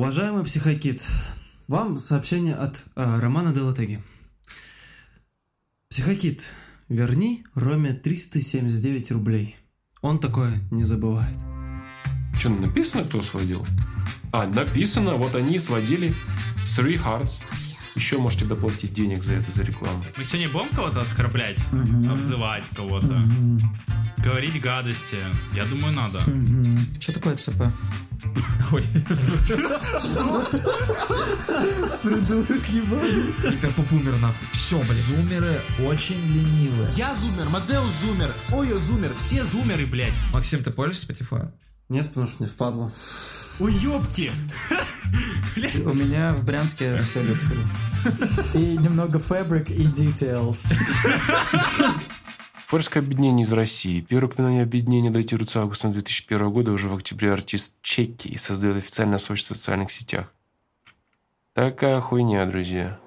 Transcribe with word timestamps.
Уважаемый 0.00 0.44
психокит, 0.44 1.02
вам 1.68 1.98
сообщение 1.98 2.54
от 2.54 2.80
э, 2.96 3.18
Романа 3.20 3.52
Делатеги. 3.52 4.02
Психокит, 5.90 6.40
верни 6.88 7.44
Роме 7.54 7.92
379 7.92 9.10
рублей. 9.10 9.56
Он 10.00 10.18
такое 10.18 10.62
не 10.70 10.84
забывает. 10.84 11.36
Что, 12.34 12.48
написано, 12.48 13.04
кто 13.04 13.20
сводил? 13.20 13.66
А, 14.32 14.46
написано, 14.46 15.16
вот 15.16 15.34
они 15.34 15.58
сводили 15.58 16.14
Three 16.78 16.98
Hearts. 16.98 17.42
Еще 17.94 18.18
можете 18.18 18.44
доплатить 18.44 18.92
денег 18.92 19.22
за 19.22 19.34
это, 19.34 19.50
за 19.52 19.62
рекламу. 19.62 20.04
Мы 20.16 20.24
сегодня 20.24 20.48
будем 20.48 20.68
кого-то 20.68 21.00
оскорблять, 21.02 21.58
обзывать 21.72 22.64
кого-то, 22.74 23.22
говорить 24.18 24.60
гадости? 24.60 25.16
Я 25.54 25.64
думаю, 25.64 25.92
надо. 25.94 26.20
Что 27.00 27.12
такое 27.12 27.34
ЦП? 27.36 27.62
Ой. 28.72 28.86
Придурок 32.02 32.68
ебаный. 32.68 33.32
Гиперпопумер 33.50 34.16
нахуй. 34.18 34.46
Все, 34.52 34.78
блин. 34.78 35.02
Зумеры 35.08 35.60
очень 35.84 36.20
ленивые. 36.26 36.90
Я 36.96 37.14
зумер, 37.14 37.48
Мадеус 37.48 37.90
зумер, 38.04 38.34
Ойо 38.52 38.78
зумер, 38.78 39.12
все 39.16 39.44
зумеры, 39.44 39.86
блядь. 39.86 40.12
Максим, 40.32 40.62
ты 40.62 40.70
пользуешься 40.70 41.12
Spotify? 41.12 41.50
Нет, 41.88 42.08
потому 42.08 42.26
что 42.26 42.42
не 42.44 42.48
впадло. 42.48 42.92
Ой, 43.60 43.74
ёбки. 43.74 44.32
У 45.84 45.92
меня 45.92 46.32
в 46.32 46.44
Брянске 46.44 46.96
все 47.02 47.22
люксури. 47.22 47.60
И 48.54 48.78
немного 48.78 49.18
fabric 49.18 49.70
и 49.70 49.84
details. 49.84 50.72
Форское 52.66 53.02
объединение 53.02 53.44
из 53.44 53.52
России. 53.52 54.00
Первое 54.00 54.28
упоминание 54.30 54.62
объединения 54.62 55.10
датируется 55.10 55.60
августом 55.60 55.90
2001 55.90 56.46
года. 56.48 56.72
Уже 56.72 56.88
в 56.88 56.96
октябре 56.96 57.32
артист 57.32 57.74
Чеки 57.82 58.38
создает 58.38 58.78
официальное 58.78 59.18
сообщество 59.18 59.54
в 59.54 59.58
социальных 59.58 59.90
сетях. 59.90 60.32
Такая 61.52 62.00
хуйня, 62.00 62.46
друзья. 62.46 62.98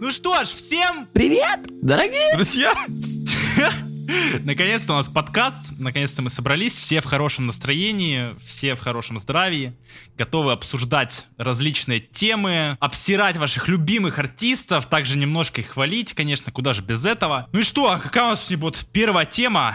Ну 0.00 0.12
что 0.12 0.44
ж, 0.44 0.48
всем 0.48 1.08
Привет, 1.12 1.60
дорогие! 1.82 2.34
друзья! 2.34 2.72
Наконец-то 4.42 4.94
у 4.94 4.96
нас 4.96 5.08
подкаст, 5.08 5.74
наконец-то 5.78 6.22
мы 6.22 6.30
собрались, 6.30 6.76
все 6.78 7.00
в 7.02 7.04
хорошем 7.04 7.46
настроении, 7.46 8.34
все 8.44 8.74
в 8.74 8.80
хорошем 8.80 9.18
здравии, 9.18 9.76
готовы 10.16 10.52
обсуждать 10.52 11.26
различные 11.36 12.00
темы, 12.00 12.78
обсирать 12.80 13.36
ваших 13.36 13.68
любимых 13.68 14.18
артистов, 14.18 14.86
также 14.86 15.18
немножко 15.18 15.60
их 15.60 15.68
хвалить, 15.68 16.14
конечно, 16.14 16.50
куда 16.50 16.72
же 16.72 16.82
без 16.82 17.04
этого. 17.04 17.48
Ну 17.52 17.60
и 17.60 17.62
что, 17.62 17.98
какая 18.02 18.24
у 18.24 18.28
нас 18.30 18.40
сегодня 18.40 18.58
будет 18.58 18.86
первая 18.92 19.26
тема? 19.26 19.74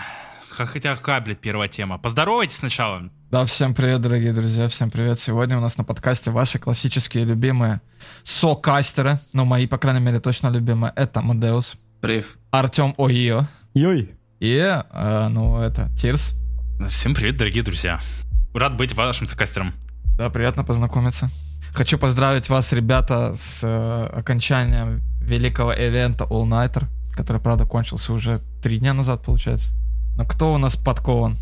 Хотя 0.49 0.95
какая, 0.95 1.21
блядь, 1.21 1.39
первая 1.39 1.67
тема? 1.67 1.99
Поздоровайтесь 1.99 2.57
сначала. 2.57 3.09
Да, 3.29 3.45
всем 3.45 3.75
привет, 3.75 4.01
дорогие 4.01 4.33
друзья, 4.33 4.67
всем 4.67 4.89
привет. 4.89 5.19
Сегодня 5.19 5.57
у 5.57 5.61
нас 5.61 5.77
на 5.77 5.83
подкасте 5.83 6.31
ваши 6.31 6.57
классические 6.57 7.25
любимые 7.25 7.81
сокастеры, 8.23 9.19
ну, 9.33 9.45
мои, 9.45 9.67
по 9.67 9.77
крайней 9.77 10.03
мере, 10.03 10.19
точно 10.19 10.47
любимые. 10.47 10.91
Это 10.95 11.21
Мадеус, 11.21 11.75
Привет. 12.01 12.25
Артем 12.51 12.93
Оио 12.97 13.47
Йой. 13.73 14.22
И, 14.43 14.57
э, 14.57 15.27
ну, 15.29 15.61
это, 15.61 15.89
Тирс. 15.97 16.33
Всем 16.89 17.15
привет, 17.15 17.37
дорогие 17.37 17.63
друзья. 17.63 18.01
Рад 18.53 18.75
быть 18.75 18.93
вашим 18.93 19.25
сокастером. 19.25 19.73
Да, 20.17 20.29
приятно 20.29 20.65
познакомиться. 20.65 21.29
Хочу 21.71 21.97
поздравить 21.97 22.49
вас, 22.49 22.73
ребята, 22.73 23.35
с 23.37 23.61
э, 23.63 24.05
окончанием 24.13 25.01
великого 25.21 25.71
ивента 25.71 26.25
All 26.25 26.43
Nighter, 26.43 26.87
который, 27.15 27.39
правда, 27.39 27.65
кончился 27.65 28.11
уже 28.11 28.41
три 28.61 28.79
дня 28.79 28.93
назад, 28.93 29.23
получается. 29.23 29.71
Но 30.17 30.25
кто 30.25 30.53
у 30.53 30.57
нас 30.57 30.75
подкован? 30.75 31.37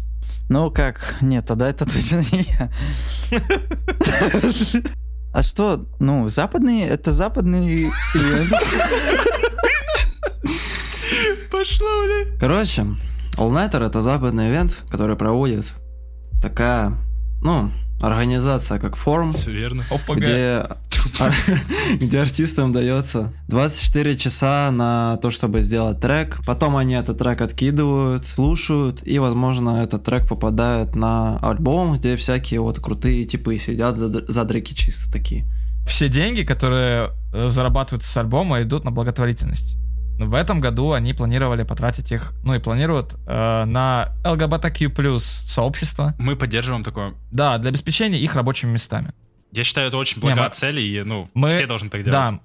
Ну 0.47 0.69
как, 0.69 1.16
нет, 1.22 1.47
тогда 1.47 1.69
это 1.69 1.85
точно 1.85 2.22
не 2.31 2.45
я. 2.52 2.72
А 5.33 5.44
что, 5.44 5.88
ну, 6.00 6.28
западный, 6.28 6.81
это 6.81 7.13
западный 7.13 7.85
ивент. 8.13 8.53
Пошло, 11.51 11.88
блядь. 12.06 12.39
Короче, 12.39 12.81
All 13.38 13.51
Nighter 13.51 13.85
это 13.85 14.01
западный 14.01 14.50
ивент, 14.50 14.84
который 14.89 15.16
проводит 15.16 15.66
такая, 16.41 16.94
ну, 17.41 17.72
организация 18.01 18.79
как 18.79 18.95
форум, 18.95 19.31
Все 19.34 19.51
верно. 19.51 19.85
ОПГ. 19.91 20.17
где, 20.17 20.66
ар- 21.19 21.35
где 22.00 22.19
артистам 22.19 22.72
дается 22.72 23.34
24 23.47 24.17
часа 24.17 24.72
на 24.72 25.17
то, 25.22 25.29
чтобы 25.29 25.62
сделать 25.62 26.00
трек. 26.00 26.39
Потом 26.45 26.78
они 26.78 26.94
этот 26.95 27.19
трек 27.19 27.41
откидывают, 27.41 28.25
слушают, 28.25 29.06
и, 29.06 29.19
возможно, 29.19 29.83
этот 29.83 30.03
трек 30.03 30.28
попадает 30.28 30.95
на 30.95 31.38
альбом, 31.39 31.95
где 31.95 32.16
всякие 32.18 32.59
вот 32.62 32.79
крутые 32.79 33.23
типы 33.25 33.57
сидят, 33.59 33.97
зад- 33.97 34.28
задреки 34.28 34.73
чисто 34.73 35.12
такие. 35.12 35.45
Все 35.85 36.09
деньги, 36.09 36.41
которые 36.44 37.12
э, 37.33 37.50
зарабатываются 37.50 38.09
с 38.09 38.18
альбома, 38.18 38.62
идут 38.62 38.83
на 38.83 38.91
благотворительность. 38.91 39.78
В 40.29 40.33
этом 40.33 40.61
году 40.61 40.91
они 40.93 41.13
планировали 41.13 41.63
потратить 41.63 42.11
их, 42.11 42.33
ну 42.43 42.53
и 42.53 42.59
планируют 42.59 43.15
э, 43.27 43.65
на 43.65 44.09
ЛГБТQ+, 44.25 44.89
сообщество. 45.19 46.15
Мы 46.19 46.35
поддерживаем 46.35 46.83
такое. 46.83 47.13
Да, 47.31 47.57
для 47.57 47.69
обеспечения 47.69 48.19
их 48.19 48.35
рабочими 48.35 48.71
местами. 48.71 49.13
Я 49.51 49.63
считаю, 49.63 49.87
это 49.89 49.97
очень 49.97 50.17
Не, 50.17 50.21
благая 50.27 50.49
мы- 50.49 50.55
цель, 50.55 50.79
и, 50.79 51.03
ну, 51.03 51.29
мы- 51.33 51.49
все 51.49 51.67
должны 51.67 51.89
так 51.89 52.03
делать. 52.03 52.11
Да, 52.11 52.39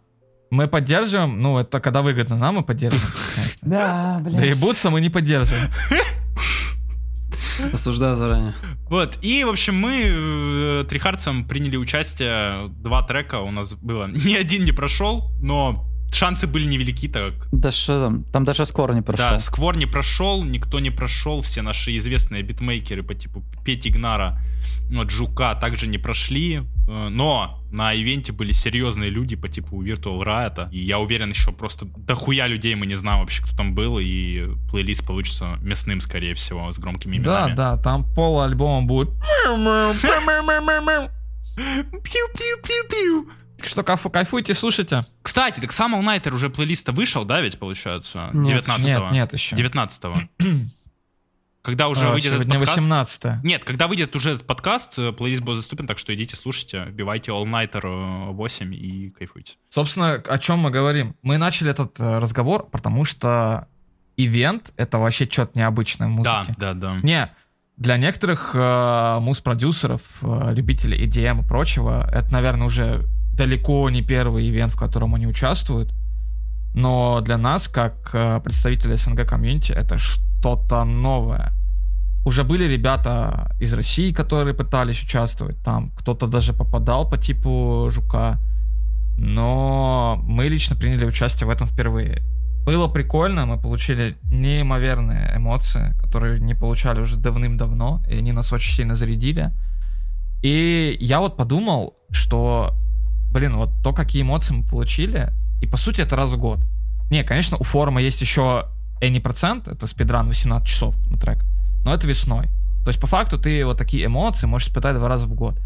мы 0.50 0.68
поддерживаем, 0.68 1.40
ну 1.40 1.58
это 1.58 1.80
когда 1.80 2.02
выгодно 2.02 2.36
нам, 2.36 2.56
мы 2.56 2.62
поддерживаем, 2.62 3.12
конечно. 3.34 3.68
Да, 3.68 4.20
Да 4.24 4.30
блядь. 4.30 4.56
и 4.56 4.60
Бутса 4.60 4.90
мы 4.90 5.00
не 5.00 5.10
поддерживаем. 5.10 5.70
Осуждаю 7.72 8.16
заранее. 8.16 8.54
Вот, 8.90 9.18
и, 9.22 9.42
в 9.44 9.48
общем, 9.48 9.76
мы 9.76 10.02
э, 10.04 10.84
приняли 11.48 11.76
участие, 11.76 12.68
два 12.68 13.02
трека 13.02 13.40
у 13.40 13.50
нас 13.50 13.72
было. 13.74 14.06
Ни 14.12 14.34
один 14.34 14.64
не 14.64 14.72
прошел, 14.72 15.30
но 15.40 15.86
шансы 16.12 16.46
были 16.46 16.66
невелики, 16.66 17.08
так 17.08 17.34
Да 17.52 17.70
что 17.70 18.04
там, 18.04 18.24
там 18.24 18.44
даже 18.44 18.64
скоро 18.66 18.92
не 18.94 19.02
прошел. 19.02 19.30
Да, 19.30 19.38
Сквор 19.40 19.76
не 19.76 19.86
прошел, 19.86 20.44
никто 20.44 20.80
не 20.80 20.90
прошел, 20.90 21.40
все 21.42 21.62
наши 21.62 21.96
известные 21.96 22.42
битмейкеры 22.42 23.02
по 23.02 23.14
типу 23.14 23.44
Пети 23.64 23.90
Гнара, 23.90 24.38
вот, 24.90 25.10
Жука 25.10 25.54
также 25.54 25.86
не 25.86 25.98
прошли, 25.98 26.56
э, 26.88 27.08
но 27.10 27.62
на 27.70 27.92
ивенте 27.92 28.32
были 28.32 28.52
серьезные 28.52 29.10
люди 29.10 29.36
по 29.36 29.48
типу 29.48 29.82
Virtual 29.84 30.22
Riot, 30.24 30.70
и 30.72 30.78
я 30.84 30.98
уверен, 30.98 31.30
еще 31.30 31.52
просто 31.52 31.86
дохуя 31.96 32.46
людей 32.46 32.74
мы 32.76 32.86
не 32.86 32.94
знаем 32.96 33.20
вообще, 33.20 33.42
кто 33.42 33.56
там 33.56 33.74
был, 33.74 33.98
и 33.98 34.46
плейлист 34.70 35.06
получится 35.06 35.58
мясным, 35.60 36.00
скорее 36.00 36.34
всего, 36.34 36.72
с 36.72 36.78
громкими 36.78 37.18
Да, 37.18 37.22
именами. 37.46 37.54
да, 37.56 37.76
там 37.76 38.04
пол 38.14 38.40
альбома 38.40 38.86
будет. 38.86 39.10
Пиу-пиу-пиу-пиу. 41.56 43.26
Что 43.66 43.82
кайфу- 43.82 44.10
кайфуйте, 44.10 44.54
слушайте. 44.54 45.00
Кстати, 45.22 45.60
так 45.60 45.72
сам 45.72 45.94
All 45.94 46.02
Nighter 46.04 46.32
уже 46.34 46.50
плейлиста 46.50 46.92
вышел, 46.92 47.24
да, 47.24 47.40
ведь 47.40 47.58
получается? 47.58 48.30
Нет, 48.32 48.64
19 48.64 48.86
Нет, 48.86 49.12
нет 49.12 49.32
еще. 49.32 49.56
19 49.56 50.02
Когда 51.62 51.88
уже 51.88 52.06
А, 52.06 52.12
выйдет 52.12 52.32
этот 52.32 52.48
подкаст... 52.48 52.76
18 52.76 53.42
Нет, 53.42 53.64
когда 53.64 53.88
выйдет 53.88 54.14
уже 54.14 54.30
этот 54.30 54.46
подкаст, 54.46 54.96
э, 55.00 55.10
плейлист 55.10 55.42
будет 55.42 55.56
доступен, 55.56 55.88
так 55.88 55.98
что 55.98 56.14
идите, 56.14 56.36
слушайте, 56.36 56.84
вбивайте 56.86 57.32
All 57.32 57.42
Nighter 57.44 58.28
э, 58.28 58.32
8 58.32 58.72
и 58.72 59.10
кайфуйте. 59.10 59.54
Собственно, 59.68 60.12
о 60.12 60.38
чем 60.38 60.60
мы 60.60 60.70
говорим? 60.70 61.16
Мы 61.22 61.38
начали 61.38 61.72
этот 61.72 61.98
э, 61.98 62.18
разговор, 62.20 62.68
потому 62.70 63.04
что 63.04 63.66
ивент— 64.16 64.72
это 64.76 64.98
вообще 64.98 65.28
что-то 65.28 65.58
необычное 65.58 66.06
в 66.06 66.12
музыке. 66.12 66.54
Да, 66.56 66.72
да, 66.72 66.74
да. 66.74 67.00
Не, 67.02 67.32
для 67.76 67.96
некоторых 67.96 68.52
э, 68.54 69.18
муз-продюсеров, 69.20 70.02
э, 70.22 70.54
любителей 70.54 71.04
EDM 71.04 71.44
и 71.44 71.48
прочего, 71.48 72.08
это, 72.12 72.32
наверное, 72.32 72.66
уже 72.66 73.04
далеко 73.36 73.90
не 73.90 74.02
первый 74.02 74.48
ивент, 74.48 74.72
в 74.72 74.78
котором 74.78 75.14
они 75.14 75.26
участвуют. 75.26 75.94
Но 76.74 77.20
для 77.20 77.38
нас, 77.38 77.68
как 77.68 78.10
э, 78.12 78.40
представителей 78.40 78.96
СНГ 78.96 79.26
комьюнити, 79.26 79.72
это 79.72 79.98
что-то 79.98 80.84
новое. 80.84 81.52
Уже 82.26 82.42
были 82.44 82.64
ребята 82.64 83.54
из 83.60 83.72
России, 83.72 84.12
которые 84.12 84.54
пытались 84.54 85.02
участвовать 85.02 85.56
там. 85.62 85.90
Кто-то 85.96 86.26
даже 86.26 86.52
попадал 86.52 87.08
по 87.08 87.16
типу 87.16 87.88
Жука. 87.90 88.38
Но 89.16 90.20
мы 90.24 90.48
лично 90.48 90.76
приняли 90.76 91.06
участие 91.06 91.46
в 91.46 91.50
этом 91.50 91.66
впервые. 91.66 92.22
Было 92.66 92.88
прикольно, 92.88 93.46
мы 93.46 93.60
получили 93.60 94.16
неимоверные 94.24 95.36
эмоции, 95.36 95.94
которые 96.00 96.40
не 96.40 96.54
получали 96.54 97.00
уже 97.00 97.16
давным-давно, 97.16 98.02
и 98.10 98.18
они 98.18 98.32
нас 98.32 98.52
очень 98.52 98.74
сильно 98.74 98.96
зарядили. 98.96 99.52
И 100.42 100.96
я 101.00 101.20
вот 101.20 101.36
подумал, 101.36 101.94
что, 102.10 102.74
блин, 103.36 103.56
вот 103.56 103.70
то, 103.82 103.92
какие 103.92 104.22
эмоции 104.22 104.54
мы 104.54 104.64
получили, 104.64 105.30
и 105.60 105.66
по 105.66 105.76
сути 105.76 106.00
это 106.00 106.16
раз 106.16 106.30
в 106.30 106.38
год. 106.38 106.60
Не, 107.10 107.22
конечно, 107.22 107.58
у 107.58 107.64
форума 107.64 108.00
есть 108.00 108.22
еще 108.22 108.64
Any 109.02 109.20
процент, 109.20 109.68
это 109.68 109.86
спидран 109.86 110.28
18 110.28 110.66
часов 110.66 110.96
на 111.10 111.18
трек, 111.18 111.44
но 111.84 111.92
это 111.92 112.08
весной. 112.08 112.46
То 112.82 112.88
есть 112.88 112.98
по 112.98 113.06
факту 113.06 113.38
ты 113.38 113.66
вот 113.66 113.76
такие 113.76 114.06
эмоции 114.06 114.46
можешь 114.46 114.68
испытать 114.68 114.96
два 114.96 115.08
раза 115.08 115.26
в 115.26 115.34
год. 115.34 115.60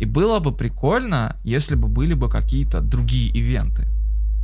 И 0.00 0.04
было 0.04 0.40
бы 0.40 0.50
прикольно, 0.50 1.36
если 1.44 1.76
бы 1.76 1.86
были 1.86 2.14
бы 2.14 2.28
какие-то 2.28 2.80
другие 2.80 3.30
ивенты. 3.30 3.86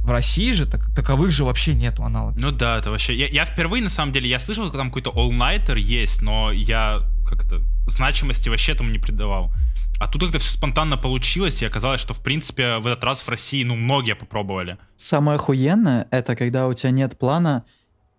В 0.05 0.11
России 0.13 0.53
же 0.53 0.67
так- 0.67 0.95
таковых 0.95 1.33
же 1.33 1.43
вообще 1.43 1.75
нету 1.75 2.05
аналогов. 2.05 2.41
Ну 2.41 2.53
да, 2.53 2.77
это 2.77 2.91
вообще... 2.91 3.17
Я, 3.17 3.27
я 3.27 3.45
впервые, 3.45 3.83
на 3.83 3.91
самом 3.91 4.13
деле, 4.13 4.29
я 4.29 4.39
слышал, 4.39 4.69
что 4.69 4.79
там 4.79 4.91
какой-то 4.91 5.11
All 5.11 5.31
Nighter 5.31 5.77
есть, 5.81 6.23
но 6.23 6.53
я 6.53 7.03
как 7.29 7.45
это, 7.45 7.63
значимости 7.87 8.49
вообще 8.49 8.73
этому 8.73 8.91
не 8.91 8.99
придавал. 8.99 9.53
А 9.99 10.07
тут 10.07 10.23
как-то 10.23 10.39
все 10.39 10.53
спонтанно 10.53 10.97
получилось, 10.97 11.63
и 11.63 11.67
оказалось, 11.67 12.01
что, 12.01 12.15
в 12.15 12.23
принципе, 12.23 12.79
в 12.79 12.87
этот 12.87 13.03
раз 13.05 13.21
в 13.21 13.29
России, 13.29 13.65
ну, 13.65 13.75
многие 13.75 14.15
попробовали. 14.15 14.79
Самое 14.97 15.37
охуенное, 15.37 16.07
это 16.11 16.37
когда 16.37 16.69
у 16.69 16.75
тебя 16.75 16.91
нет 16.93 17.19
плана, 17.19 17.65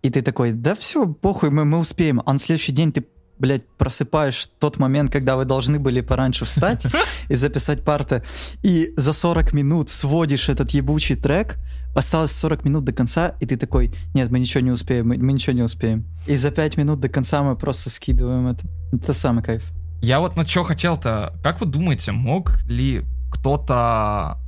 и 0.02 0.10
ты 0.10 0.22
такой, 0.22 0.52
да 0.52 0.74
все, 0.74 1.06
похуй, 1.06 1.50
мы, 1.50 1.64
мы 1.64 1.78
успеем. 1.78 2.22
А 2.26 2.32
на 2.32 2.38
следующий 2.38 2.72
день 2.72 2.92
ты, 2.92 3.06
блядь, 3.38 3.66
просыпаешь 3.78 4.48
тот 4.58 4.78
момент, 4.78 5.10
когда 5.10 5.36
вы 5.36 5.46
должны 5.46 5.78
были 5.78 6.02
пораньше 6.02 6.44
встать 6.44 6.84
и 7.28 7.34
записать 7.34 7.84
парты, 7.84 8.22
и 8.62 8.92
за 8.96 9.14
40 9.14 9.52
минут 9.54 9.88
сводишь 9.88 10.50
этот 10.50 10.70
ебучий 10.72 11.16
трек, 11.16 11.56
осталось 11.94 12.32
40 12.32 12.64
минут 12.64 12.84
до 12.84 12.92
конца, 12.92 13.34
и 13.40 13.46
ты 13.46 13.56
такой, 13.56 13.92
нет, 14.14 14.30
мы 14.30 14.38
ничего 14.38 14.60
не 14.62 14.70
успеем, 14.70 15.08
мы, 15.08 15.18
мы 15.18 15.32
ничего 15.32 15.54
не 15.54 15.62
успеем. 15.62 16.04
И 16.26 16.36
за 16.36 16.50
5 16.50 16.76
минут 16.76 17.00
до 17.00 17.08
конца 17.08 17.42
мы 17.42 17.56
просто 17.56 17.90
скидываем 17.90 18.46
это. 18.48 18.66
Это 18.92 19.12
самый 19.14 19.42
кайф. 19.42 19.62
Я 20.02 20.20
вот 20.20 20.36
на 20.36 20.46
что 20.46 20.62
хотел-то. 20.64 21.34
Как 21.42 21.60
вы 21.60 21.66
думаете, 21.66 22.12
мог 22.12 22.58
ли 22.66 23.04
кто-то 23.30 24.38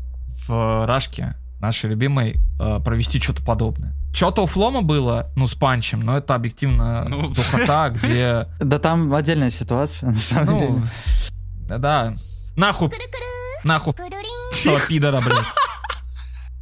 в 0.48 0.86
Рашке, 0.86 1.36
нашей 1.60 1.90
любимой, 1.90 2.36
э, 2.60 2.80
провести 2.80 3.20
что-то 3.20 3.42
подобное? 3.42 3.94
Что-то 4.14 4.42
у 4.42 4.46
Флома 4.46 4.82
было, 4.82 5.30
ну, 5.36 5.46
с 5.46 5.54
панчем, 5.54 6.00
но 6.00 6.18
это 6.18 6.34
объективно 6.34 7.04
Ну. 7.08 7.28
духота, 7.30 7.88
где... 8.02 8.46
Да 8.60 8.78
там 8.78 9.12
отдельная 9.14 9.50
ситуация, 9.50 10.10
на 10.10 10.16
самом 10.16 10.58
деле. 10.58 10.70
Ну, 10.70 10.82
да-да. 11.68 12.14
Нахуй. 12.56 12.90
Нахуй. 13.64 13.94
Пидора, 14.88 15.20
блядь. 15.20 15.44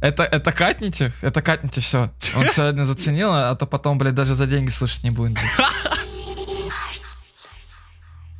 Это, 0.01 0.23
это 0.23 0.51
катните? 0.51 1.13
Это 1.21 1.41
катните 1.43 1.79
все. 1.79 2.11
Он 2.35 2.47
сегодня 2.47 2.85
заценил, 2.85 3.29
а 3.31 3.55
то 3.55 3.67
потом, 3.67 3.99
блядь, 3.99 4.15
даже 4.15 4.33
за 4.33 4.47
деньги 4.47 4.71
слушать 4.71 5.03
не 5.03 5.11
будет. 5.11 5.37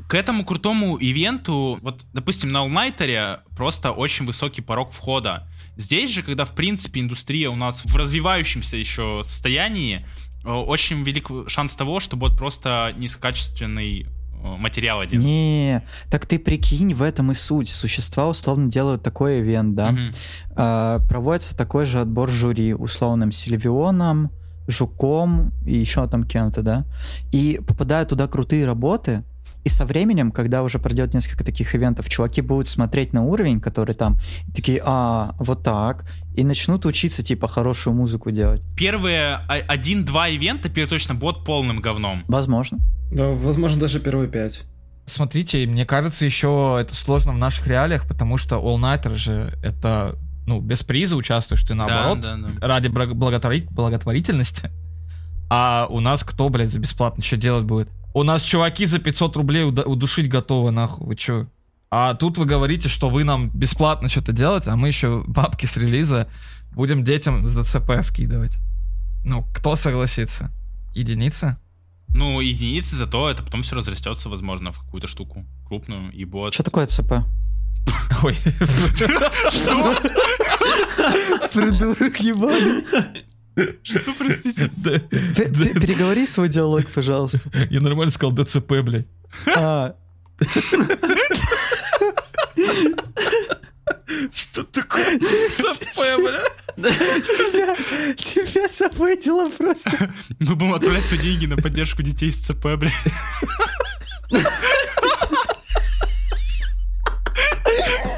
К 0.09 0.15
этому 0.15 0.43
крутому 0.43 0.97
ивенту, 0.97 1.79
вот, 1.81 2.05
допустим, 2.11 2.51
на 2.51 2.65
All 2.65 3.39
просто 3.55 3.91
очень 3.91 4.25
высокий 4.25 4.61
порог 4.61 4.91
входа. 4.91 5.47
Здесь 5.77 6.11
же, 6.11 6.23
когда, 6.23 6.43
в 6.43 6.53
принципе, 6.53 6.99
индустрия 6.99 7.49
у 7.49 7.55
нас 7.55 7.85
в 7.85 7.95
развивающемся 7.95 8.75
еще 8.75 9.21
состоянии, 9.23 10.05
э, 10.43 10.49
очень 10.49 11.03
велик 11.03 11.29
шанс 11.47 11.75
того, 11.75 12.01
что 12.01 12.17
будет 12.17 12.37
просто 12.37 12.91
низкокачественный 12.97 14.07
материал 14.41 14.99
один. 14.99 15.21
Не, 15.21 15.83
так 16.09 16.25
ты 16.25 16.39
прикинь, 16.39 16.93
в 16.93 17.01
этом 17.01 17.31
и 17.31 17.35
суть. 17.35 17.69
Существа 17.69 18.27
условно 18.27 18.69
делают 18.69 19.03
такой 19.03 19.41
ивент, 19.41 19.75
да? 19.75 19.91
Мгм. 19.91 20.11
А, 20.55 20.99
проводится 21.07 21.55
такой 21.55 21.85
же 21.85 21.99
отбор 21.99 22.29
жюри 22.29 22.73
условным 22.73 23.31
Сильвионом, 23.31 24.31
Жуком 24.67 25.53
и 25.65 25.75
еще 25.75 26.07
там 26.07 26.23
кем-то, 26.23 26.61
да? 26.61 26.85
И 27.31 27.59
попадают 27.65 28.09
туда 28.09 28.27
крутые 28.27 28.65
работы, 28.65 29.23
и 29.63 29.69
со 29.69 29.85
временем, 29.85 30.31
когда 30.31 30.63
уже 30.63 30.79
пройдет 30.79 31.13
несколько 31.13 31.43
таких 31.43 31.75
ивентов, 31.75 32.09
чуваки 32.09 32.41
будут 32.41 32.67
смотреть 32.67 33.13
на 33.13 33.23
уровень, 33.23 33.59
который 33.61 33.93
там, 33.95 34.17
такие, 34.55 34.81
а, 34.83 35.35
вот 35.37 35.63
так, 35.63 36.05
и 36.35 36.43
начнут 36.43 36.85
учиться, 36.85 37.21
типа, 37.23 37.47
хорошую 37.47 37.95
музыку 37.95 38.31
делать. 38.31 38.63
Первые 38.75 39.35
о- 39.35 39.63
один-два 39.67 40.29
ивента 40.29 40.69
перед 40.69 40.89
точно 40.89 41.13
будут 41.13 41.45
полным 41.45 41.79
говном. 41.79 42.23
Возможно. 42.27 42.79
Да, 43.11 43.27
возможно, 43.29 43.79
даже 43.79 43.99
первые 43.99 44.29
пять. 44.29 44.61
Смотрите, 45.05 45.65
мне 45.67 45.85
кажется, 45.85 46.25
еще 46.25 46.77
это 46.79 46.95
сложно 46.95 47.33
в 47.33 47.37
наших 47.37 47.67
реалиях, 47.67 48.07
потому 48.07 48.37
что 48.37 48.55
All 48.57 48.77
Nighter 48.77 49.15
же 49.15 49.53
это, 49.61 50.15
ну, 50.47 50.61
без 50.61 50.83
приза 50.83 51.15
участвуешь, 51.17 51.63
ты 51.63 51.73
наоборот, 51.73 52.21
да, 52.21 52.37
да. 52.37 52.67
ради 52.67 52.87
бра- 52.87 53.07
благотвори- 53.07 53.67
благотворительности. 53.69 54.71
А 55.49 55.87
у 55.89 55.99
нас 55.99 56.23
кто, 56.23 56.47
блядь, 56.49 56.69
за 56.71 56.79
бесплатно 56.79 57.23
что 57.23 57.35
делать 57.35 57.65
будет? 57.65 57.89
У 58.13 58.23
нас 58.23 58.43
чуваки 58.43 58.85
за 58.85 58.99
500 58.99 59.35
рублей 59.37 59.63
удушить 59.63 60.29
готовы, 60.29 60.71
нахуй, 60.71 61.07
вы 61.07 61.15
чё? 61.15 61.47
А 61.89 62.13
тут 62.13 62.37
вы 62.37 62.45
говорите, 62.45 62.89
что 62.89 63.09
вы 63.09 63.23
нам 63.23 63.49
бесплатно 63.49 64.09
что-то 64.09 64.31
делаете, 64.31 64.71
а 64.71 64.75
мы 64.75 64.87
еще 64.87 65.23
бабки 65.27 65.65
с 65.65 65.77
релиза 65.77 66.27
будем 66.71 67.03
детям 67.03 67.47
с 67.47 67.55
ДЦП 67.55 68.01
скидывать. 68.01 68.57
Ну, 69.23 69.45
кто 69.53 69.75
согласится? 69.75 70.51
Единицы? 70.93 71.57
Ну, 72.13 72.39
единицы, 72.41 72.95
зато 72.95 73.29
это 73.29 73.43
потом 73.43 73.61
все 73.63 73.75
разрастется, 73.75 74.29
возможно, 74.29 74.71
в 74.71 74.79
какую-то 74.79 75.07
штуку 75.07 75.45
крупную, 75.65 76.11
и 76.11 76.25
будет... 76.25 76.53
Что 76.53 76.63
такое 76.63 76.85
ЦП? 76.87 77.11
Ой. 78.23 78.35
Придурок 81.53 82.17
ебаный. 82.19 82.83
Что, 83.83 84.13
простите? 84.17 84.69
Да. 84.77 84.99
Ты- 84.99 85.49
ты 85.49 85.79
Переговори 85.79 86.25
свой 86.25 86.49
диалог, 86.49 86.85
пожалуйста. 86.87 87.39
Я 87.69 87.81
нормально 87.81 88.11
сказал 88.11 88.33
ДЦП, 88.35 88.81
блядь. 88.83 89.07
А, 89.55 89.95
Что 94.33 94.63
такое 94.63 95.17
ДЦП, 95.19 95.97
блядь? 96.17 96.61
тебя, 96.77 97.75
тебя 98.15 98.67
запытило 98.69 99.49
просто. 99.49 100.11
Мы 100.39 100.55
будем 100.55 100.73
отправлять 100.73 101.03
свои 101.05 101.19
деньги 101.19 101.45
на 101.45 101.57
поддержку 101.57 102.01
детей 102.03 102.31
с 102.31 102.37
ЦП, 102.37 102.75
блядь. 102.77 102.93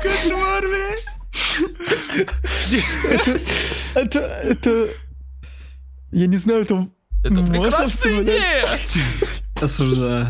Кошмар, 0.01 0.61
блядь. 0.67 1.05
Это, 3.95 4.19
это... 4.19 4.89
Я 6.13 6.27
не 6.27 6.37
знаю, 6.37 6.61
это... 6.61 6.87
Это 7.23 7.33
можно 7.33 7.53
прекрасная 7.53 8.23
идея! 8.23 8.65
Осуждаю. 9.61 10.27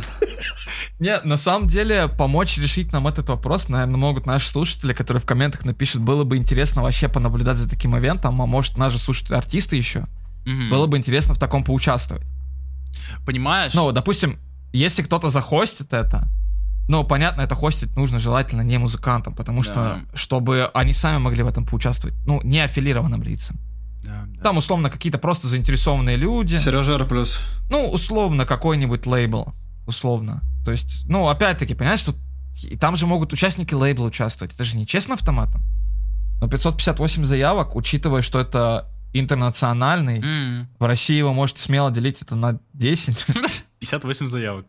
Нет, 0.99 1.25
на 1.25 1.37
самом 1.37 1.67
деле, 1.67 2.07
помочь 2.07 2.57
решить 2.57 2.93
нам 2.93 3.07
этот 3.07 3.27
вопрос, 3.29 3.67
наверное, 3.67 3.97
могут 3.97 4.25
наши 4.25 4.47
слушатели, 4.47 4.93
которые 4.93 5.19
в 5.19 5.25
комментах 5.25 5.65
напишут, 5.65 6.01
было 6.01 6.23
бы 6.23 6.37
интересно 6.37 6.83
вообще 6.83 7.09
понаблюдать 7.09 7.57
за 7.57 7.69
таким 7.69 7.97
ивентом, 7.97 8.41
а 8.41 8.45
может, 8.45 8.77
нас 8.77 8.93
же 8.93 8.99
слушают 8.99 9.31
артисты 9.31 9.75
еще. 9.75 10.05
Мгм. 10.45 10.69
Было 10.69 10.87
бы 10.87 10.97
интересно 10.97 11.33
в 11.33 11.39
таком 11.39 11.63
поучаствовать. 11.65 12.23
Понимаешь? 13.25 13.73
Ну, 13.73 13.91
допустим, 13.91 14.39
если 14.71 15.01
кто-то 15.01 15.29
захостит 15.29 15.93
это, 15.93 16.29
ну, 16.87 17.03
понятно, 17.03 17.41
это 17.41 17.55
хостить 17.55 17.95
нужно 17.95 18.19
желательно 18.19 18.61
не 18.61 18.77
музыкантам, 18.77 19.35
потому 19.35 19.63
что, 19.63 20.01
чтобы 20.13 20.69
они 20.73 20.93
сами 20.93 21.17
могли 21.17 21.43
в 21.43 21.47
этом 21.47 21.65
поучаствовать, 21.65 22.15
ну, 22.25 22.39
не 22.43 22.59
аффилированным 22.61 23.23
лицам. 23.23 23.59
Да, 24.03 24.25
да. 24.27 24.41
Там, 24.43 24.57
условно, 24.57 24.89
какие-то 24.89 25.17
просто 25.17 25.47
заинтересованные 25.47 26.17
люди. 26.17 26.57
Сережа 26.57 26.93
Р 26.93 27.07
плюс. 27.07 27.39
Ну, 27.69 27.89
условно, 27.89 28.45
какой-нибудь 28.45 29.05
лейбл. 29.05 29.53
Условно. 29.87 30.41
То 30.65 30.71
есть, 30.71 31.05
ну, 31.07 31.27
опять-таки, 31.27 31.73
понимаешь, 31.75 32.03
тут 32.03 32.15
и 32.63 32.77
там 32.77 32.95
же 32.95 33.05
могут 33.07 33.33
участники 33.33 33.73
лейбла 33.73 34.05
участвовать. 34.05 34.53
Это 34.53 34.63
же 34.63 34.77
не 34.77 34.85
честно 34.85 35.15
автоматом. 35.15 35.63
Но 36.39 36.47
558 36.47 37.25
заявок, 37.25 37.75
учитывая, 37.75 38.21
что 38.21 38.39
это 38.39 38.89
интернациональный, 39.13 40.19
М, 40.21 40.69
в 40.79 40.83
России 40.85 41.21
вы 41.21 41.33
можете 41.33 41.61
смело 41.61 41.91
делить 41.91 42.21
это 42.21 42.35
на 42.35 42.59
10. 42.73 43.25
58 43.79 44.27
заявок. 44.29 44.65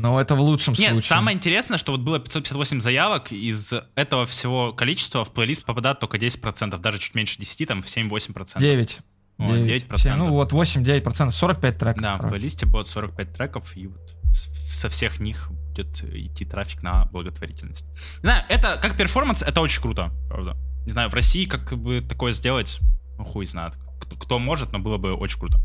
Но 0.00 0.18
это 0.18 0.34
в 0.34 0.40
лучшем 0.40 0.74
Нет, 0.78 0.92
случае. 0.92 1.08
самое 1.08 1.36
интересное, 1.36 1.76
что 1.76 1.92
вот 1.92 2.00
было 2.00 2.18
558 2.18 2.80
заявок, 2.80 3.32
из 3.32 3.72
этого 3.94 4.24
всего 4.24 4.72
количества 4.72 5.24
в 5.26 5.30
плейлист 5.30 5.64
попадает 5.64 6.00
только 6.00 6.16
10%, 6.16 6.78
даже 6.78 6.98
чуть 6.98 7.14
меньше 7.14 7.38
10, 7.38 7.68
там 7.68 7.80
7-8%. 7.80 8.58
9. 8.58 8.98
О, 9.38 9.42
9%. 9.42 10.14
Ну 10.16 10.30
вот 10.30 10.52
8-9%, 10.52 11.30
45 11.30 11.78
треков. 11.78 12.02
Да, 12.02 12.14
в 12.14 12.16
короче. 12.16 12.30
плейлисте 12.30 12.66
будет 12.66 12.86
45 12.86 13.32
треков, 13.34 13.76
и 13.76 13.88
вот 13.88 14.14
со 14.34 14.88
всех 14.88 15.20
них 15.20 15.50
будет 15.50 16.02
идти 16.02 16.46
трафик 16.46 16.82
на 16.82 17.04
благотворительность. 17.06 17.86
Не 18.22 18.28
знаю, 18.28 18.44
это 18.48 18.78
как 18.80 18.96
перформанс, 18.96 19.42
это 19.42 19.60
очень 19.60 19.82
круто, 19.82 20.12
правда. 20.28 20.56
Не 20.86 20.92
знаю, 20.92 21.10
в 21.10 21.14
России 21.14 21.44
как 21.44 21.76
бы 21.76 22.00
такое 22.00 22.32
сделать, 22.32 22.80
ну, 23.18 23.24
хуй 23.24 23.44
знает. 23.44 23.74
Кто, 24.00 24.16
кто 24.16 24.38
может, 24.38 24.72
но 24.72 24.78
было 24.78 24.96
бы 24.96 25.12
очень 25.12 25.38
круто. 25.38 25.60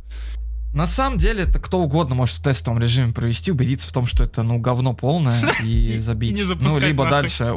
На 0.76 0.88
самом 0.88 1.18
деле, 1.18 1.44
это 1.44 1.58
кто 1.58 1.80
угодно 1.80 2.16
может 2.16 2.36
в 2.36 2.44
тестовом 2.44 2.82
режиме 2.82 3.14
провести, 3.14 3.50
убедиться 3.50 3.88
в 3.88 3.94
том, 3.94 4.06
что 4.06 4.26
это, 4.26 4.44
ну, 4.44 4.60
говно 4.60 4.94
полное, 4.94 5.42
и 5.64 5.98
забить. 6.00 6.38
Ну, 6.60 6.78
либо 6.78 7.10
дальше... 7.10 7.56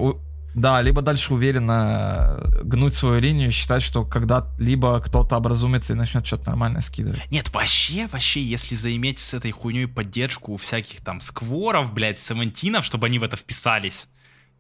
Да, 0.55 0.81
либо 0.81 1.03
дальше 1.03 1.35
уверенно 1.35 2.39
э, 2.41 2.63
гнуть 2.63 2.95
свою 2.95 3.21
линию 3.21 3.49
и 3.49 3.53
считать, 3.53 3.83
что 3.83 4.05
когда-либо 4.05 4.99
кто-то 4.99 5.37
образумится 5.37 5.93
и 5.93 5.97
начнет 5.97 6.27
что-то 6.27 6.49
нормальное 6.49 6.81
скидывать. 6.81 7.31
Нет, 7.31 7.53
вообще, 7.53 8.09
вообще, 8.11 8.43
если 8.43 8.75
заиметь 8.75 9.21
с 9.21 9.35
этой 9.35 9.51
хуйней 9.53 9.87
поддержку 9.87 10.55
у 10.55 10.57
всяких 10.57 11.03
там 11.03 11.21
скворов, 11.21 11.93
блядь, 11.93 12.19
севентинов, 12.19 12.85
чтобы 12.85 13.07
они 13.07 13.19
в 13.19 13.25
это 13.25 13.37
вписались, 13.37 14.09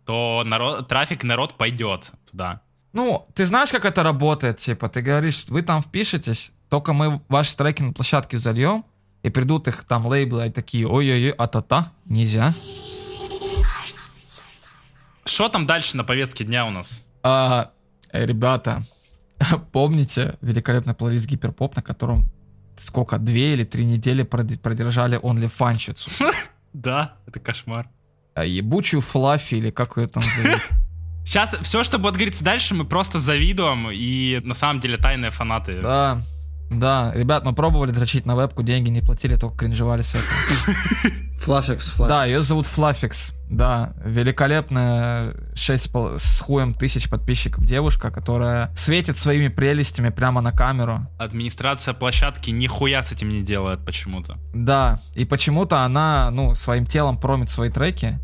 то 0.04 0.44
народ, 0.44 0.86
трафик, 0.88 1.24
народ 1.24 1.56
пойдет 1.56 2.12
туда. 2.30 2.60
Ну, 2.92 3.26
ты 3.34 3.44
знаешь, 3.44 3.70
как 3.70 3.84
это 3.84 4.02
работает? 4.02 4.58
Типа, 4.58 4.88
ты 4.88 5.00
говоришь, 5.00 5.46
вы 5.48 5.62
там 5.62 5.80
впишетесь, 5.80 6.52
только 6.68 6.92
мы 6.92 7.20
ваши 7.28 7.56
треки 7.56 7.82
на 7.82 7.92
площадке 7.92 8.38
зальем, 8.38 8.84
и 9.22 9.30
придут 9.30 9.68
их 9.68 9.84
там 9.84 10.06
лейблы 10.06 10.46
и 10.46 10.50
такие, 10.50 10.86
ой-ой-ой, 10.86 11.30
а-та-та, 11.30 11.92
нельзя. 12.04 12.54
Что 15.24 15.48
там 15.48 15.66
дальше 15.66 15.96
на 15.96 16.04
повестке 16.04 16.44
дня 16.44 16.66
у 16.66 16.70
нас? 16.70 17.04
А, 17.22 17.70
э, 18.12 18.24
ребята, 18.24 18.82
помните 19.72 20.36
великолепный 20.40 20.94
плейлист 20.94 21.26
Гиперпоп, 21.26 21.76
на 21.76 21.82
котором 21.82 22.30
сколько, 22.76 23.18
две 23.18 23.54
или 23.54 23.64
три 23.64 23.84
недели 23.84 24.24
прод- 24.24 24.58
продержали 24.58 25.18
OnlyFanщицу? 25.20 26.10
Да, 26.74 27.16
это 27.26 27.40
кошмар. 27.40 27.88
А 28.34 28.44
ебучую 28.44 29.00
Флаффи, 29.00 29.54
или 29.56 29.70
как 29.70 29.96
ее 29.96 30.06
там 30.06 30.22
зовут. 30.22 30.60
Сейчас 31.24 31.56
все, 31.62 31.82
что 31.82 31.98
будет 31.98 32.14
говориться 32.14 32.44
дальше, 32.44 32.74
мы 32.74 32.84
просто 32.84 33.18
завидуем, 33.18 33.90
и 33.90 34.40
на 34.44 34.54
самом 34.54 34.80
деле 34.80 34.96
тайные 34.98 35.30
фанаты. 35.30 35.80
Да, 35.80 36.20
да, 36.70 37.12
ребят, 37.14 37.44
мы 37.44 37.54
пробовали 37.54 37.90
дрочить 37.90 38.26
на 38.26 38.36
вебку, 38.36 38.62
деньги 38.62 38.90
не 38.90 39.00
платили, 39.00 39.36
только 39.36 39.58
кринжевали 39.58 40.02
с 40.02 40.10
этого. 40.10 40.24
Флафикс, 41.38 41.88
флафикс. 41.88 42.08
Да, 42.08 42.24
ее 42.26 42.42
зовут 42.42 42.66
Флафикс. 42.66 43.32
Да, 43.48 43.94
великолепная 44.04 45.34
6 45.54 45.90
с 46.18 46.40
хуем 46.40 46.74
тысяч 46.74 47.08
подписчиков 47.08 47.64
девушка, 47.64 48.10
которая 48.10 48.74
светит 48.76 49.16
своими 49.16 49.48
прелестями 49.48 50.10
прямо 50.10 50.42
на 50.42 50.52
камеру. 50.52 51.06
Администрация 51.18 51.94
площадки 51.94 52.50
нихуя 52.50 53.02
с 53.02 53.12
этим 53.12 53.30
не 53.30 53.42
делает 53.42 53.82
почему-то. 53.84 54.36
Да, 54.52 54.98
и 55.14 55.24
почему-то 55.24 55.82
она, 55.84 56.30
ну, 56.30 56.54
своим 56.54 56.84
телом 56.84 57.16
промит 57.16 57.48
свои 57.48 57.70
треки. 57.70 58.18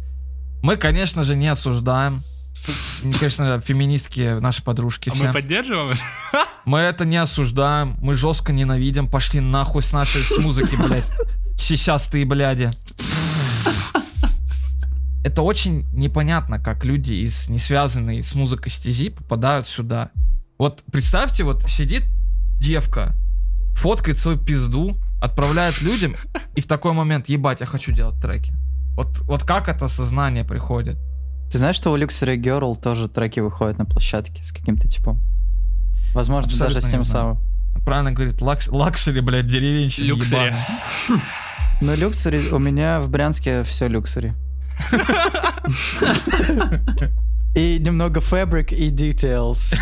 Мы, 0.62 0.76
конечно 0.76 1.22
же, 1.22 1.36
не 1.36 1.48
осуждаем. 1.48 2.20
Конечно, 3.02 3.60
феминистки 3.60 4.38
наши 4.40 4.62
подружки. 4.62 5.10
А 5.10 5.14
все. 5.14 5.26
мы 5.26 5.32
поддерживаем? 5.32 5.96
Мы 6.64 6.78
это 6.78 7.04
не 7.04 7.18
осуждаем, 7.18 7.96
мы 8.00 8.14
жестко 8.14 8.52
ненавидим, 8.52 9.08
пошли 9.08 9.40
нахуй 9.40 9.82
с 9.82 9.92
нашей 9.92 10.22
с 10.22 10.38
музыки, 10.38 10.74
блядь. 10.76 11.10
Сисястые 11.58 12.24
бляди. 12.24 12.70
Это 15.24 15.42
очень 15.42 15.86
непонятно, 15.92 16.58
как 16.58 16.84
люди 16.84 17.12
из 17.12 17.48
не 17.48 17.58
связанной 17.58 18.22
с 18.22 18.34
музыкой 18.34 18.70
стези 18.70 19.10
попадают 19.10 19.66
сюда. 19.66 20.10
Вот 20.58 20.82
представьте, 20.90 21.44
вот 21.44 21.62
сидит 21.68 22.04
девка, 22.60 23.14
фоткает 23.74 24.18
свою 24.18 24.38
пизду, 24.38 24.96
отправляет 25.20 25.80
людям, 25.80 26.16
и 26.54 26.60
в 26.60 26.66
такой 26.66 26.92
момент, 26.92 27.28
ебать, 27.28 27.60
я 27.60 27.66
хочу 27.66 27.92
делать 27.92 28.20
треки. 28.20 28.52
Вот, 28.96 29.18
вот 29.22 29.44
как 29.44 29.68
это 29.68 29.88
сознание 29.88 30.44
приходит? 30.44 30.98
Ты 31.50 31.58
знаешь, 31.58 31.76
что 31.76 31.90
у 31.92 31.96
Luxury 31.96 32.36
Girl 32.36 32.80
тоже 32.80 33.08
треки 33.08 33.40
выходят 33.40 33.78
на 33.78 33.84
площадке 33.84 34.42
с 34.42 34.52
каким-то 34.52 34.88
типом? 34.88 35.20
Возможно, 36.14 36.50
Абсолютно 36.50 36.74
даже 36.74 36.86
с 36.86 36.90
тем 36.90 37.04
самым. 37.04 37.38
Правильно 37.84 38.12
говорит, 38.12 38.40
lux- 38.40 38.70
luxury, 38.70 39.20
блядь, 39.20 39.46
деревенщина 39.48 40.06
Luxury. 40.06 40.54
Но 41.80 41.94
luxury, 41.94 42.48
у 42.50 42.58
меня 42.58 43.00
в 43.00 43.10
Брянске 43.10 43.62
все 43.64 43.88
luxury. 43.88 44.34
И 47.54 47.78
немного 47.78 48.20
fabric 48.20 48.74
и 48.74 48.90
details. 48.90 49.74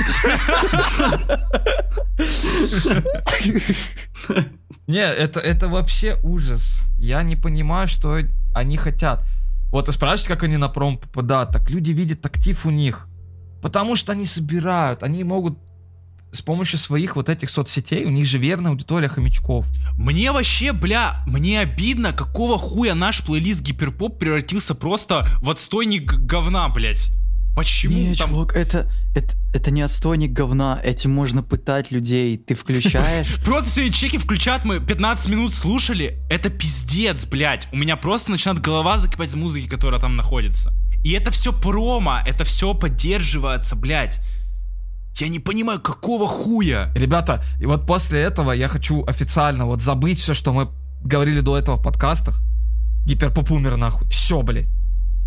Не, 4.87 5.01
это, 5.01 5.41
это 5.41 5.69
вообще 5.69 6.19
ужас. 6.23 6.83
Я 6.99 7.23
не 7.23 7.37
понимаю, 7.37 7.89
что 7.89 8.19
они 8.55 8.77
хотят. 8.77 9.25
Вот 9.73 9.89
вы 9.89 9.93
спрашиваете, 9.93 10.29
как 10.29 10.45
они 10.45 10.59
на 10.59 10.69
пром 10.69 10.99
попадают. 10.99 11.51
Так 11.51 11.71
люди 11.71 11.91
видят 11.91 12.25
актив 12.25 12.65
у 12.65 12.71
них. 12.71 13.09
Потому 13.63 13.97
что 13.97 14.13
они 14.13 14.27
собирают. 14.27 15.03
Они 15.03 15.25
могут 15.25 15.59
с 16.31 16.41
помощью 16.41 16.79
своих 16.79 17.17
вот 17.17 17.29
этих 17.29 17.51
соцсетей, 17.51 18.05
у 18.05 18.11
них 18.11 18.27
же 18.27 18.39
верная 18.39 18.71
аудитория 18.71 19.09
хомячков. 19.09 19.67
Мне 19.99 20.33
вообще, 20.33 20.73
бля, 20.73 21.23
мне 21.27 21.61
обидно, 21.61 22.13
какого 22.13 22.59
хуя 22.59 22.95
наш 22.95 23.23
плейлист 23.23 23.61
гиперпоп 23.61 24.19
превратился 24.19 24.75
просто 24.75 25.27
в 25.43 25.51
отстойник 25.51 26.15
говна, 26.15 26.69
блядь. 26.71 27.11
Почему 27.55 27.95
Не, 27.95 28.15
там... 28.15 28.31
чувак, 28.31 28.55
это, 28.57 28.91
это, 29.15 29.37
это 29.53 29.71
не 29.71 29.83
отстойник 29.83 30.33
говна, 30.33 30.81
этим 30.83 31.11
можно 31.11 31.43
пытать 31.43 31.91
людей. 31.91 32.39
Ты 32.39 32.55
включаешь, 32.55 33.37
Просто 33.45 33.71
сегодня 33.71 33.93
чеки 33.93 34.17
включат, 34.17 34.65
мы 34.65 34.81
15 34.81 35.29
минут 35.29 35.53
слушали. 35.53 36.19
Это 36.31 36.49
пиздец, 36.49 37.27
блядь. 37.27 37.69
У 37.71 37.77
меня 37.77 37.97
просто 37.97 38.31
начинает 38.31 38.61
голова 38.61 38.99
закипать 38.99 39.31
от 39.31 39.37
музыки, 39.37 39.69
которая 39.69 40.01
там 40.01 40.17
находится. 40.17 40.73
И 41.05 41.13
это 41.13 41.31
все 41.31 41.53
промо, 41.53 42.21
это 42.25 42.45
все 42.45 42.73
поддерживается, 42.75 43.77
блядь. 43.77 44.21
Я 45.19 45.29
не 45.29 45.41
понимаю, 45.41 45.81
какого 45.81 46.27
хуя? 46.27 46.91
Ребята, 46.95 47.45
и 47.61 47.67
вот 47.67 47.87
после 47.87 48.21
этого 48.21 48.53
я 48.53 48.69
хочу 48.69 49.05
официально 49.05 49.67
вот 49.67 49.83
забыть 49.83 50.21
все, 50.21 50.33
что 50.33 50.55
мы 50.55 50.71
говорили 51.05 51.41
до 51.41 51.59
этого 51.59 51.77
в 51.77 51.83
подкастах. 51.83 52.41
Гиперпоп 53.05 53.51
умер 53.51 53.77
нахуй. 53.77 54.07
Все, 54.09 54.41
блядь. 54.41 54.71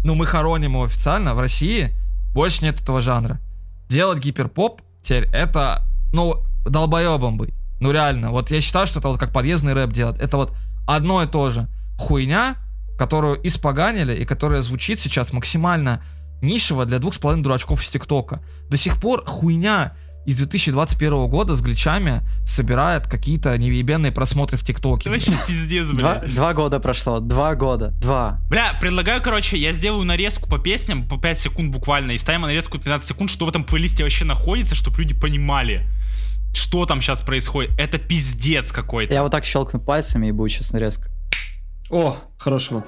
Ну, 0.04 0.16
мы 0.16 0.26
хороним 0.26 0.72
его 0.72 0.86
официально. 0.86 1.36
В 1.36 1.40
России 1.40 1.94
больше 2.36 2.66
нет 2.66 2.80
этого 2.80 3.02
жанра. 3.02 3.40
Делать 3.88 4.20
гиперпоп 4.20 4.82
теперь 5.02 5.30
это, 5.34 5.82
ну, 6.12 6.36
долбоебом 6.66 7.38
быть. 7.38 7.54
Ну, 7.80 7.92
реально. 7.92 8.32
Вот 8.32 8.52
я 8.52 8.60
считаю, 8.60 8.88
что 8.88 9.00
это 9.00 9.08
вот 9.08 9.20
как 9.20 9.32
подъездный 9.32 9.74
рэп 9.74 9.94
делать. 9.94 10.20
Это 10.20 10.36
вот 10.36 10.54
одно 10.86 11.24
и 11.24 11.28
то 11.28 11.50
же. 11.50 11.70
Хуйня, 11.98 12.58
которую 12.98 13.40
испоганили 13.48 14.14
и 14.14 14.26
которая 14.26 14.64
звучит 14.64 15.00
сейчас 15.00 15.32
максимально 15.32 16.04
нишево 16.42 16.86
для 16.86 17.00
двух 17.00 17.14
с 17.14 17.20
половиной 17.20 17.44
дурачков 17.44 17.82
из 17.82 17.90
ТикТока. 17.90 18.42
До 18.70 18.76
сих 18.76 19.00
пор 19.00 19.26
хуйня 19.26 19.94
из 20.26 20.38
2021 20.38 21.28
года 21.28 21.56
с 21.56 21.62
гличами 21.62 22.22
собирает 22.46 23.08
какие-то 23.08 23.58
невъебенные 23.58 24.12
просмотры 24.12 24.58
в 24.58 24.64
ТикТоке. 24.64 25.10
Вообще 25.10 25.34
пиздец, 25.48 25.90
два, 25.90 26.20
блядь. 26.20 26.34
два 26.36 26.54
года 26.54 26.80
прошло, 26.80 27.20
два 27.20 27.56
года, 27.56 27.94
два. 28.02 28.40
Бля, 28.50 28.74
предлагаю, 28.80 29.22
короче, 29.22 29.58
я 29.58 29.72
сделаю 29.72 30.04
нарезку 30.04 30.50
по 30.50 30.58
песням, 30.58 31.08
по 31.08 31.18
5 31.18 31.40
секунд 31.40 31.72
буквально, 31.72 32.12
и 32.12 32.18
ставим 32.18 32.42
нарезку 32.42 32.78
15 32.78 33.08
секунд, 33.08 33.30
что 33.30 33.46
в 33.46 33.50
этом 33.50 33.64
плейлисте 33.64 34.04
вообще 34.04 34.26
находится, 34.26 34.76
чтобы 34.76 34.98
люди 35.02 35.14
понимали, 35.14 35.88
что 36.54 36.86
там 36.86 37.02
сейчас 37.02 37.22
происходит. 37.22 37.72
Это 37.80 37.98
пиздец 37.98 38.72
какой-то. 38.72 39.14
Я 39.14 39.24
вот 39.24 39.32
так 39.32 39.46
щелкну 39.46 39.80
пальцами 39.80 40.28
и 40.28 40.32
будет 40.32 40.52
сейчас 40.52 40.72
нарезка. 40.72 41.10
О, 41.90 42.18
хорошего. 42.38 42.84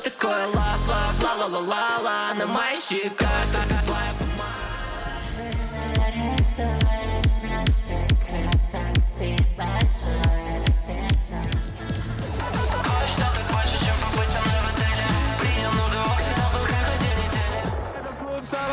Такое 0.00 0.46
лав, 0.46 0.88
лав, 0.88 1.22
ла 1.22 1.32
ла 1.34 1.46
ла 1.46 1.60
ла 1.60 1.98
ла 2.02 2.34
на 2.34 2.46
моих 2.46 2.80
щеках 2.80 3.30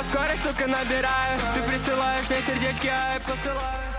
скорость, 0.09 0.43
сука, 0.43 0.67
набираю. 0.67 1.39
Ты 1.53 1.61
присылаешь 1.69 2.29
мне 2.29 2.39
сердечки, 2.41 2.87
а 2.87 3.13
я 3.13 3.19
посылаю 3.19 3.96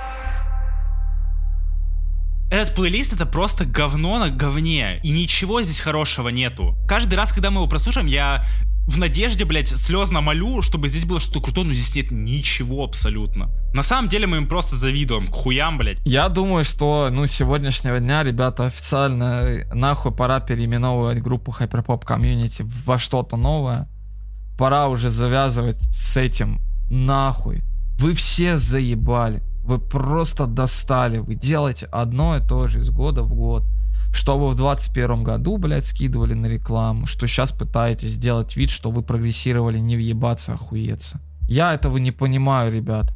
Этот 2.59 2.75
плейлист 2.75 3.13
это 3.13 3.25
просто 3.25 3.65
говно 3.65 4.19
на 4.19 4.31
говне, 4.31 4.99
и 5.05 5.11
ничего 5.11 5.63
здесь 5.63 5.79
хорошего 5.79 6.29
нету. 6.29 6.75
Каждый 6.89 7.15
раз, 7.15 7.33
когда 7.33 7.53
мы 7.53 7.59
его 7.59 7.69
прослушаем, 7.69 8.09
я 8.09 8.45
в 8.89 8.99
надежде, 8.99 9.45
блядь, 9.45 9.69
слезно 9.69 10.21
молю, 10.23 10.61
чтобы 10.61 10.89
здесь 10.89 11.05
было 11.05 11.21
что-то 11.21 11.41
крутое, 11.41 11.69
но 11.69 11.73
здесь 11.73 11.95
нет 11.95 12.11
ничего 12.11 12.83
абсолютно. 12.83 13.49
На 13.75 13.85
самом 13.85 14.09
деле 14.09 14.27
мы 14.27 14.39
им 14.39 14.49
просто 14.49 14.75
завидуем, 14.75 15.29
к 15.29 15.35
хуям, 15.37 15.79
блядь. 15.79 15.99
Я 16.05 16.29
думаю, 16.29 16.65
что, 16.65 17.11
ну, 17.13 17.29
сегодняшнего 17.29 18.01
дня, 18.01 18.25
ребята, 18.25 18.67
официально 18.67 19.65
нахуй 19.73 20.11
пора 20.11 20.41
переименовывать 20.41 21.23
группу 21.23 21.55
Hyperpop 21.57 22.05
Community 22.05 22.69
во 22.85 22.99
что-то 22.99 23.37
новое. 23.37 23.89
Пора 24.59 24.89
уже 24.89 25.11
завязывать 25.11 25.81
с 25.93 26.17
этим 26.17 26.61
нахуй. 26.91 27.63
Вы 28.01 28.15
все 28.15 28.59
заебали. 28.59 29.45
Вы 29.69 29.79
просто 29.79 30.47
достали. 30.47 31.19
Вы 31.19 31.35
делаете 31.35 31.89
одно 31.93 32.39
и 32.39 32.41
то 32.41 32.69
же 32.69 32.81
из 32.81 32.89
года 32.89 33.23
в 33.23 33.35
год. 33.35 33.65
Что 34.15 34.39
вы 34.39 34.49
в 34.49 34.55
21 34.55 35.23
году, 35.23 35.59
блядь, 35.59 35.87
скидывали 35.87 36.33
на 36.33 36.47
рекламу, 36.47 37.07
что 37.07 37.27
сейчас 37.27 37.53
пытаетесь 37.53 38.13
сделать 38.13 38.57
вид, 38.57 38.71
что 38.71 38.91
вы 38.91 39.03
прогрессировали, 39.03 39.79
не 39.79 39.97
въебаться, 39.97 40.55
охуеться. 40.55 41.21
Я 41.51 41.75
этого 41.75 41.99
не 41.99 42.13
понимаю, 42.13 42.73
ребят. 42.73 43.15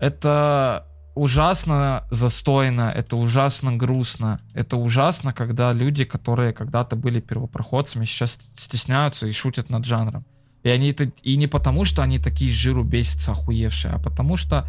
Это 0.00 0.88
ужасно 1.14 2.02
застойно, 2.10 2.92
это 2.92 3.16
ужасно 3.16 3.76
грустно, 3.76 4.40
это 4.54 4.76
ужасно, 4.78 5.32
когда 5.32 5.72
люди, 5.72 6.04
которые 6.04 6.52
когда-то 6.52 6.96
были 6.96 7.20
первопроходцами, 7.20 8.06
сейчас 8.06 8.40
стесняются 8.56 9.28
и 9.28 9.32
шутят 9.32 9.70
над 9.70 9.84
жанром. 9.84 10.24
И 10.64 10.68
они 10.68 10.90
это 10.90 11.12
и 11.22 11.36
не 11.36 11.46
потому, 11.46 11.84
что 11.84 12.02
они 12.02 12.18
такие 12.18 12.52
жиру 12.52 12.82
бесятся, 12.82 13.30
охуевшие, 13.30 13.94
а 13.94 13.98
потому 14.00 14.36
что 14.36 14.66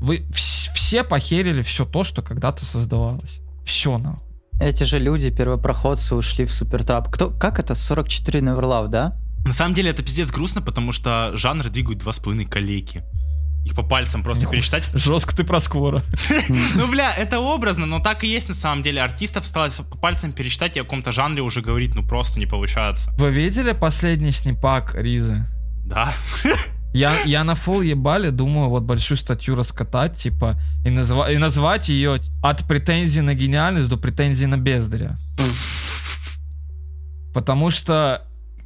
вы 0.00 0.26
вс- 0.30 0.72
все 0.74 1.04
похерили 1.04 1.62
все 1.62 1.84
то, 1.84 2.04
что 2.04 2.22
когда-то 2.22 2.64
создавалось. 2.64 3.40
Все 3.64 3.98
нахуй. 3.98 4.22
Эти 4.60 4.84
же 4.84 4.98
люди, 4.98 5.30
первопроходцы, 5.30 6.14
ушли 6.14 6.46
в 6.46 6.52
супертрап. 6.54 7.10
Кто, 7.10 7.30
как 7.30 7.58
это? 7.58 7.74
44 7.74 8.40
Neverlove, 8.40 8.88
да? 8.88 9.18
На 9.44 9.52
самом 9.52 9.74
деле 9.74 9.90
это 9.90 10.02
пиздец 10.02 10.30
грустно, 10.30 10.62
потому 10.62 10.92
что 10.92 11.32
жанр 11.34 11.68
двигают 11.68 11.98
два 12.00 12.12
с 12.12 12.18
половиной 12.18 12.46
коллеги. 12.46 13.04
Их 13.64 13.74
по 13.74 13.82
пальцам 13.82 14.22
просто 14.22 14.42
Нихуя. 14.42 14.58
пересчитать. 14.60 14.88
Жестко 14.94 15.34
ты 15.36 15.42
про 15.44 15.58
скоро. 15.60 16.02
Ну, 16.74 16.88
бля, 16.88 17.12
это 17.12 17.40
образно, 17.40 17.84
но 17.84 17.98
так 17.98 18.22
и 18.24 18.28
есть 18.28 18.48
на 18.48 18.54
самом 18.54 18.82
деле. 18.82 19.02
Артистов 19.02 19.44
осталось 19.44 19.74
по 19.76 19.98
пальцам 19.98 20.32
пересчитать 20.32 20.76
и 20.76 20.80
о 20.80 20.84
каком-то 20.84 21.10
жанре 21.12 21.42
уже 21.42 21.60
говорить, 21.62 21.94
ну, 21.94 22.02
просто 22.06 22.38
не 22.38 22.46
получается. 22.46 23.12
Вы 23.18 23.30
видели 23.32 23.72
последний 23.72 24.30
снипак 24.30 24.94
Ризы? 24.94 25.44
Да. 25.84 26.14
Я, 26.94 27.22
я 27.24 27.44
на 27.44 27.54
фул 27.54 27.82
ебали 27.82 28.30
думаю 28.30 28.68
вот 28.70 28.82
большую 28.82 29.18
статью 29.18 29.54
раскатать, 29.54 30.16
типа, 30.16 30.54
и, 30.84 30.88
назва- 30.88 31.30
и 31.32 31.38
назвать 31.38 31.88
ее 31.88 32.20
от 32.42 32.64
претензий 32.66 33.20
на 33.22 33.34
гениальность 33.34 33.88
до 33.88 33.96
претензий 33.96 34.46
на 34.46 34.56
бездаря. 34.56 35.16
Потому 37.34 37.70
что 37.70 38.22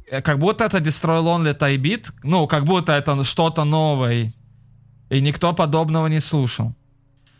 э, 0.09 0.21
как 0.21 0.39
будто 0.39 0.63
это 0.63 0.77
Destroy 0.77 1.21
Lonely 1.21 1.57
Tybeat, 1.57 2.11
ну, 2.23 2.47
как 2.47 2.63
будто 2.63 2.93
это 2.93 3.21
что-то 3.23 3.65
новое, 3.65 4.31
и 5.09 5.21
никто 5.21 5.53
подобного 5.53 6.07
не 6.07 6.21
слушал. 6.21 6.73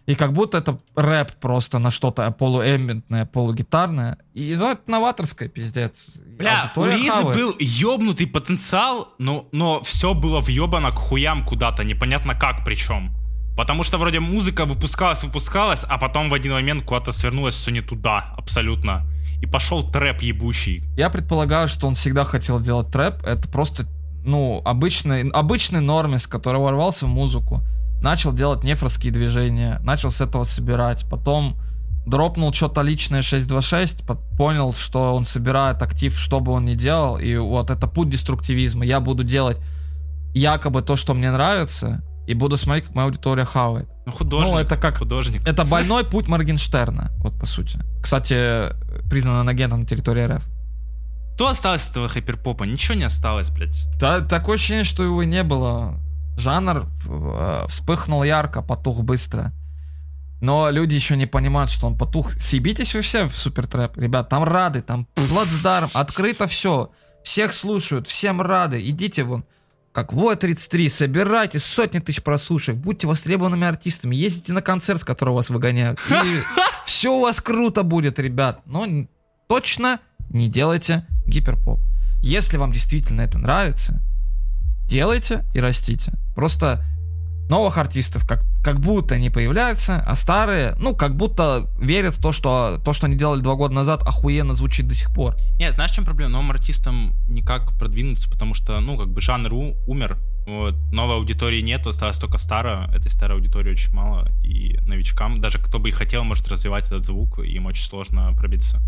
И 0.08 0.16
как 0.16 0.34
будто 0.34 0.58
это 0.58 0.80
рэп 0.96 1.32
просто 1.40 1.78
на 1.80 1.92
что-то 1.92 2.32
полуэмбентное, 2.32 3.26
полугитарное. 3.26 4.18
И 4.34 4.56
ну, 4.56 4.72
это 4.72 4.82
новаторское, 4.88 5.48
пиздец. 5.48 6.20
Бля, 6.38 6.72
у 6.76 6.82
Аудитория 6.82 6.98
Лизы 6.98 7.12
хавает. 7.12 7.38
был 7.38 7.56
ёбнутый 7.60 8.28
потенциал, 8.28 9.10
но, 9.20 9.48
но 9.52 9.82
все 9.84 10.14
было 10.14 10.40
въебано 10.40 10.92
к 10.92 10.96
хуям 10.96 11.46
куда-то, 11.46 11.84
непонятно 11.84 12.34
как 12.34 12.66
причем. 12.66 13.16
Потому 13.56 13.84
что 13.84 13.98
вроде 13.98 14.20
музыка 14.20 14.66
выпускалась, 14.66 15.24
выпускалась, 15.24 15.84
а 15.88 15.98
потом 15.98 16.30
в 16.30 16.34
один 16.34 16.54
момент 16.54 16.84
куда-то 16.84 17.12
свернулось 17.12 17.54
все 17.54 17.70
не 17.70 17.82
туда, 17.82 18.34
абсолютно. 18.38 19.06
И 19.42 19.46
пошел 19.46 19.88
трэп 19.88 20.22
ебучий. 20.22 20.84
Я 20.98 21.10
предполагаю, 21.10 21.68
что 21.68 21.88
он 21.88 21.96
всегда 21.96 22.24
хотел 22.24 22.60
делать 22.60 22.92
трэп. 22.92 23.24
Это 23.24 23.48
просто, 23.50 23.86
ну, 24.24 24.62
обычный, 24.66 25.30
обычный 25.30 25.82
нормис, 25.82 26.28
который 26.28 26.60
ворвался 26.60 27.06
в 27.06 27.10
музыку. 27.10 27.62
Начал 28.02 28.34
делать 28.34 28.64
нефорские 28.64 29.14
движения, 29.14 29.80
начал 29.84 30.10
с 30.12 30.22
этого 30.22 30.44
собирать. 30.44 31.06
Потом 31.10 31.56
дропнул 32.06 32.52
что-то 32.52 32.82
личное 32.82 33.22
626, 33.22 34.06
по- 34.08 34.16
понял, 34.16 34.74
что 34.74 35.14
он 35.16 35.24
собирает 35.26 35.82
актив, 35.84 36.18
что 36.18 36.40
бы 36.40 36.52
он 36.52 36.66
ни 36.66 36.74
делал. 36.74 37.18
И 37.20 37.36
вот 37.38 37.70
это 37.70 37.88
путь 37.88 38.10
деструктивизма. 38.10 38.84
Я 38.86 39.00
буду 39.00 39.24
делать 39.24 39.58
якобы 40.34 40.82
то, 40.82 40.96
что 40.96 41.14
мне 41.14 41.32
нравится, 41.32 42.02
и 42.28 42.34
буду 42.34 42.58
смотреть, 42.58 42.86
как 42.86 42.96
моя 42.96 43.06
аудитория 43.08 43.46
хавает. 43.46 43.88
Ну, 44.06 44.12
художник. 44.12 44.52
Ну, 44.52 44.58
это 44.58 44.78
как- 44.78 44.98
Художник. 44.98 45.46
Это 45.48 45.64
больной 45.66 46.04
путь 46.04 46.28
Моргенштерна, 46.28 47.12
вот 47.18 47.40
по 47.40 47.46
сути. 47.46 47.80
Кстати, 48.02 48.70
признан 49.10 49.48
агентом 49.48 49.82
на 49.82 49.86
территории 49.86 50.24
РФ. 50.26 50.44
Что 51.36 51.50
осталось 51.50 51.84
от 51.86 51.92
этого 51.92 52.08
хайперпопа? 52.08 52.64
Ничего 52.66 52.96
не 52.96 53.04
осталось, 53.04 53.50
блядь. 53.50 53.86
Да, 54.00 54.22
такое 54.22 54.56
ощущение, 54.56 54.84
что 54.84 55.04
его 55.04 55.24
не 55.24 55.44
было. 55.44 56.00
Жанр 56.38 56.88
э, 57.06 57.66
вспыхнул 57.68 58.24
ярко, 58.24 58.62
потух 58.62 59.02
быстро. 59.02 59.54
Но 60.42 60.72
люди 60.72 60.96
еще 60.96 61.16
не 61.16 61.28
понимают, 61.28 61.70
что 61.70 61.88
он 61.88 61.98
потух. 61.98 62.34
Съебитесь 62.34 62.96
вы 62.96 63.02
все 63.02 63.28
в 63.28 63.38
супертрэп. 63.38 63.98
Ребят, 63.98 64.30
там 64.30 64.44
рады, 64.44 64.82
там 64.82 65.06
плацдарм, 65.14 65.90
открыто 65.94 66.48
все. 66.48 66.92
Всех 67.24 67.54
слушают, 67.54 68.08
всем 68.08 68.42
рады. 68.42 68.82
Идите 68.84 69.24
вон. 69.24 69.46
Как 69.92 70.14
вот 70.14 70.40
33, 70.40 70.90
собирайте 70.90 71.60
сотни 71.60 72.00
тысяч 72.00 72.24
прослушек, 72.24 72.76
будьте 72.76 73.08
востребованными 73.08 73.68
артистами, 73.68 74.16
ездите 74.16 74.54
на 74.54 74.62
концерт, 74.62 75.02
с 75.02 75.04
которого 75.04 75.36
вас 75.36 75.50
выгоняют. 75.50 76.00
И 76.10 76.40
все 76.86 77.14
у 77.14 77.22
вас 77.22 77.42
круто 77.42 77.84
будет, 77.84 78.18
ребят. 78.18 78.62
Но 78.66 78.88
точно 79.48 80.00
не 80.30 80.48
делайте 80.48 81.06
гиперпоп. 81.28 81.80
Если 82.24 82.58
вам 82.58 82.72
действительно 82.72 83.22
это 83.22 83.38
нравится, 83.38 84.02
делайте 84.92 85.46
и 85.54 85.60
растите. 85.62 86.12
Просто 86.36 86.84
новых 87.50 87.78
артистов 87.78 88.28
как, 88.28 88.44
как 88.64 88.80
будто 88.80 89.18
не 89.18 89.30
появляется, 89.30 90.04
а 90.06 90.16
старые, 90.16 90.76
ну, 90.80 90.96
как 90.96 91.16
будто 91.16 91.70
верят 91.80 92.16
в 92.16 92.22
то, 92.22 92.32
что 92.34 92.80
то, 92.84 92.94
что 92.94 93.08
они 93.08 93.16
делали 93.18 93.42
два 93.42 93.56
года 93.56 93.74
назад, 93.74 94.04
охуенно 94.04 94.54
звучит 94.54 94.88
до 94.88 94.96
сих 94.96 95.14
пор. 95.14 95.36
Не, 95.60 95.72
знаешь, 95.72 95.92
в 95.92 95.96
чем 95.96 96.06
проблема? 96.06 96.34
Новым 96.34 96.52
артистам 96.52 97.14
никак 97.30 97.78
продвинуться, 97.78 98.30
потому 98.30 98.54
что, 98.54 98.80
ну, 98.82 98.98
как 98.98 99.08
бы 99.08 99.22
жанр 99.22 99.54
у- 99.54 99.76
умер. 99.88 100.18
Вот, 100.48 100.76
новой 100.92 101.16
аудитории 101.16 101.62
нет, 101.62 101.86
осталась 101.88 102.18
только 102.18 102.38
старая. 102.38 102.88
Этой 102.94 103.12
старой 103.12 103.38
аудитории 103.38 103.72
очень 103.72 103.94
мало. 103.94 104.28
И 104.44 104.78
новичкам, 104.88 105.40
даже 105.40 105.60
кто 105.60 105.80
бы 105.80 105.90
и 105.90 105.92
хотел, 105.92 106.24
может 106.24 106.48
развивать 106.48 106.88
этот 106.88 107.06
звук, 107.06 107.40
им 107.40 107.66
очень 107.68 107.84
сложно 107.84 108.34
пробиться. 108.34 108.82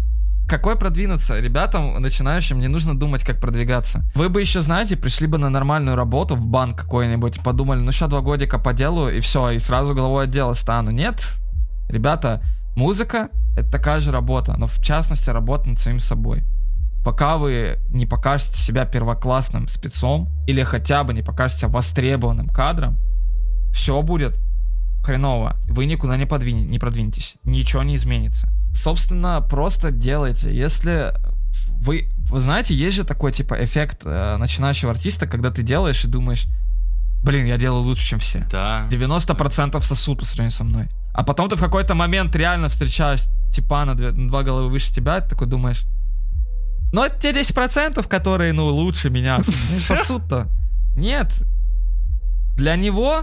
Какой 0.48 0.76
продвинуться? 0.76 1.40
Ребятам, 1.40 2.02
начинающим, 2.02 2.60
не 2.60 2.68
нужно 2.68 2.98
думать, 2.98 3.24
как 3.24 3.40
продвигаться. 3.40 4.04
Вы 4.14 4.30
бы 4.30 4.42
еще, 4.42 4.62
знаете, 4.62 4.98
пришли 4.98 5.26
бы 5.28 5.38
на 5.38 5.50
нормальную 5.50 5.96
работу 5.96 6.36
в 6.36 6.46
банк 6.46 6.78
какой-нибудь 6.78 7.42
подумали, 7.42 7.80
ну 7.80 7.92
сейчас 7.92 8.10
два 8.10 8.22
годика 8.22 8.60
поделаю 8.60 9.18
и 9.18 9.20
все, 9.22 9.52
и 9.52 9.60
сразу 9.60 9.96
головой 9.96 10.26
отдела 10.26 10.54
стану. 10.54 10.92
Нет, 10.92 11.24
ребята, 11.90 12.44
музыка— 12.76 13.30
это 13.58 13.72
такая 13.72 14.00
же 14.00 14.12
работа, 14.12 14.56
но 14.58 14.68
в 14.68 14.82
частности 14.84 15.30
работа 15.30 15.70
над 15.70 15.80
самим 15.80 16.00
собой. 16.00 16.44
Пока 17.04 17.38
вы 17.38 17.80
не 17.90 18.06
покажете 18.06 18.58
себя 18.62 18.86
первоклассным 18.86 19.68
спецом 19.68 20.30
или 20.48 20.64
хотя 20.64 21.04
бы 21.04 21.14
не 21.14 21.22
покажете 21.22 21.68
востребованным 21.68 22.48
кадром, 22.48 22.98
все 23.74 24.02
будет 24.02 24.40
хреново. 25.04 25.58
Вы 25.68 25.86
никуда 25.86 26.16
не, 26.16 26.26
подвинь- 26.26 26.68
не 26.68 26.80
продвинетесь. 26.80 27.36
Ничего 27.44 27.84
не 27.84 27.96
изменится. 27.98 28.50
Собственно, 28.74 29.42
просто 29.42 29.92
делайте. 29.92 30.56
Если 30.56 31.14
вы... 31.80 32.10
Вы 32.30 32.40
знаете, 32.40 32.74
есть 32.74 32.96
же 32.96 33.04
такой, 33.04 33.32
типа, 33.32 33.64
эффект 33.64 34.02
э, 34.06 34.38
начинающего 34.38 34.92
артиста, 34.92 35.28
когда 35.28 35.52
ты 35.52 35.62
делаешь 35.62 36.04
и 36.04 36.08
думаешь, 36.08 36.48
блин, 37.22 37.46
я 37.46 37.58
делаю 37.58 37.84
лучше, 37.84 38.08
чем 38.08 38.20
все. 38.20 38.48
Да. 38.50 38.88
90% 38.90 39.80
сосут 39.82 40.20
по 40.20 40.26
сравнению 40.26 40.52
со 40.52 40.64
мной. 40.64 40.90
А 41.14 41.24
потом 41.24 41.50
ты 41.50 41.56
в 41.56 41.60
какой-то 41.62 41.94
момент 41.94 42.36
реально 42.36 42.70
встречаешь 42.70 43.24
типа 43.54 43.86
на, 43.86 43.96
две- 43.96 44.12
на 44.12 44.28
два 44.30 44.42
головы 44.42 44.70
выше 44.70 44.92
тебя, 44.92 45.22
ты 45.22 45.30
такой 45.30 45.48
думаешь, 45.48 45.84
ну 46.92 47.04
это 47.04 47.20
те 47.20 47.32
10%, 47.32 48.08
которые, 48.08 48.54
ну, 48.54 48.66
лучше 48.66 49.10
меня 49.10 49.38
не 49.38 49.44
сосут-то. 49.44 50.48
Нет. 50.96 51.32
Для 52.56 52.76
него, 52.76 53.22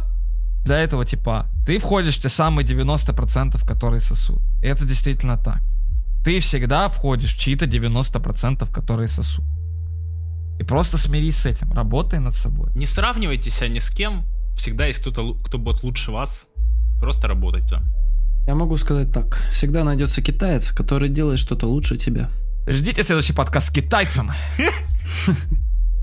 для 0.64 0.78
этого 0.78 1.04
типа, 1.04 1.46
ты 1.70 1.78
входишь 1.78 2.16
в 2.16 2.22
те 2.22 2.28
самые 2.28 2.66
90%, 2.66 3.64
которые 3.64 4.00
сосут. 4.00 4.40
И 4.60 4.66
это 4.66 4.84
действительно 4.84 5.36
так. 5.36 5.62
Ты 6.24 6.40
всегда 6.40 6.88
входишь 6.88 7.36
в 7.36 7.38
чьи-то 7.38 7.66
90%, 7.66 8.72
которые 8.72 9.06
сосут. 9.06 9.44
И 10.60 10.64
просто 10.64 10.98
смирись 10.98 11.36
с 11.36 11.46
этим, 11.46 11.72
работай 11.72 12.18
над 12.18 12.34
собой. 12.34 12.72
Не 12.74 12.86
сравнивайте 12.86 13.50
себя 13.50 13.68
ни 13.68 13.78
с 13.78 13.88
кем. 13.90 14.24
Всегда 14.56 14.86
есть 14.86 15.00
кто-то, 15.00 15.34
кто 15.44 15.58
будет 15.58 15.84
лучше 15.84 16.10
вас. 16.10 16.46
Просто 17.00 17.28
работайте. 17.28 17.76
Я 18.48 18.56
могу 18.56 18.76
сказать 18.76 19.12
так. 19.12 19.40
Всегда 19.52 19.84
найдется 19.84 20.22
китаец, 20.22 20.72
который 20.72 21.08
делает 21.08 21.38
что-то 21.38 21.68
лучше 21.68 21.96
тебя. 21.96 22.30
Ждите 22.66 23.04
следующий 23.04 23.32
подкаст 23.32 23.68
с 23.68 23.70
китайцем. 23.70 24.32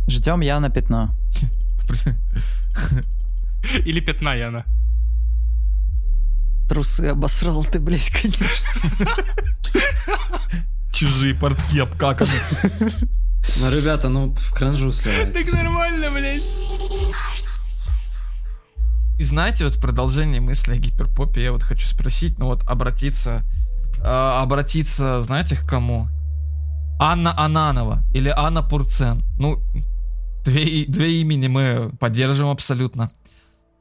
Ждем 0.07 0.39
я 0.39 0.61
на 0.61 0.69
пятно. 0.69 1.13
Или 3.85 3.99
пятна, 3.99 4.33
Яна. 4.33 4.63
Трусы 6.67 7.07
обосрал 7.07 7.63
ты, 7.63 7.79
блядь, 7.79 8.09
конечно. 8.09 8.77
Чужие 10.91 11.35
портки 11.35 11.79
обкаканы. 11.79 12.31
Ну, 13.59 13.71
ребята, 13.71 14.09
ну 14.09 14.33
в 14.33 14.53
кранжу 14.53 14.91
сливает. 14.91 15.33
Так 15.33 15.53
нормально, 15.53 16.11
блядь. 16.11 16.43
И 19.17 19.23
знаете, 19.23 19.63
вот 19.63 19.75
в 19.75 19.81
продолжении 19.81 20.39
мысли 20.39 20.73
о 20.73 20.77
гиперпопе 20.77 21.41
я 21.41 21.51
вот 21.51 21.63
хочу 21.63 21.87
спросить, 21.87 22.37
ну 22.37 22.47
вот 22.47 22.63
обратиться, 22.67 23.43
э, 23.97 24.03
обратиться, 24.03 25.21
знаете, 25.21 25.55
к 25.55 25.67
кому? 25.67 26.07
Анна 26.99 27.37
Ананова 27.37 28.03
или 28.13 28.29
Анна 28.29 28.61
Пурцен. 28.61 29.23
Ну, 29.39 29.59
две, 30.43 30.85
две 30.85 31.21
имени 31.21 31.47
мы 31.47 31.91
поддерживаем 31.99 32.53
абсолютно. 32.53 33.11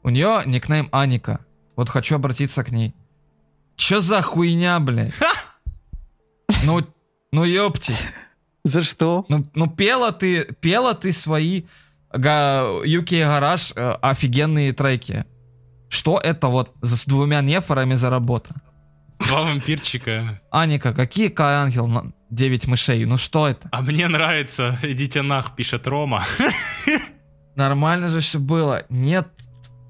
У 0.03 0.09
нее 0.09 0.43
никнейм 0.47 0.89
Аника. 0.93 1.41
Вот 1.77 1.89
хочу 1.91 2.17
обратиться 2.17 2.65
к 2.65 2.71
ней. 2.71 2.95
Чё 3.77 4.01
за 4.01 4.23
хуйня, 4.23 4.81
блядь? 4.81 5.13
Ну, 6.65 6.81
ну 7.33 7.45
ёпти. 7.45 7.95
За 8.65 8.83
что? 8.83 9.25
Ну, 9.29 9.47
ну 9.55 9.69
пела 9.69 10.11
ты, 10.13 10.45
пела 10.61 10.95
ты 10.95 11.13
свои 11.13 11.65
UK 12.13 13.25
Гараж 13.25 13.73
э, 13.77 13.93
офигенные 14.03 14.73
треки. 14.73 15.25
Что 15.89 16.19
это 16.19 16.49
вот 16.49 16.75
за, 16.81 16.97
с 16.97 17.07
двумя 17.07 17.43
нефорами 17.43 17.95
за 17.95 18.11
работа? 18.11 18.55
Два 19.21 19.43
вампирчика. 19.43 20.41
Аника, 20.51 20.95
какие 20.95 21.29
Кай 21.29 21.55
Ангел 21.55 21.87
на 21.87 22.13
9 22.31 22.67
мышей? 22.67 23.05
Ну 23.05 23.17
что 23.17 23.49
это? 23.49 23.69
А 23.71 23.83
мне 23.83 24.09
нравится. 24.09 24.79
Идите 24.83 25.23
нах, 25.23 25.55
пишет 25.55 25.87
Рома. 25.87 26.25
Нормально 27.55 28.09
же 28.09 28.21
все 28.21 28.39
было. 28.39 28.85
Нет, 28.89 29.29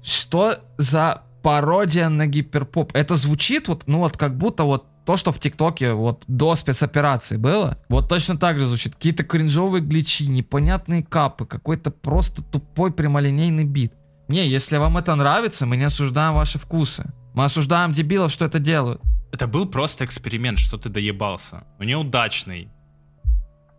что 0.03 0.55
за 0.77 1.23
пародия 1.47 2.09
на 2.09 2.27
гиперпоп? 2.27 2.91
Это 2.93 3.15
звучит 3.15 3.69
вот, 3.69 3.83
ну 3.87 3.99
вот 3.99 4.17
как 4.17 4.37
будто 4.37 4.63
вот 4.65 4.85
то, 5.05 5.15
что 5.15 5.31
в 5.31 5.39
ТикТоке 5.39 5.93
вот 5.93 6.25
до 6.27 6.55
спецоперации 6.55 7.37
было, 7.37 7.77
вот 7.87 8.09
точно 8.09 8.37
так 8.37 8.59
же 8.59 8.65
звучит. 8.65 8.95
Какие-то 8.95 9.23
кринжовые 9.23 9.81
гличи, 9.81 10.27
непонятные 10.27 11.03
капы, 11.03 11.45
какой-то 11.45 11.91
просто 11.91 12.43
тупой 12.43 12.91
прямолинейный 12.91 13.63
бит. 13.63 13.93
Не, 14.27 14.45
если 14.45 14.75
вам 14.75 14.97
это 14.97 15.15
нравится, 15.15 15.65
мы 15.65 15.77
не 15.77 15.85
осуждаем 15.85 16.33
ваши 16.33 16.59
вкусы. 16.59 17.05
Мы 17.33 17.45
осуждаем 17.45 17.93
дебилов, 17.93 18.29
что 18.29 18.43
это 18.43 18.59
делают. 18.59 19.01
Это 19.31 19.47
был 19.47 19.67
просто 19.67 20.03
эксперимент, 20.03 20.59
что 20.59 20.77
ты 20.77 20.89
доебался. 20.89 21.63
Ну, 21.79 21.85
неудачный. 21.85 22.69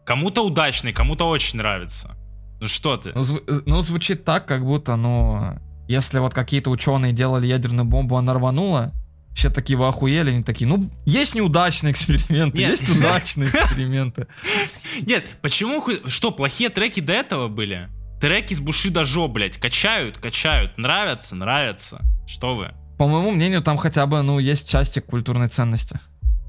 Кому-то 0.07 0.47
удачный, 0.47 0.95
кому-то 0.95 1.29
очень 1.29 1.59
нравится. 1.59 2.17
Ну 2.61 2.67
что 2.67 2.97
ты? 2.97 3.13
Ну, 3.15 3.21
зв- 3.21 3.63
ну, 3.67 3.83
звучит 3.83 4.25
так, 4.25 4.47
как 4.49 4.65
будто, 4.65 4.97
ну, 4.97 5.59
если 5.89 6.19
вот 6.19 6.35
какие-то 6.35 6.71
ученые 6.71 7.13
делали 7.13 7.47
ядерную 7.47 7.87
бомбу, 7.87 8.17
она 8.17 8.35
рванула, 8.35 8.93
все 9.35 9.51
такие 9.51 9.79
вы 9.79 9.87
охуели, 9.87 10.31
они 10.31 10.43
такие, 10.43 10.67
ну, 10.67 10.91
есть 11.07 11.35
неудачные 11.35 11.93
эксперименты, 11.93 12.59
Нет. 12.59 12.71
есть 12.71 12.91
удачные 12.91 13.49
эксперименты. 13.49 14.27
Нет, 15.03 15.27
почему... 15.41 15.85
Что, 16.07 16.31
плохие 16.31 16.71
треки 16.71 17.01
до 17.01 17.13
этого 17.13 17.49
были? 17.49 17.89
Треки 18.21 18.53
с 18.53 18.61
Бушида 18.61 19.05
Жо, 19.05 19.29
блядь, 19.29 19.59
качают, 19.59 20.19
качают, 20.19 20.77
нравятся, 20.77 21.37
нравятся. 21.37 22.01
Что 22.27 22.57
вы? 22.57 22.73
По 22.99 23.07
моему 23.07 23.31
мнению, 23.31 23.63
там 23.63 23.77
хотя 23.77 24.07
бы, 24.07 24.21
ну, 24.23 24.41
есть 24.41 24.69
части 24.69 24.99
культурной 24.99 25.47
ценности. 25.47 26.01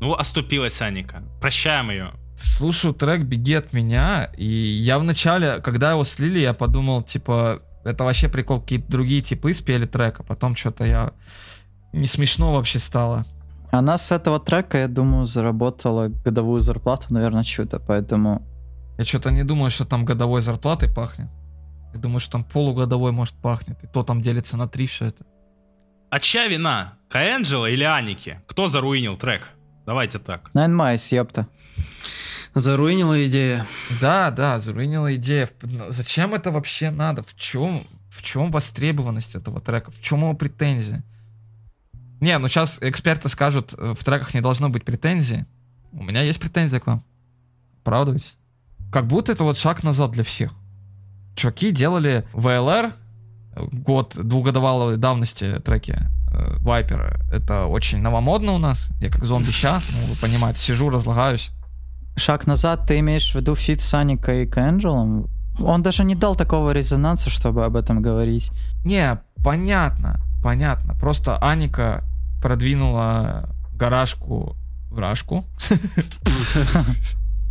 Ну, 0.02 0.14
оступилась 0.14 0.82
Аника. 0.82 1.22
Прощаем 1.40 1.92
ее. 1.92 2.12
Слушаю 2.36 2.94
трек 2.94 3.22
«Беги 3.22 3.54
от 3.54 3.74
меня», 3.74 4.32
и 4.36 4.46
я 4.46 4.98
вначале, 4.98 5.60
когда 5.60 5.92
его 5.92 6.06
слили, 6.06 6.40
я 6.40 6.54
подумал, 6.54 7.04
типа, 7.04 7.62
это 7.84 8.04
вообще 8.04 8.30
прикол, 8.30 8.62
какие-то 8.62 8.92
другие 8.92 9.22
типы 9.22 9.54
спели 9.54 9.86
трек, 9.86 10.20
а 10.20 10.24
потом 10.24 10.56
что-то 10.56 10.86
я... 10.86 11.12
Не 11.92 12.06
смешно 12.06 12.54
вообще 12.54 12.80
стало. 12.80 13.26
Она 13.72 13.98
с 13.98 14.12
этого 14.12 14.40
трека, 14.40 14.78
я 14.78 14.88
думаю, 14.88 15.26
заработала 15.26 16.08
годовую 16.08 16.62
зарплату, 16.62 17.08
наверное, 17.10 17.44
чью-то, 17.44 17.80
поэтому... 17.80 18.46
Я 18.98 19.06
что-то 19.06 19.32
не 19.32 19.44
думаю, 19.44 19.72
что 19.72 19.86
там 19.86 20.06
годовой 20.06 20.42
зарплатой 20.42 20.90
пахнет. 20.94 21.30
Я 21.94 22.00
думаю, 22.00 22.20
что 22.20 22.34
там 22.34 22.44
полугодовой, 22.44 23.12
может, 23.12 23.36
пахнет. 23.36 23.84
И 23.84 23.88
то 23.88 24.04
там 24.04 24.22
делится 24.22 24.58
на 24.58 24.68
три 24.68 24.86
все 24.88 25.06
это. 25.06 25.26
А 26.10 26.20
чья 26.20 26.48
вина? 26.48 26.94
Каэнджела 27.10 27.68
или 27.68 27.84
Аники? 27.84 28.42
Кто 28.48 28.68
заруинил 28.68 29.18
трек? 29.18 29.48
Давайте 29.86 30.20
так. 30.20 30.50
Nine 30.54 30.76
Mice, 30.76 31.16
ёпта. 31.16 31.48
Заруинила 32.56 33.26
идея. 33.28 33.66
Да, 34.02 34.32
да, 34.32 34.60
заруинила 34.60 35.16
идея. 35.16 35.50
Зачем 35.90 36.34
это 36.34 36.52
вообще 36.52 36.90
надо? 36.90 37.24
В 37.24 37.36
чем, 37.36 37.84
в 38.10 38.22
чем 38.22 38.52
востребованность 38.52 39.36
этого 39.36 39.62
трека? 39.62 39.92
В 39.92 40.02
чем 40.02 40.22
его 40.22 40.34
претензия? 40.34 41.04
Не, 42.20 42.38
ну 42.38 42.48
сейчас 42.48 42.80
эксперты 42.82 43.30
скажут, 43.30 43.74
э, 43.78 43.94
в 43.98 44.04
треках 44.04 44.34
не 44.34 44.42
должно 44.42 44.70
быть 44.70 44.84
претензий. 44.84 45.46
У 45.94 46.04
меня 46.04 46.22
есть 46.22 46.40
претензия 46.40 46.80
к 46.80 46.88
вам. 46.88 47.04
Оправдывайтесь. 47.82 48.36
Как 48.92 49.08
будто 49.08 49.32
это 49.32 49.44
вот 49.44 49.58
шаг 49.58 49.84
назад 49.84 50.12
для 50.12 50.24
всех. 50.24 50.52
Чуваки 51.36 51.72
делали 51.72 52.26
э, 52.34 52.92
год 53.72 54.18
двухгодовалой 54.22 54.98
давности 54.98 55.60
треки 55.60 55.98
э, 56.32 56.58
Вайпера. 56.60 57.20
Это 57.32 57.66
очень 57.66 58.00
новомодно 58.00 58.54
у 58.54 58.58
нас. 58.58 58.90
Я 59.00 59.10
как 59.10 59.24
зомби 59.24 59.52
сейчас, 59.52 59.90
ну, 59.92 60.14
вы 60.14 60.28
понимаете, 60.28 60.60
сижу, 60.60 60.90
разлагаюсь. 60.90 61.52
Шаг 62.20 62.48
назад, 62.48 62.86
ты 62.86 63.00
имеешь 63.00 63.32
в 63.32 63.36
виду 63.36 63.56
фит 63.56 63.82
с 63.82 63.94
Аникой 63.94 64.44
и 64.44 64.46
Кэнджелом? 64.46 65.30
Он 65.60 65.82
даже 65.82 66.04
не 66.04 66.16
дал 66.16 66.36
такого 66.36 66.72
резонанса, 66.72 67.30
чтобы 67.30 67.66
об 67.66 67.76
этом 67.76 68.02
говорить. 68.02 68.52
Не, 68.84 69.22
понятно, 69.44 70.20
понятно. 70.44 70.96
Просто 70.96 71.38
Аника 71.38 72.04
продвинула 72.42 73.50
гаражку 73.74 74.56
в 74.90 75.00
рашку. 75.00 75.46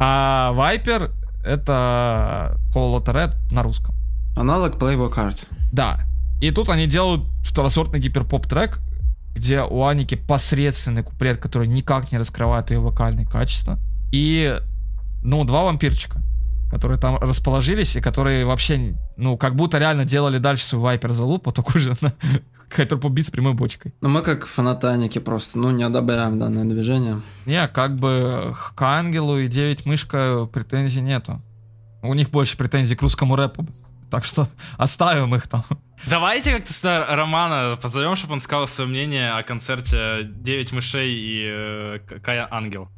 А 0.01 0.53
Вайпер 0.53 1.11
это 1.43 2.57
Hollow 2.73 3.05
Red 3.05 3.35
на 3.51 3.63
русском. 3.63 3.97
Аналог 4.37 4.77
Playboy 4.77 5.13
Card. 5.13 5.47
Да. 5.73 6.01
И 6.41 6.53
тут 6.53 6.69
они 6.69 6.87
делают 6.87 7.25
второсортный 7.43 7.99
гиперпоп 7.99 8.47
трек, 8.47 8.79
где 9.35 9.63
у 9.63 9.85
Аники 9.85 10.15
посредственный 10.15 11.03
куплет, 11.03 11.39
который 11.39 11.67
никак 11.67 12.13
не 12.13 12.19
раскрывает 12.19 12.71
ее 12.71 12.79
вокальные 12.79 13.27
качества. 13.27 13.81
И, 14.13 14.61
ну, 15.23 15.45
два 15.45 15.65
вампирчика, 15.65 16.21
которые 16.71 16.99
там 16.99 17.17
расположились 17.17 17.97
и 17.97 18.01
которые 18.01 18.45
вообще, 18.45 18.97
ну, 19.17 19.37
как 19.37 19.57
будто 19.57 19.79
реально 19.79 20.05
делали 20.05 20.39
дальше 20.39 20.65
свой 20.65 20.83
вайпер 20.83 21.13
за 21.13 21.25
лупу, 21.25 21.53
только 21.53 21.77
уже 21.77 21.95
на 22.01 22.13
бит 23.11 23.27
с 23.27 23.31
прямой 23.31 23.55
бочкой. 23.55 23.95
Но 24.01 24.09
мы 24.09 24.23
как 24.23 24.47
фанаты 24.47 24.89
Аники 24.89 25.19
просто, 25.19 25.59
ну, 25.59 25.71
не 25.71 25.83
одобряем 25.83 26.39
данное 26.39 26.65
движение. 26.65 27.23
Не, 27.47 27.67
как 27.69 27.97
бы 27.97 28.55
к 28.75 28.83
Ангелу 28.83 29.39
и 29.39 29.49
9 29.49 29.87
мышка 29.87 30.47
претензий 30.53 31.01
нету. 31.01 31.43
У 32.03 32.15
них 32.15 32.31
больше 32.31 32.57
претензий 32.57 32.95
к 32.95 33.03
русскому 33.03 33.37
рэпу. 33.37 33.67
Так 34.11 34.25
что 34.25 34.49
оставим 34.77 35.35
их 35.35 35.49
там. 35.49 35.65
Давайте 36.07 36.53
как-то 36.53 36.73
сюда 36.73 37.07
Романа 37.15 37.77
позовем, 37.81 38.17
чтобы 38.17 38.35
он 38.35 38.41
сказал 38.41 38.67
свое 38.67 38.89
мнение 38.89 39.33
о 39.33 39.43
концерте 39.43 40.21
«Девять 40.23 40.73
мышей» 40.73 41.13
и 41.13 41.45
э, 41.47 41.99
Кая 42.23 42.47
Ангел. 42.51 42.89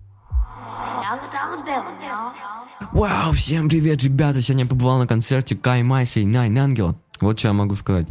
Вау, 2.93 3.33
всем 3.33 3.69
привет, 3.69 4.03
ребята! 4.03 4.41
Сегодня 4.41 4.65
я 4.65 4.69
побывал 4.69 4.99
на 4.99 5.07
концерте 5.07 5.57
Кай 5.57 5.83
Майса 5.83 6.21
и 6.21 6.27
Найн 6.27 6.59
Ангела. 6.59 6.97
Вот 7.21 7.39
что 7.39 7.49
я 7.49 7.55
могу 7.55 7.75
сказать. 7.75 8.07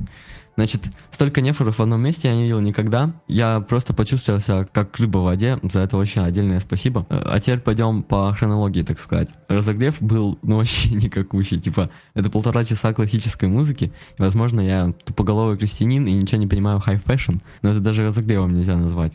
Значит, 0.55 0.81
столько 1.09 1.41
нефоров 1.41 1.79
в 1.79 1.81
одном 1.81 2.01
месте 2.01 2.27
я 2.27 2.35
не 2.35 2.43
видел 2.43 2.59
никогда. 2.59 3.13
Я 3.27 3.61
просто 3.61 3.93
почувствовал 3.93 4.39
себя 4.41 4.65
как 4.65 4.97
рыба 4.97 5.19
в 5.19 5.23
воде. 5.23 5.57
За 5.63 5.79
это 5.79 5.95
очень 5.95 6.21
отдельное 6.21 6.59
спасибо. 6.59 7.05
А 7.09 7.39
теперь 7.39 7.59
пойдем 7.59 8.03
по 8.03 8.33
хронологии, 8.33 8.81
так 8.81 8.99
сказать. 8.99 9.29
Разогрев 9.47 10.01
был, 10.01 10.37
ну, 10.41 10.57
вообще 10.57 10.89
никакущий. 10.93 11.61
Типа, 11.61 11.89
это 12.13 12.29
полтора 12.29 12.65
часа 12.65 12.93
классической 12.93 13.47
музыки. 13.47 13.93
И, 14.17 14.21
возможно, 14.21 14.59
я 14.59 14.93
тупоголовый 15.05 15.57
крестьянин 15.57 16.07
и 16.07 16.11
ничего 16.11 16.39
не 16.39 16.47
понимаю 16.47 16.81
high 16.81 16.97
fashion, 16.97 17.37
но 17.61 17.69
это 17.69 17.79
даже 17.79 18.05
разогревом 18.05 18.53
нельзя 18.53 18.75
назвать. 18.75 19.13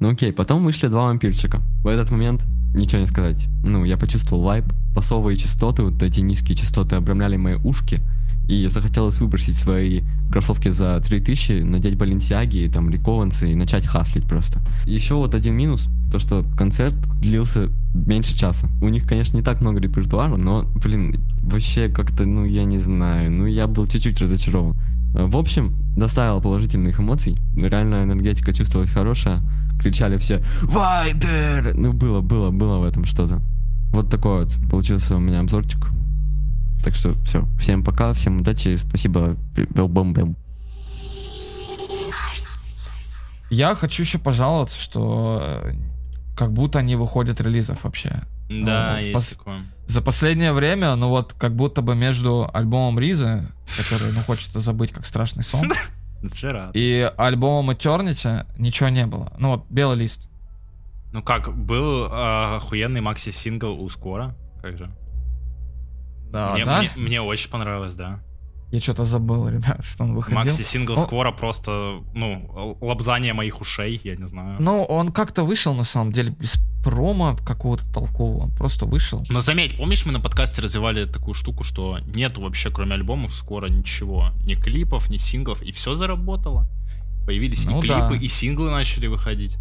Ну 0.00 0.10
окей, 0.10 0.32
потом 0.32 0.64
вышли 0.64 0.88
два 0.88 1.04
вампирчика. 1.04 1.60
В 1.84 1.86
этот 1.86 2.10
момент 2.10 2.42
ничего 2.74 3.00
не 3.00 3.06
сказать. 3.06 3.46
Ну, 3.64 3.84
я 3.84 3.96
почувствовал 3.96 4.42
вайб. 4.42 4.64
Басовые 4.94 5.36
частоты, 5.38 5.82
вот 5.82 6.02
эти 6.02 6.20
низкие 6.20 6.56
частоты 6.56 6.96
обрамляли 6.96 7.36
мои 7.36 7.54
ушки. 7.54 8.00
И 8.48 8.66
захотелось 8.66 9.20
выбросить 9.20 9.56
свои 9.56 10.02
кроссовки 10.30 10.68
за 10.68 11.00
3000, 11.00 11.62
надеть 11.62 11.96
баленсиаги, 11.96 12.68
там, 12.74 12.90
рекованцы 12.90 13.52
и 13.52 13.54
начать 13.54 13.86
хаслить 13.86 14.24
просто. 14.24 14.60
Еще 14.84 15.14
вот 15.14 15.34
один 15.34 15.54
минус, 15.54 15.88
то 16.10 16.18
что 16.18 16.44
концерт 16.58 16.96
длился 17.20 17.68
меньше 17.94 18.36
часа. 18.36 18.68
У 18.82 18.88
них, 18.88 19.06
конечно, 19.06 19.36
не 19.36 19.42
так 19.44 19.60
много 19.60 19.78
репертуара, 19.80 20.36
но, 20.36 20.64
блин, 20.82 21.14
вообще 21.42 21.88
как-то, 21.88 22.24
ну, 22.24 22.44
я 22.44 22.64
не 22.64 22.78
знаю, 22.78 23.30
ну, 23.30 23.46
я 23.46 23.68
был 23.68 23.86
чуть-чуть 23.86 24.20
разочарован. 24.20 24.76
Э, 25.14 25.24
В 25.26 25.36
общем, 25.36 25.74
доставил 25.96 26.40
положительных 26.40 26.98
эмоций. 26.98 27.36
Реально 27.56 28.02
энергетика 28.02 28.52
чувствовалась 28.52 28.90
хорошая. 28.90 29.40
Кричали 29.82 30.16
все 30.16 30.42
«Вайпер!» 30.62 31.74
Ну, 31.74 31.92
было, 31.92 32.20
было, 32.20 32.50
было 32.50 32.78
в 32.78 32.84
этом 32.84 33.04
что-то. 33.04 33.40
Вот 33.92 34.08
такой 34.10 34.44
вот 34.44 34.54
получился 34.70 35.16
у 35.16 35.18
меня 35.18 35.40
обзорчик. 35.40 35.88
Так 36.84 36.94
что 36.94 37.14
все. 37.24 37.46
Всем 37.60 37.84
пока, 37.84 38.12
всем 38.12 38.40
удачи, 38.40 38.76
спасибо. 38.76 39.36
Бэм-бэм. 39.56 40.36
Я 43.50 43.74
хочу 43.74 44.02
еще 44.02 44.18
пожаловаться, 44.18 44.80
что 44.80 45.40
э, 45.42 45.72
как 46.36 46.52
будто 46.52 46.80
не 46.80 46.96
выходят 46.96 47.40
релизов 47.40 47.84
вообще. 47.84 48.22
Да, 48.48 48.92
Ну, 48.94 48.98
есть 49.02 49.14
пос- 49.16 49.36
такое. 49.36 49.60
За 49.86 50.00
последнее 50.00 50.52
время, 50.52 50.94
ну 50.94 51.08
вот, 51.08 51.34
как 51.34 51.54
будто 51.54 51.82
бы 51.82 51.94
между 51.94 52.48
альбомом 52.52 52.98
Ризы, 52.98 53.46
который, 53.76 54.12
ну, 54.12 54.20
хочется 54.20 54.58
забыть 54.58 54.92
как 54.92 55.04
страшный 55.04 55.44
сон, 55.44 55.70
Вчера. 56.22 56.70
и 56.74 57.10
альбомом 57.16 57.70
Eternity 57.70 58.46
ничего 58.58 58.88
не 58.88 59.06
было. 59.06 59.32
Ну 59.38 59.50
вот, 59.50 59.66
белый 59.70 59.96
лист. 59.96 60.28
Ну 61.12 61.22
как, 61.22 61.54
был 61.56 62.06
э, 62.06 62.56
охуенный 62.56 63.00
макси-сингл 63.00 63.80
у 63.80 63.88
Скора. 63.88 64.34
Как 64.62 64.78
же? 64.78 64.90
Да, 66.30 66.52
мне, 66.54 66.64
да? 66.64 66.78
мне- 66.80 66.90
мне 66.96 67.20
очень 67.20 67.50
понравилось, 67.50 67.94
да. 67.94 68.20
Я 68.72 68.80
что-то 68.80 69.04
забыл, 69.04 69.48
ребят, 69.50 69.84
что 69.84 70.04
он 70.04 70.14
выходил. 70.14 70.38
Макси-сингл 70.40 70.94
О. 70.94 70.96
Скора 70.96 71.30
просто, 71.30 72.00
ну, 72.14 72.76
лобзание 72.80 73.34
моих 73.34 73.60
ушей, 73.60 74.00
я 74.02 74.16
не 74.16 74.26
знаю. 74.26 74.56
Ну, 74.60 74.82
он 74.82 75.12
как-то 75.12 75.44
вышел, 75.44 75.74
на 75.74 75.82
самом 75.82 76.12
деле, 76.12 76.30
без 76.30 76.54
промо 76.82 77.36
какого-то 77.36 77.84
толкового. 77.92 78.44
Он 78.44 78.50
просто 78.50 78.86
вышел. 78.86 79.22
Но 79.28 79.40
заметь, 79.40 79.76
помнишь, 79.76 80.06
мы 80.06 80.12
на 80.12 80.20
подкасте 80.20 80.62
развивали 80.62 81.04
такую 81.04 81.34
штуку, 81.34 81.64
что 81.64 81.98
нету 82.16 82.40
вообще, 82.40 82.70
кроме 82.70 82.94
альбомов, 82.94 83.34
скоро 83.34 83.68
ничего. 83.68 84.30
Ни 84.44 84.54
клипов, 84.54 85.10
ни 85.10 85.18
синглов, 85.18 85.62
и 85.62 85.70
все 85.70 85.94
заработало. 85.94 86.66
Появились 87.26 87.66
Ну 87.66 87.78
и 87.78 87.82
клипы, 87.82 88.08
да. 88.10 88.16
и 88.16 88.26
синглы 88.26 88.70
начали 88.70 89.06
выходить. 89.06 89.58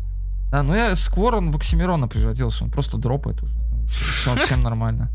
Да, 0.51 0.63
ну 0.63 0.73
я 0.73 0.95
Сквор, 0.95 1.35
он 1.35 1.51
в 1.51 1.55
Оксимирона 1.57 2.07
превратился, 2.07 2.63
он 2.63 2.71
просто 2.71 2.97
дропает 2.97 3.43
уже. 3.43 3.53
Все, 3.89 4.35
всем 4.37 4.63
нормально. 4.63 5.11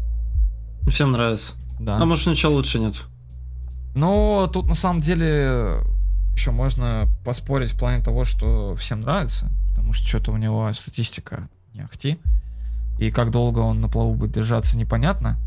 Всем 0.87 1.13
нравится. 1.13 1.55
Да. 1.81 1.97
А 1.97 2.05
может 2.05 2.27
ничего 2.27 2.53
лучше 2.53 2.79
нет. 2.79 2.95
Но 3.97 4.47
тут 4.53 4.67
на 4.67 4.75
самом 4.75 5.01
деле 5.01 5.81
еще 6.35 6.51
можно 6.51 7.09
поспорить 7.25 7.73
в 7.73 7.79
плане 7.79 8.05
того, 8.05 8.25
что 8.25 8.77
всем 8.77 9.01
нравится, 9.01 9.51
потому 9.71 9.95
что 9.95 10.07
что-то 10.07 10.33
у 10.33 10.37
него 10.37 10.71
статистика 10.75 11.49
не 11.73 11.81
ахти. 11.81 12.21
И 12.99 13.11
как 13.11 13.31
долго 13.31 13.61
он 13.61 13.81
на 13.81 13.89
плаву 13.89 14.15
будет 14.15 14.33
держаться, 14.33 14.77
непонятно. 14.77 15.39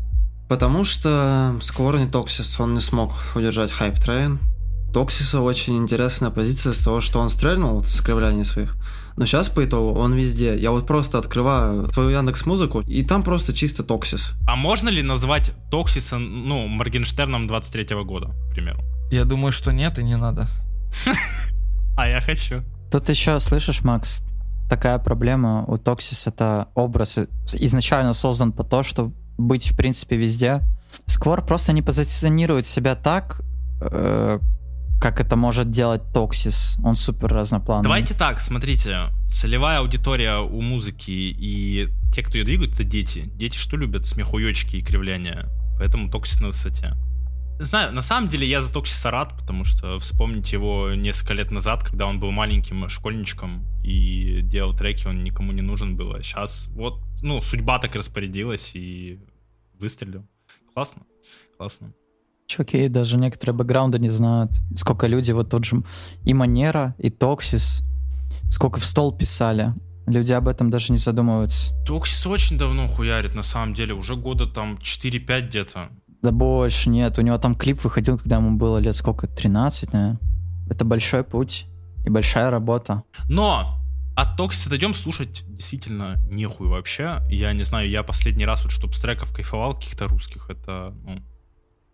Потому 0.48 0.82
что 0.82 1.56
Скоро 1.62 1.98
не 1.98 2.08
Токсис, 2.08 2.58
он 2.58 2.74
не 2.74 2.80
смог 2.80 3.12
удержать 3.36 3.70
hype 3.70 4.00
train. 4.00 4.40
Токсиса 4.92 5.40
очень 5.40 5.76
интересная 5.76 6.30
позиция 6.30 6.72
с 6.72 6.78
того, 6.78 7.00
что 7.00 7.20
он 7.20 7.30
стрельнул 7.30 7.76
вот, 7.76 7.88
с 7.88 8.00
кривляний 8.00 8.44
своих. 8.44 8.76
Но 9.16 9.26
сейчас 9.26 9.48
по 9.48 9.64
итогу 9.64 9.98
он 9.98 10.14
везде. 10.14 10.56
Я 10.56 10.70
вот 10.70 10.86
просто 10.86 11.18
открываю 11.18 11.92
свою 11.92 12.10
Яндекс 12.10 12.46
Музыку, 12.46 12.80
и 12.86 13.04
там 13.04 13.22
просто 13.22 13.52
чисто 13.52 13.82
Токсис. 13.82 14.32
А 14.46 14.56
можно 14.56 14.88
ли 14.88 15.02
назвать 15.02 15.52
Токсиса, 15.70 16.18
ну, 16.18 16.66
Моргенштерном 16.66 17.46
23 17.46 17.96
года, 18.04 18.34
к 18.50 18.54
примеру? 18.54 18.80
Я 19.10 19.24
думаю, 19.24 19.52
что 19.52 19.72
нет 19.72 19.98
и 19.98 20.04
не 20.04 20.16
надо. 20.16 20.48
А 21.96 22.08
я 22.08 22.20
хочу. 22.20 22.62
Тут 22.90 23.08
еще, 23.08 23.38
слышишь, 23.40 23.82
Макс, 23.82 24.22
такая 24.70 24.98
проблема 24.98 25.64
у 25.66 25.76
Токсис 25.76 26.26
это 26.26 26.68
образ 26.74 27.18
изначально 27.52 28.14
создан 28.14 28.52
по 28.52 28.64
то, 28.64 28.82
чтобы 28.82 29.14
быть 29.36 29.72
в 29.72 29.76
принципе 29.76 30.16
везде. 30.16 30.62
Сквор 31.06 31.44
просто 31.44 31.72
не 31.72 31.82
позиционирует 31.82 32.66
себя 32.66 32.94
так, 32.94 33.42
э, 33.80 34.38
как 35.00 35.20
это 35.20 35.34
может 35.34 35.70
делать 35.70 36.02
Токсис. 36.12 36.76
Он 36.84 36.94
супер 36.94 37.32
разноплановый. 37.32 37.84
Давайте 37.84 38.14
так, 38.14 38.40
смотрите, 38.40 39.08
целевая 39.26 39.78
аудитория 39.78 40.38
у 40.38 40.60
музыки 40.60 41.10
и 41.10 41.88
те, 42.12 42.22
кто 42.22 42.36
ее 42.36 42.44
двигают, 42.44 42.74
это 42.74 42.84
дети. 42.84 43.30
Дети 43.34 43.56
что 43.56 43.76
любят? 43.76 44.06
Смехуёчки 44.06 44.76
и 44.76 44.82
кривляния. 44.82 45.48
Поэтому 45.78 46.10
Токсис 46.10 46.40
на 46.40 46.48
высоте. 46.48 46.94
Знаю, 47.58 47.92
на 47.92 48.02
самом 48.02 48.28
деле 48.28 48.46
я 48.46 48.62
за 48.62 48.72
Токсиса 48.72 49.10
рад, 49.10 49.36
потому 49.38 49.64
что 49.64 49.98
вспомните 49.98 50.56
его 50.56 50.94
несколько 50.94 51.34
лет 51.34 51.50
назад, 51.50 51.82
когда 51.82 52.06
он 52.06 52.20
был 52.20 52.30
маленьким 52.30 52.88
школьничком 52.88 53.66
и 53.82 54.40
делал 54.42 54.72
треки, 54.72 55.06
он 55.06 55.24
никому 55.24 55.52
не 55.52 55.62
нужен 55.62 55.96
был. 55.96 56.14
А 56.14 56.22
сейчас 56.22 56.68
вот, 56.68 57.02
ну, 57.22 57.40
судьба 57.42 57.78
так 57.78 57.94
распорядилась 57.94 58.72
и 58.74 59.18
выстрелил. 59.78 60.26
Классно, 60.74 61.02
классно. 61.56 61.92
Чуваки 62.50 62.88
даже 62.88 63.16
некоторые 63.16 63.54
бэкграунды 63.54 64.00
не 64.00 64.08
знают. 64.08 64.50
Сколько 64.74 65.06
люди, 65.06 65.30
вот 65.30 65.50
тот 65.50 65.64
же 65.64 65.84
и 66.24 66.34
Манера, 66.34 66.96
и 66.98 67.08
Токсис, 67.08 67.84
сколько 68.50 68.80
в 68.80 68.84
стол 68.84 69.16
писали. 69.16 69.72
Люди 70.08 70.32
об 70.32 70.48
этом 70.48 70.68
даже 70.68 70.90
не 70.90 70.98
задумываются. 70.98 71.72
Токсис 71.86 72.26
очень 72.26 72.58
давно 72.58 72.88
хуярит, 72.88 73.36
на 73.36 73.44
самом 73.44 73.72
деле, 73.74 73.94
уже 73.94 74.16
года 74.16 74.46
там 74.46 74.80
4-5 74.82 75.46
где-то. 75.46 75.90
Да 76.22 76.32
больше 76.32 76.90
нет. 76.90 77.16
У 77.20 77.22
него 77.22 77.38
там 77.38 77.54
клип 77.54 77.84
выходил, 77.84 78.18
когда 78.18 78.38
ему 78.38 78.56
было 78.56 78.78
лет 78.78 78.96
сколько? 78.96 79.28
13, 79.28 79.92
наверное. 79.92 80.18
Это 80.68 80.84
большой 80.84 81.22
путь 81.22 81.66
и 82.04 82.10
большая 82.10 82.50
работа. 82.50 83.04
Но 83.28 83.78
от 84.16 84.36
Токсиса 84.36 84.70
дойдем 84.70 84.92
слушать 84.94 85.44
действительно 85.46 86.16
нехуй 86.28 86.66
вообще. 86.66 87.20
Я 87.30 87.52
не 87.52 87.62
знаю, 87.62 87.88
я 87.88 88.02
последний 88.02 88.44
раз 88.44 88.64
вот 88.64 88.72
чтоб 88.72 88.92
с 88.92 89.00
треков 89.00 89.32
кайфовал 89.32 89.76
каких-то 89.76 90.08
русских, 90.08 90.50
это, 90.50 90.92
ну, 91.04 91.22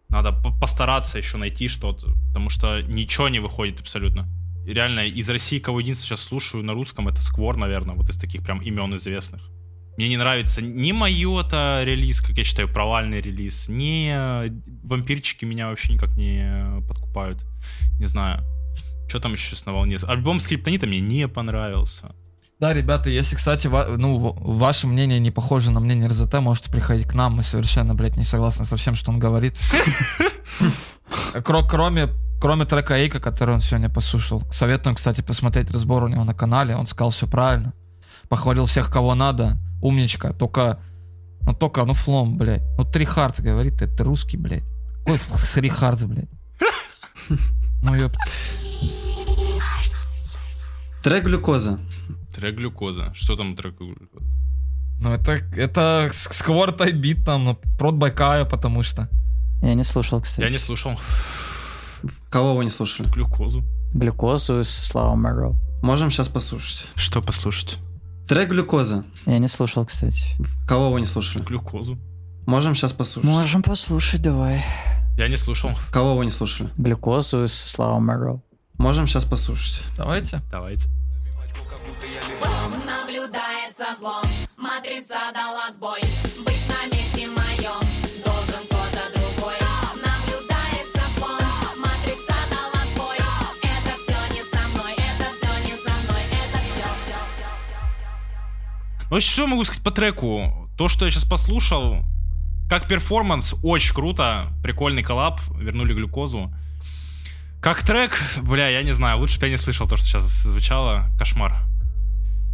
надо 0.09 0.33
по- 0.33 0.57
постараться 0.59 1.19
еще 1.19 1.37
найти 1.37 1.69
что-то, 1.69 2.15
потому 2.29 2.51
что 2.51 2.83
ничего 2.83 3.29
не 3.29 3.41
выходит 3.41 3.81
абсолютно. 3.81 4.29
И 4.65 4.73
реально, 4.73 5.07
из 5.07 5.29
России, 5.31 5.59
кого 5.59 5.81
единственное 5.81 6.17
сейчас 6.17 6.27
слушаю 6.27 6.65
на 6.65 6.73
русском, 6.73 7.09
это 7.09 7.23
Сквор, 7.23 7.57
наверное, 7.57 7.95
вот 7.95 8.11
из 8.11 8.17
таких 8.17 8.43
прям 8.43 8.61
имен 8.61 8.97
известных. 8.97 9.43
Мне 9.97 10.09
не 10.09 10.17
нравится 10.17 10.61
ни 10.61 10.93
Майота 10.93 11.83
релиз, 11.85 12.21
как 12.21 12.37
я 12.37 12.45
считаю, 12.45 12.69
провальный 12.69 13.21
релиз, 13.21 13.69
ни 13.69 14.11
э, 14.13 14.51
вампирчики 14.83 15.47
меня 15.47 15.69
вообще 15.69 15.95
никак 15.95 16.17
не 16.17 16.83
подкупают. 16.87 17.47
Не 17.99 18.07
знаю. 18.07 18.45
Что 19.09 19.21
там 19.21 19.33
еще 19.33 19.57
с 19.57 19.65
на 19.65 19.73
волне? 19.73 19.97
Альбом 20.03 20.41
Скриптонита 20.41 20.87
мне 20.87 21.01
не 21.01 21.29
понравился. 21.29 22.15
Да, 22.59 22.73
ребята, 22.73 23.11
если, 23.11 23.37
кстати, 23.37 23.67
ва- 23.67 23.87
ну, 23.99 24.33
ваше 24.39 24.87
мнение 24.87 25.21
не 25.21 25.31
похоже 25.31 25.71
на 25.71 25.79
мнение 25.81 26.09
РЗТ, 26.09 26.35
можете 26.41 26.71
приходить 26.71 27.07
к 27.07 27.15
нам, 27.15 27.35
мы 27.37 27.43
совершенно, 27.43 27.95
блядь, 27.95 28.17
не 28.17 28.25
согласны 28.25 28.65
со 28.65 28.77
всем, 28.77 28.95
что 28.95 29.11
он 29.11 29.19
говорит. 29.19 29.55
Кро- 31.35 31.67
Кроме, 31.69 32.09
кроме 32.41 32.65
трека 32.65 32.95
Эйка, 32.97 33.21
который 33.21 33.55
он 33.55 33.61
сегодня 33.61 33.91
послушал. 33.91 34.43
Советуем, 34.51 34.97
кстати, 34.97 35.21
посмотреть 35.21 35.71
разбор 35.71 36.05
у 36.05 36.09
него 36.09 36.25
на 36.25 36.33
канале, 36.35 36.75
он 36.75 36.87
сказал 36.87 37.11
все 37.11 37.27
правильно. 37.27 37.75
Похвалил 38.31 38.65
всех, 38.65 38.91
кого 38.91 39.15
надо, 39.15 39.59
умничка, 39.83 40.33
только, 40.33 40.79
ну 41.43 41.53
только, 41.53 41.85
ну 41.85 41.93
флом, 41.93 42.39
блядь. 42.39 42.63
Ну 42.79 42.85
три 42.85 43.05
хардс 43.05 43.41
говорит, 43.41 43.77
ты 43.77 44.03
русский, 44.03 44.39
блядь. 44.39 44.65
Какой 45.05 45.21
три 45.55 45.69
хардс, 45.69 46.05
блядь. 46.05 46.31
Ну 47.83 47.95
ёпт. 47.95 48.17
Трек 51.03 51.25
глюкоза. 51.25 51.79
Трек 52.37 52.55
глюкоза. 52.55 53.13
Что 53.15 53.35
там 53.35 53.57
трек 53.57 53.79
глюкоза? 53.79 54.27
Ну 55.01 55.13
это, 55.13 55.39
это 55.57 56.11
сквор 56.13 56.75
бит 56.93 57.25
там, 57.25 57.45
ну, 57.45 57.59
прот 57.79 57.95
Байкаю, 57.95 58.47
потому 58.47 58.83
что. 58.83 59.09
Я 59.63 59.73
не 59.73 59.85
слушал, 59.85 60.21
кстати. 60.21 60.45
Я 60.45 60.51
не 60.51 60.59
слушал 60.59 61.01
Кого 62.29 62.55
вы 62.55 62.65
не 62.65 62.71
слушали? 62.71 63.09
глюкозу. 63.09 63.65
Глюкозу 63.95 64.65
с 64.65 64.69
Слава 64.69 65.15
Мэро. 65.15 65.55
Можем 65.83 66.11
сейчас 66.11 66.29
послушать. 66.29 66.89
Что 66.95 67.23
послушать? 67.23 67.79
Трек 68.29 68.51
глюкоза. 68.51 69.03
Я 69.25 69.39
не 69.39 69.49
слушал, 69.49 69.87
кстати. 69.87 70.27
Кого 70.69 70.91
вы 70.91 71.01
не 71.01 71.07
слушали? 71.07 71.43
Глюкозу. 71.43 71.99
Можем 72.47 72.75
сейчас 72.75 72.93
послушать. 72.93 73.31
Можем 73.31 73.63
послушать, 73.63 74.21
давай. 74.21 74.63
Я 75.17 75.29
не 75.29 75.37
слушал. 75.37 75.71
Кого 75.91 76.17
вы 76.17 76.27
не 76.27 76.31
слушали? 76.31 76.71
Глюкозу 76.77 77.49
с 77.49 77.55
Слава 77.55 77.99
Мэро. 77.99 78.43
Можем 78.77 79.07
сейчас 79.07 79.25
послушать. 79.25 79.83
Давайте. 79.97 80.43
Давайте. 80.51 80.91
Со 83.87 83.97
злом 83.99 84.25
Матрица 84.57 85.19
дала 85.33 85.71
сбой 85.73 86.01
Быть 86.45 86.69
на 86.69 86.93
месте 86.93 87.29
моем 87.29 87.81
Должен 88.25 88.65
кто-то 88.67 89.03
другой 89.15 89.55
Наблюдает 90.03 90.87
со 90.93 91.21
злом 91.21 91.79
Матрица 91.79 92.35
дала 92.51 92.85
сбой 92.93 93.17
Это 93.63 93.97
все 94.03 94.35
не 94.35 94.43
со 94.43 94.69
мной 94.69 94.93
Это 94.93 95.27
все 95.37 95.51
не 95.65 95.77
со 95.77 95.91
мной 96.03 96.23
Это 96.33 96.59
все 96.59 96.87
Ну, 99.11 99.21
что 99.21 99.43
я 99.43 99.49
могу 99.49 99.65
сказать 99.65 99.85
по 99.85 99.91
треку? 99.93 100.69
То, 100.77 100.89
что 100.89 101.05
я 101.05 101.11
сейчас 101.11 101.25
послушал, 101.25 102.05
как 102.69 102.89
перформанс, 102.89 103.55
очень 103.63 103.95
круто. 103.95 104.53
Прикольный 104.63 105.03
коллаб. 105.05 105.41
Вернули 105.55 105.95
глюкозу. 105.95 106.53
Как 107.61 107.83
трек, 107.83 108.21
бля, 108.43 108.69
я 108.69 108.83
не 108.83 108.93
знаю, 108.93 109.19
лучше 109.19 109.39
бы 109.39 109.47
я 109.47 109.53
не 109.53 109.59
слышал 109.59 109.87
то, 109.87 109.97
что 109.97 110.07
сейчас 110.07 110.25
звучало. 110.25 111.09
Кошмар. 111.19 111.66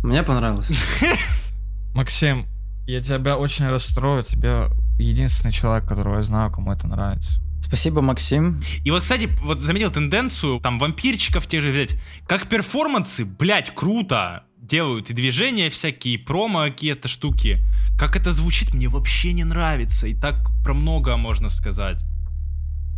Мне 0.02 0.22
понравилось. 0.22 0.70
Максим, 1.94 2.46
я 2.86 3.00
тебя 3.00 3.36
очень 3.36 3.68
расстрою. 3.68 4.24
Тебе 4.24 4.68
единственный 4.98 5.52
человек, 5.52 5.88
которого 5.88 6.16
я 6.16 6.22
знаю, 6.22 6.50
кому 6.50 6.72
это 6.72 6.86
нравится. 6.86 7.40
Спасибо, 7.60 8.02
Максим. 8.02 8.60
И 8.84 8.90
вот, 8.90 9.02
кстати, 9.02 9.30
вот 9.42 9.60
заметил 9.60 9.90
тенденцию, 9.90 10.60
там, 10.60 10.78
вампирчиков 10.78 11.46
тех 11.46 11.62
же 11.62 11.70
взять. 11.70 11.96
Как 12.26 12.48
перформансы, 12.48 13.24
блядь, 13.24 13.74
круто 13.74 14.44
делают 14.60 15.10
и 15.10 15.14
движения 15.14 15.70
всякие, 15.70 16.14
и 16.14 16.18
промо 16.18 16.64
какие-то 16.64 17.08
штуки. 17.08 17.64
Как 17.96 18.16
это 18.16 18.32
звучит, 18.32 18.74
мне 18.74 18.88
вообще 18.88 19.32
не 19.32 19.44
нравится. 19.44 20.06
И 20.06 20.14
так 20.14 20.50
про 20.64 20.74
много 20.74 21.16
можно 21.16 21.48
сказать. 21.48 22.04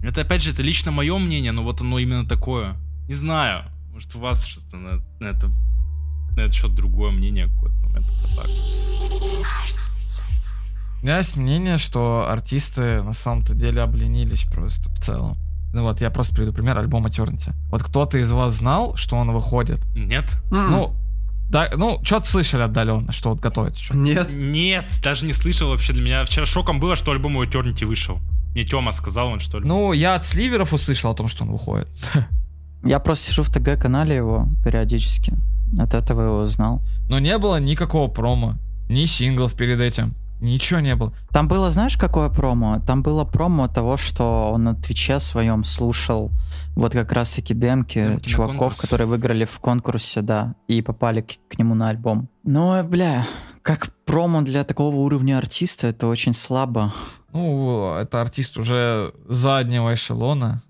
Это, 0.02 0.22
опять 0.22 0.42
же, 0.42 0.52
это 0.52 0.62
лично 0.62 0.90
мое 0.90 1.16
мнение, 1.18 1.52
но 1.52 1.62
вот 1.62 1.80
оно 1.80 1.98
именно 1.98 2.26
такое. 2.26 2.76
Не 3.08 3.14
знаю. 3.14 3.70
Может, 3.92 4.14
у 4.16 4.20
вас 4.20 4.44
что-то 4.44 4.76
на, 4.76 5.04
на 5.20 5.26
это 5.28 5.50
на 6.36 6.42
это 6.42 6.52
что-то 6.54 6.74
другое 6.74 7.10
мнение 7.10 7.48
какое-то. 7.48 7.76
Это 7.96 8.36
так. 8.36 8.46
У 11.02 11.06
меня 11.06 11.18
есть 11.18 11.36
мнение, 11.36 11.76
что 11.78 12.26
артисты 12.30 13.02
на 13.02 13.12
самом-то 13.12 13.54
деле 13.54 13.82
обленились 13.82 14.44
просто 14.44 14.90
в 14.90 14.98
целом. 14.98 15.36
Ну 15.74 15.82
вот, 15.82 16.00
я 16.00 16.10
просто 16.10 16.34
приведу 16.34 16.52
пример 16.52 16.78
альбома 16.78 17.08
Eternity. 17.10 17.52
Вот 17.70 17.82
кто-то 17.82 18.18
из 18.18 18.30
вас 18.32 18.54
знал, 18.54 18.96
что 18.96 19.16
он 19.16 19.30
выходит? 19.32 19.80
Нет? 19.94 20.24
М, 20.50 20.70
Ну, 20.70 20.96
да, 21.50 21.68
ну, 21.76 22.00
что-то 22.02 22.26
слышали 22.26 22.62
отдаленно, 22.62 23.12
что 23.12 23.30
вот 23.30 23.40
готовится 23.40 23.82
что 23.84 23.94
Нет. 23.94 24.32
Нет, 24.32 24.90
даже 25.02 25.26
не 25.26 25.32
слышал 25.32 25.68
вообще. 25.70 25.92
Для 25.92 26.02
меня 26.02 26.24
вчера 26.24 26.46
шоком 26.46 26.80
было, 26.80 26.96
что 26.96 27.12
альбом 27.12 27.36
у 27.36 27.44
Eternity 27.44 27.84
вышел. 27.84 28.18
Мне 28.52 28.64
Тёма 28.64 28.92
сказал, 28.92 29.28
он 29.28 29.40
что 29.40 29.58
ли. 29.58 29.66
Ну, 29.66 29.92
я 29.92 30.14
от 30.14 30.24
сливеров 30.24 30.72
услышал 30.72 31.10
о 31.10 31.14
том, 31.14 31.28
что 31.28 31.44
он 31.44 31.50
выходит. 31.50 31.88
Я 32.86 32.98
просто 32.98 33.30
сижу 33.30 33.42
в 33.42 33.48
ТГ-канале 33.50 34.14
его 34.14 34.46
периодически. 34.62 35.34
От 35.78 35.94
этого 35.94 36.22
его 36.22 36.38
узнал. 36.38 36.82
Но 37.08 37.18
не 37.18 37.38
было 37.38 37.60
никакого 37.60 38.08
промо, 38.08 38.54
ни 38.88 39.06
синглов 39.06 39.54
перед 39.54 39.80
этим. 39.80 40.14
Ничего 40.40 40.80
не 40.80 40.94
было. 40.94 41.12
Там 41.30 41.48
было, 41.48 41.70
знаешь, 41.70 41.96
какое 41.96 42.28
промо? 42.28 42.80
Там 42.86 43.02
было 43.02 43.24
промо 43.24 43.68
того, 43.68 43.96
что 43.96 44.50
он 44.52 44.64
на 44.64 44.74
Твиче 44.74 45.20
своем 45.20 45.64
слушал 45.64 46.32
вот 46.74 46.92
как 46.92 47.12
раз-таки 47.12 47.54
демки, 47.54 48.02
Демки 48.02 48.28
чуваков, 48.28 48.76
которые 48.76 49.06
выиграли 49.06 49.44
в 49.44 49.58
конкурсе, 49.60 50.20
да, 50.22 50.54
и 50.68 50.82
попали 50.82 51.22
к, 51.22 51.34
к 51.48 51.58
нему 51.58 51.74
на 51.74 51.88
альбом. 51.88 52.28
Ну, 52.42 52.82
бля, 52.84 53.26
как 53.62 53.88
промо 54.04 54.42
для 54.42 54.64
такого 54.64 54.96
уровня 54.96 55.38
артиста, 55.38 55.86
это 55.86 56.08
очень 56.08 56.34
слабо. 56.34 56.92
Ну, 57.32 57.94
это 57.94 58.20
артист 58.20 58.58
уже 58.58 59.14
заднего 59.28 59.94
эшелона. 59.94 60.62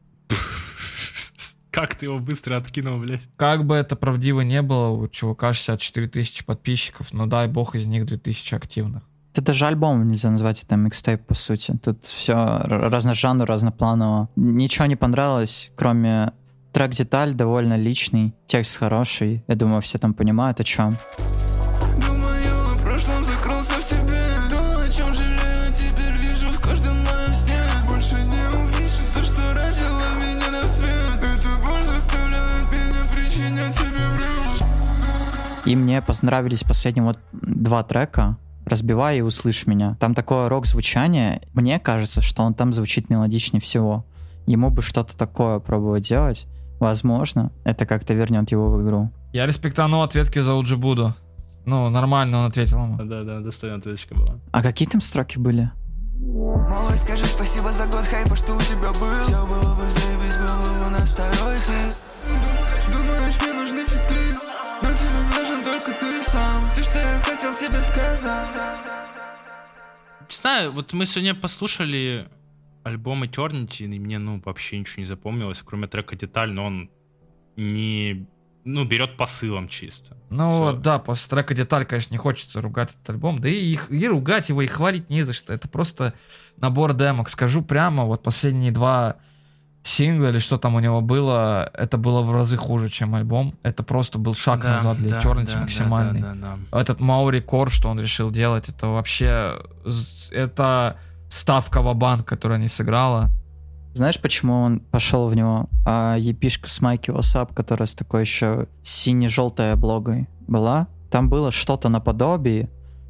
Как 1.74 1.96
ты 1.96 2.06
его 2.06 2.20
быстро 2.20 2.56
откинул, 2.56 3.00
блядь? 3.00 3.22
Как 3.36 3.66
бы 3.66 3.74
это 3.74 3.96
правдиво 3.96 4.42
не 4.42 4.62
было, 4.62 4.90
у 4.90 5.08
чувака 5.08 5.52
64 5.52 6.06
тысячи 6.06 6.44
подписчиков, 6.44 7.12
но 7.12 7.26
дай 7.26 7.48
бог 7.48 7.74
из 7.74 7.88
них 7.88 8.06
2000 8.06 8.54
активных. 8.54 9.02
Это 9.32 9.42
даже 9.42 9.66
альбом 9.66 10.06
нельзя 10.06 10.30
назвать, 10.30 10.62
это 10.62 10.76
микстейп, 10.76 11.26
по 11.26 11.34
сути. 11.34 11.76
Тут 11.82 12.04
все 12.04 12.34
разножанр, 12.62 13.44
разнопланово. 13.44 14.28
Ничего 14.36 14.86
не 14.86 14.94
понравилось, 14.94 15.72
кроме 15.74 16.32
трек 16.70 16.92
«Деталь» 16.92 17.34
довольно 17.34 17.76
личный, 17.76 18.36
текст 18.46 18.78
хороший. 18.78 19.42
Я 19.48 19.56
думаю, 19.56 19.82
все 19.82 19.98
там 19.98 20.14
понимают, 20.14 20.60
о 20.60 20.64
чем. 20.64 20.96
И 35.64 35.76
мне 35.76 36.02
понравились 36.02 36.62
последние 36.62 37.04
вот 37.04 37.18
два 37.32 37.82
трека 37.82 38.36
«Разбивай 38.66 39.18
и 39.18 39.22
услышь 39.22 39.66
меня». 39.66 39.96
Там 39.98 40.14
такое 40.14 40.48
рок-звучание. 40.48 41.42
Мне 41.54 41.78
кажется, 41.78 42.20
что 42.20 42.42
он 42.42 42.54
там 42.54 42.72
звучит 42.72 43.08
мелодичнее 43.08 43.60
всего. 43.60 44.04
Ему 44.46 44.70
бы 44.70 44.82
что-то 44.82 45.16
такое 45.16 45.58
пробовать 45.58 46.08
делать. 46.08 46.46
Возможно, 46.80 47.50
это 47.64 47.86
как-то 47.86 48.12
вернет 48.14 48.50
его 48.50 48.70
в 48.70 48.82
игру. 48.82 49.10
Я 49.32 49.46
респектану 49.46 50.02
ответки 50.02 50.38
за 50.40 50.54
Уджи 50.54 50.76
Буду. 50.76 51.14
Ну, 51.64 51.88
нормально 51.88 52.40
он 52.40 52.46
ответил 52.46 52.82
ему. 52.82 52.96
Да-да, 53.02 53.40
достойная 53.40 53.78
ответочка 53.78 54.14
была. 54.14 54.38
А 54.52 54.62
какие 54.62 54.86
там 54.86 55.00
строки 55.00 55.38
были? 55.38 55.70
Малой, 56.20 56.96
скажи 56.98 57.24
спасибо 57.24 57.72
за 57.72 57.86
год 57.86 58.04
хайпа, 58.04 58.36
что 58.36 58.54
у 58.54 58.60
тебя 58.60 58.92
был 58.92 59.24
Все 59.26 59.46
было 59.46 59.74
бы 59.74 59.88
заебись, 59.88 60.36
был 60.36 60.46
бы 60.46 60.86
у 60.86 60.90
нас 60.90 61.10
второй 61.10 61.56
хит 61.56 62.63
тебе 67.68 67.82
сказать 67.82 68.22
Не 70.28 70.34
знаю, 70.34 70.72
вот 70.72 70.92
мы 70.92 71.06
сегодня 71.06 71.34
послушали 71.34 72.28
альбом 72.82 73.24
Eternity, 73.24 73.84
и 73.84 73.98
мне, 73.98 74.18
ну, 74.18 74.40
вообще 74.44 74.78
ничего 74.78 75.00
не 75.00 75.06
запомнилось, 75.06 75.62
кроме 75.64 75.86
трека 75.86 76.16
«Деталь», 76.16 76.52
но 76.52 76.66
он 76.66 76.90
не... 77.56 78.26
Ну, 78.66 78.84
берет 78.86 79.18
посылом 79.18 79.68
чисто. 79.68 80.16
Ну 80.30 80.50
вот, 80.58 80.80
да, 80.80 80.98
после 80.98 81.28
трека 81.30 81.54
«Деталь», 81.54 81.84
конечно, 81.84 82.14
не 82.14 82.18
хочется 82.18 82.60
ругать 82.62 82.90
этот 82.90 83.10
альбом. 83.10 83.38
Да 83.38 83.48
и, 83.48 83.54
их- 83.54 83.90
и 83.90 84.08
ругать 84.08 84.48
его, 84.48 84.62
и 84.62 84.66
хвалить 84.66 85.10
не 85.10 85.22
за 85.22 85.34
что. 85.34 85.52
Это 85.52 85.68
просто 85.68 86.14
набор 86.56 86.94
демок. 86.94 87.28
Скажу 87.28 87.62
прямо, 87.62 88.04
вот 88.04 88.22
последние 88.22 88.72
два 88.72 89.16
сингла 89.84 90.28
или 90.28 90.38
что 90.38 90.58
там 90.58 90.74
у 90.74 90.80
него 90.80 91.00
было, 91.02 91.70
это 91.74 91.98
было 91.98 92.22
в 92.22 92.32
разы 92.32 92.56
хуже, 92.56 92.88
чем 92.88 93.14
альбом. 93.14 93.54
Это 93.62 93.82
просто 93.82 94.18
был 94.18 94.34
шаг 94.34 94.62
Да, 94.62 94.72
назад 94.72 94.96
для 94.96 95.10
да, 95.10 95.20
Eternity 95.20 95.52
да, 95.52 95.60
максимальный. 95.60 96.20
да, 96.20 96.34
да, 96.34 96.56
да. 96.70 96.80
Этот 96.80 97.00
Маури 97.00 97.40
Кор, 97.40 97.70
что 97.70 97.90
он 97.90 98.00
решил 98.00 98.30
делать, 98.30 98.68
это 98.68 98.88
вообще... 98.88 99.58
Это 100.32 100.96
ставка 101.28 101.82
в 101.82 101.94
банк 101.94 102.24
которая 102.26 102.58
не 102.58 102.68
сыграла. 102.68 103.30
Знаешь, 103.92 104.20
почему 104.20 104.62
он 104.62 104.80
пошел 104.80 105.28
в 105.28 105.36
него? 105.36 105.68
А 105.84 106.16
епишка 106.16 106.68
с 106.68 106.80
Майки 106.80 107.10
Васап, 107.10 107.54
которая 107.54 107.86
с 107.86 107.94
такой 107.94 108.22
еще 108.22 108.66
сине-желтой 108.82 109.72
облогой 109.72 110.28
была, 110.48 110.88
там 111.10 111.28
было 111.28 111.52
что-то 111.52 111.88
наподобие, 111.88 112.68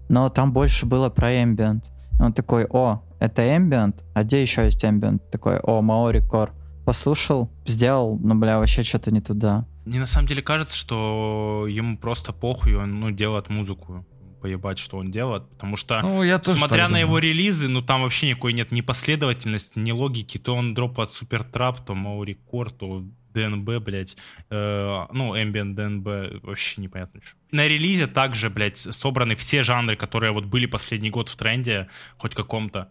но 0.09 0.29
там 0.29 0.53
больше 0.53 0.85
было 0.87 1.09
про 1.09 1.33
ambient. 1.33 1.85
И 2.19 2.23
Он 2.23 2.33
такой, 2.33 2.67
о, 2.69 3.01
это 3.19 3.43
ambient? 3.43 4.03
А 4.13 4.25
где 4.25 4.43
еще 4.43 4.65
есть 4.67 4.85
ambient? 4.85 5.21
Такой, 5.31 5.59
о, 5.61 5.81
Маори 5.81 6.21
Кор. 6.21 6.53
Послушал, 6.85 7.51
сделал, 7.64 8.18
ну, 8.23 8.35
бля, 8.35 8.59
вообще 8.59 8.83
что-то 8.83 9.11
не 9.11 9.20
туда. 9.20 9.66
Мне 9.85 9.99
на 9.99 10.07
самом 10.07 10.29
деле 10.29 10.42
кажется, 10.42 10.77
что 10.77 11.66
ему 11.68 11.97
просто 11.99 12.33
похуй, 12.33 12.75
он 12.75 13.01
ну, 13.01 13.11
делает 13.11 13.49
музыку. 13.49 14.07
Поебать, 14.42 14.79
что 14.79 14.99
он 14.99 15.11
делает. 15.11 15.49
Потому 15.49 15.79
что, 15.79 16.03
Ну, 16.03 16.23
я 16.23 16.38
тоже 16.38 16.59
смотря 16.59 16.83
на 16.83 16.88
думаю. 16.88 17.01
его 17.07 17.18
релизы, 17.18 17.66
ну 17.68 17.81
там 17.81 18.03
вообще 18.03 18.29
никакой 18.29 18.53
нет 18.53 18.73
ни 18.73 18.83
последовательности, 18.83 19.79
ни 19.79 19.90
логики. 19.90 20.37
То 20.37 20.55
он 20.55 20.75
дропает 20.75 21.11
Супер 21.11 21.44
Трап, 21.44 21.81
то 21.83 21.94
Маори 21.94 22.35
Кор, 22.51 22.70
то 22.70 23.03
ДНБ, 23.33 23.83
блядь. 23.83 24.16
Э, 24.51 25.07
ну, 25.12 25.35
Ambient 25.35 25.75
ДНБ, 25.75 26.44
вообще 26.44 26.83
непонятно 26.83 27.20
что. 27.25 27.37
На 27.53 27.66
релизе 27.66 28.07
также, 28.07 28.51
блядь, 28.51 28.77
собраны 28.77 29.35
все 29.35 29.62
жанры, 29.62 29.97
которые 29.97 30.33
вот 30.33 30.44
были 30.44 30.66
последний 30.66 31.09
год 31.11 31.31
в 31.31 31.37
тренде, 31.37 31.88
хоть 32.18 32.35
каком-то. 32.35 32.90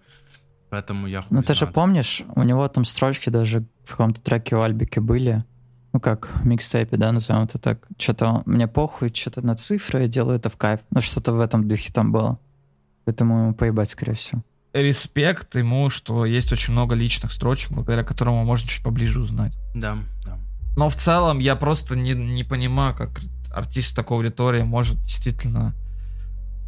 Поэтому 0.72 1.06
я 1.06 1.22
хуй 1.22 1.38
Ну, 1.38 1.44
ты 1.44 1.54
же 1.54 1.68
помнишь, 1.68 2.24
у 2.36 2.42
него 2.42 2.68
там 2.68 2.84
строчки 2.84 3.30
даже 3.30 3.64
в 3.84 3.92
каком-то 3.92 4.22
треке 4.22 4.56
у 4.56 4.62
Альбики 4.62 5.00
были. 5.00 5.44
Ну, 5.94 6.00
как 6.00 6.30
в 6.42 6.46
микстейпе, 6.46 6.98
да, 6.98 7.12
назовем 7.12 7.44
это 7.44 7.60
так. 7.60 7.88
Что-то 8.00 8.42
мне 8.46 8.68
похуй, 8.68 9.14
что-то 9.14 9.46
на 9.46 9.56
цифры, 9.56 10.02
я 10.02 10.08
делаю 10.08 10.38
это 10.38 10.50
в 10.50 10.58
кайф. 10.58 10.80
Ну, 10.90 11.02
что-то 11.02 11.34
в 11.34 11.40
этом 11.40 11.68
духе 11.68 11.94
там 11.94 12.12
было. 12.12 12.40
Поэтому 13.06 13.40
ему 13.40 13.54
поебать, 13.54 13.92
скорее 13.92 14.16
всего. 14.16 14.44
Респект 14.74 15.56
ему, 15.56 15.90
что 15.90 16.26
есть 16.26 16.52
очень 16.52 16.74
много 16.74 16.96
личных 16.96 17.32
строчек, 17.32 17.72
благодаря 17.72 18.04
которым 18.04 18.34
можно 18.46 18.68
чуть 18.68 18.84
поближе 18.84 19.22
узнать. 19.22 19.54
Да, 19.76 19.98
да. 20.26 20.40
Но 20.76 20.90
в 20.90 20.96
целом 20.96 21.38
я 21.38 21.56
просто 21.56 21.96
не, 21.96 22.14
не 22.14 22.44
понимаю, 22.44 22.96
как 22.96 23.22
артист 23.54 23.96
такой 23.96 24.18
аудитории 24.18 24.64
может 24.64 25.00
действительно 25.04 25.76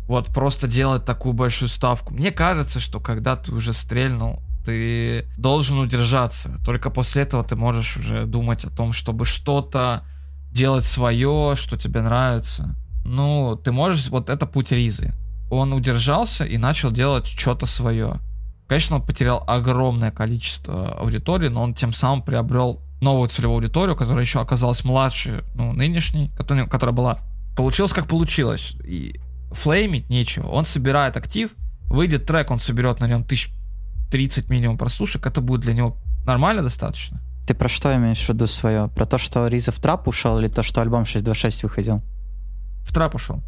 вот 0.08 0.28
просто 0.28 0.67
делать 0.67 1.04
такую 1.04 1.34
большую 1.34 1.69
ставку. 1.69 2.13
Мне 2.13 2.32
кажется, 2.32 2.80
что 2.80 2.99
когда 2.99 3.36
ты 3.36 3.51
уже 3.51 3.73
стрельнул, 3.73 4.39
ты 4.65 5.25
должен 5.38 5.80
удержаться. 5.80 6.58
Только 6.65 6.89
после 6.89 7.21
этого 7.21 7.43
ты 7.43 7.56
можешь 7.56 7.97
уже 7.97 8.25
думать 8.25 8.65
о 8.65 8.69
том, 8.69 8.91
чтобы 8.93 9.25
что-то 9.25 10.04
делать 10.51 10.86
свое, 10.86 11.54
что 11.56 11.78
тебе 11.78 12.01
нравится. 12.01 12.75
Ну, 13.06 13.56
ты 13.56 13.71
можешь... 13.71 14.08
Вот 14.10 14.30
это 14.30 14.45
путь 14.45 14.71
Ризы. 14.71 15.13
Он 15.51 15.73
удержался 15.73 16.43
и 16.43 16.58
начал 16.58 16.91
делать 16.91 17.28
что-то 17.28 17.65
свое. 17.65 18.19
Конечно, 18.67 18.95
он 18.95 19.04
потерял 19.04 19.43
огромное 19.45 20.12
количество 20.12 20.93
аудитории, 20.93 21.49
но 21.49 21.62
он 21.62 21.75
тем 21.75 21.93
самым 21.93 22.23
приобрел 22.23 22.82
новую 23.01 23.30
целевую 23.30 23.58
аудиторию, 23.58 23.95
которая 23.95 24.23
еще 24.23 24.41
оказалась 24.41 24.84
младше 24.84 25.43
ну, 25.54 25.71
нынешней, 25.73 26.32
которая, 26.36 26.65
которая 26.65 26.95
была. 26.95 27.19
Получилось, 27.56 27.93
как 27.93 28.08
получилось. 28.08 28.75
И 28.84 29.19
флеймить 29.51 30.10
нечего. 30.10 30.47
Он 30.47 30.65
собирает 30.65 31.15
актив, 31.15 31.51
выйдет 31.89 32.25
трек, 32.25 32.49
он 32.49 32.60
соберет 32.60 32.99
на 32.99 33.08
нем 33.08 33.23
тысяч 33.23 33.51
30 34.11 34.49
минимум 34.49 34.77
прослушек, 34.77 35.25
это 35.25 35.41
будет 35.41 35.61
для 35.61 35.73
него 35.73 35.97
нормально 36.25 36.61
достаточно. 36.61 37.21
Ты 37.47 37.53
про 37.53 37.67
что 37.67 37.95
имеешь 37.95 38.23
в 38.25 38.29
виду 38.29 38.47
свое? 38.47 38.87
Про 38.87 39.05
то, 39.05 39.17
что 39.17 39.47
Риза 39.47 39.71
в 39.71 39.79
трап 39.79 40.07
ушел, 40.07 40.39
или 40.39 40.47
то, 40.47 40.63
что 40.63 40.81
альбом 40.81 41.05
626 41.05 41.63
выходил? 41.63 42.01
В 42.83 42.93
трап 42.93 43.15
ушел. 43.15 43.43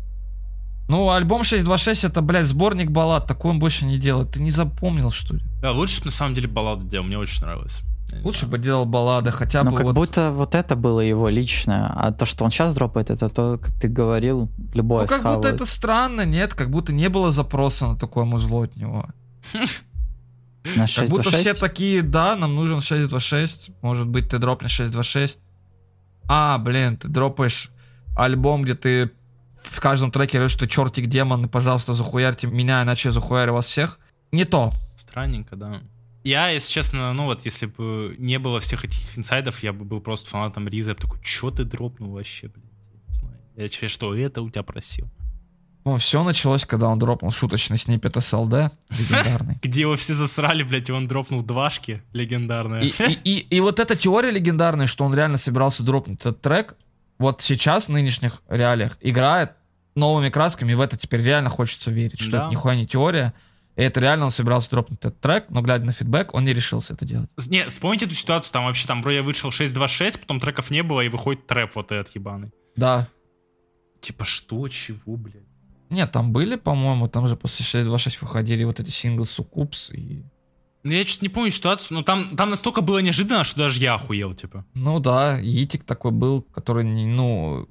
Ну, 0.88 1.10
альбом 1.10 1.44
626 1.44 2.06
это, 2.06 2.22
блядь, 2.22 2.46
сборник 2.46 2.92
баллад, 2.92 3.28
такой 3.28 3.52
он 3.52 3.60
больше 3.60 3.86
не 3.86 3.98
делает. 3.98 4.32
Ты 4.32 4.42
не 4.42 4.52
запомнил, 4.52 5.12
что 5.12 5.36
ли? 5.36 5.44
Да, 5.62 5.72
лучше 5.72 6.00
бы 6.00 6.06
на 6.06 6.12
самом 6.12 6.36
деле 6.36 6.48
баллады 6.48 6.86
делал, 6.86 7.06
мне 7.06 7.18
очень 7.18 7.42
нравилось. 7.42 7.82
Лучше 8.24 8.46
знаю. 8.46 8.52
бы 8.52 8.60
делал 8.60 8.86
баллады, 8.86 9.32
хотя 9.32 9.64
ну, 9.64 9.72
бы 9.72 9.78
как 9.78 9.86
вот... 9.88 9.96
будто 9.96 10.32
вот 10.32 10.56
это 10.56 10.78
было 10.78 11.02
его 11.02 11.28
личное, 11.28 11.92
а 11.94 12.14
то, 12.14 12.26
что 12.26 12.46
он 12.46 12.52
сейчас 12.52 12.74
дропает, 12.74 13.10
это 13.10 13.28
то, 13.28 13.58
как 13.58 13.74
ты 13.74 13.90
говорил, 13.90 14.50
любое 14.74 15.02
Ну, 15.02 15.08
как 15.08 15.18
будто 15.18 15.34
схавает. 15.34 15.56
это 15.56 15.66
странно, 15.66 16.26
нет? 16.26 16.54
Как 16.54 16.70
будто 16.70 16.94
не 16.94 17.10
было 17.10 17.34
запроса 17.34 17.88
на 17.88 17.98
такое 17.98 18.24
музло 18.24 18.64
от 18.64 18.78
него. 18.78 19.08
На 20.76 20.86
Как 20.88 21.10
будто 21.10 21.24
626? 21.24 21.42
все 21.42 21.54
такие, 21.54 22.02
да, 22.02 22.36
нам 22.36 22.56
нужен 22.56 22.82
626. 22.82 23.72
Может 23.82 24.08
быть, 24.08 24.30
ты 24.30 24.38
дропнешь 24.40 24.72
626. 24.72 25.40
А, 26.28 26.58
блин, 26.58 26.98
ты 26.98 27.08
дропаешь 27.08 27.70
альбом, 28.16 28.64
где 28.64 28.76
ты 28.76 29.12
в 29.62 29.80
каждом 29.80 30.12
треке 30.12 30.38
говоришь, 30.38 30.52
что 30.52 30.68
чертик 30.68 31.08
демон, 31.08 31.46
и, 31.46 31.48
пожалуйста, 31.48 31.94
захуярьте 31.94 32.48
меня, 32.48 32.84
иначе 32.84 33.10
я 33.10 33.14
захуярю 33.14 33.54
вас 33.54 33.68
всех. 33.68 34.00
Не 34.32 34.46
то. 34.46 34.72
Странненько, 34.98 35.56
да. 35.56 35.82
Я, 36.24 36.50
если 36.50 36.72
честно, 36.72 37.14
ну 37.14 37.26
вот, 37.26 37.46
если 37.46 37.68
бы 37.68 38.16
не 38.18 38.38
было 38.40 38.60
всех 38.60 38.84
этих 38.84 39.18
инсайдов, 39.18 39.64
я 39.64 39.72
бы 39.72 39.86
был 39.86 40.02
просто 40.02 40.30
фанатом 40.30 40.68
Риза. 40.68 40.92
Я 40.92 40.96
бы 40.96 41.02
такой, 41.02 41.20
чё 41.24 41.50
ты 41.52 41.64
дропнул 41.64 42.12
вообще, 42.12 42.48
блядь? 42.48 42.66
Я 42.94 43.00
не 43.08 43.14
знаю. 43.14 43.38
Я 43.56 43.70
че- 43.70 43.88
что, 43.88 44.14
это 44.16 44.42
у 44.42 44.50
тебя 44.50 44.64
просил? 44.64 45.10
Ну, 45.88 45.96
все 45.96 46.22
началось, 46.22 46.66
когда 46.66 46.90
он 46.90 47.00
дропнул 47.00 47.32
шуточный 47.32 47.78
снипет 47.78 48.18
SLD, 48.18 48.72
легендарный. 48.90 49.58
Где 49.64 49.82
его 49.82 49.96
все 49.96 50.14
засрали, 50.14 50.64
блядь, 50.64 50.90
и 50.90 50.92
он 50.92 51.08
дропнул 51.08 51.42
двашки 51.42 52.04
легендарные. 52.12 52.88
И, 52.88 52.94
и, 53.04 53.14
и, 53.24 53.40
и 53.56 53.60
вот 53.62 53.80
эта 53.80 53.96
теория 53.96 54.30
легендарная, 54.30 54.86
что 54.86 55.06
он 55.06 55.16
реально 55.16 55.38
собирался 55.38 55.84
дропнуть 55.84 56.20
этот 56.20 56.42
трек, 56.42 56.76
вот 57.20 57.42
сейчас, 57.42 57.86
в 57.88 57.92
нынешних 57.94 58.42
реалиях, 58.50 58.98
играет 59.00 59.52
новыми 59.96 60.28
красками, 60.28 60.74
и 60.74 60.76
в 60.76 60.82
это 60.82 60.98
теперь 60.98 61.22
реально 61.22 61.50
хочется 61.50 61.90
верить, 61.90 62.20
что 62.20 62.32
Да. 62.32 62.38
это 62.40 62.48
нихуя 62.50 62.76
не 62.76 62.86
теория. 62.86 63.34
И 63.78 63.82
это 63.82 64.02
реально 64.02 64.26
он 64.26 64.32
собирался 64.32 64.70
дропнуть 64.72 65.00
этот 65.00 65.22
трек, 65.22 65.46
но 65.48 65.62
глядя 65.62 65.86
на 65.86 65.94
фидбэк, 65.94 66.34
он 66.34 66.44
не 66.44 66.54
решился 66.54 66.96
это 66.96 67.06
делать. 67.06 67.30
Не, 67.48 67.66
вспомните 67.70 68.08
эту 68.08 68.16
ситуацию, 68.16 68.52
там 68.52 68.66
вообще 68.66 68.88
там 68.88 69.02
вроде 69.02 69.22
вышел 69.22 69.52
6.2.6, 69.52 70.20
потом 70.20 70.42
треков 70.42 70.70
не 70.70 70.84
было, 70.84 71.00
и 71.00 71.08
выходит 71.08 71.48
трэп 71.48 71.76
вот 71.76 71.94
этот 71.94 72.14
ебаный. 72.14 72.52
Да. 72.76 73.08
Типа, 74.02 74.26
что, 74.26 74.68
чего, 74.68 75.16
блядь? 75.16 75.44
Нет, 75.90 76.12
там 76.12 76.32
были, 76.32 76.56
по-моему, 76.56 77.08
там 77.08 77.28
же 77.28 77.36
после 77.36 77.64
626 77.66 78.22
выходили 78.22 78.64
вот 78.64 78.80
эти 78.80 78.90
синглы 78.90 79.26
Сукупс 79.26 79.92
и... 79.92 80.24
Ну, 80.84 80.92
я 80.92 81.04
честно 81.04 81.26
не 81.26 81.30
помню 81.30 81.52
ситуацию, 81.52 81.98
но 81.98 82.04
там, 82.04 82.36
там 82.36 82.50
настолько 82.50 82.82
было 82.82 83.00
неожиданно, 83.00 83.44
что 83.44 83.60
даже 83.60 83.82
я 83.82 83.96
охуел, 83.96 84.34
типа. 84.34 84.66
Ну 84.76 85.00
да, 85.00 85.38
Йитик 85.38 85.84
такой 85.84 86.12
был, 86.12 86.42
который, 86.42 86.86
не- 86.86 87.08
ну, 87.08 87.68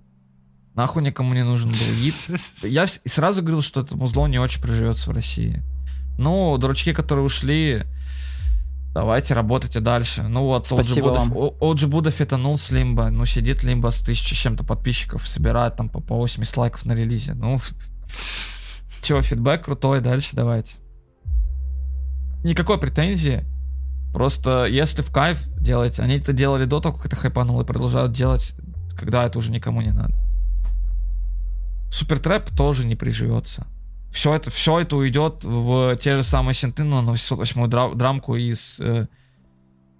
нахуй 0.75 1.03
никому 1.03 1.33
не 1.33 1.45
нужен 1.45 1.71
был 1.71 1.79
Йит. 1.99 2.15
Я 2.63 2.87
сразу 3.07 3.43
говорил, 3.43 3.63
что 3.63 3.81
это 3.81 3.97
музло 3.97 4.27
не 4.27 4.39
очень 4.39 4.61
приживется 4.61 5.11
в 5.11 5.15
России. 5.15 5.63
Ну, 6.19 6.59
дурачки, 6.59 6.93
которые 6.93 7.25
ушли, 7.25 7.85
Давайте 8.97 9.35
работайте 9.35 9.81
дальше. 9.81 10.23
Ну 10.23 10.45
вот. 10.45 10.73
Оджи 11.61 11.87
Буда 11.87 12.11
фитанул 12.11 12.57
с 12.57 12.71
Лимба. 12.71 13.11
Ну, 13.11 13.27
сидит 13.27 13.63
Лимба 13.63 13.91
с 13.91 14.01
тысячи 14.01 14.35
чем-то 14.35 14.65
подписчиков, 14.65 15.29
собирает 15.29 15.77
там 15.77 15.91
по, 15.91 16.01
по 16.01 16.15
80 16.17 16.57
лайков 16.57 16.87
на 16.87 16.95
релизе. 16.95 17.35
Ну, 17.35 17.61
чего, 19.07 19.23
фидбэк 19.23 19.65
крутой, 19.65 20.01
дальше 20.01 20.31
давайте. 20.33 20.75
Никакой 22.43 22.79
претензии. 22.79 23.45
Просто 24.13 24.67
если 24.67 25.03
в 25.03 25.13
кайф 25.13 25.49
делаете, 25.61 26.03
они 26.03 26.17
это 26.17 26.33
делали 26.33 26.65
до 26.65 26.81
того, 26.81 26.97
как 26.97 27.07
это 27.07 27.17
хайпануло, 27.17 27.63
и 27.63 27.67
продолжают 27.67 28.13
делать, 28.13 28.55
когда 28.97 29.25
это 29.25 29.39
уже 29.39 29.51
никому 29.51 29.81
не 29.83 29.93
надо. 29.93 30.15
Супертрэп 31.91 32.51
тоже 32.57 32.85
не 32.85 32.97
приживется. 32.97 33.67
Все 34.11 34.35
это, 34.35 34.51
все 34.51 34.81
это 34.81 34.97
уйдет 34.97 35.45
в 35.45 35.97
те 35.97 36.17
же 36.17 36.23
самые 36.23 36.55
синты, 36.55 36.85
но 36.85 37.03
на 37.03 37.13
808 37.13 37.67
дра- 37.67 37.95
драмку 37.95 38.37
и 38.37 38.55
с 38.55 38.81
э, 38.81 39.07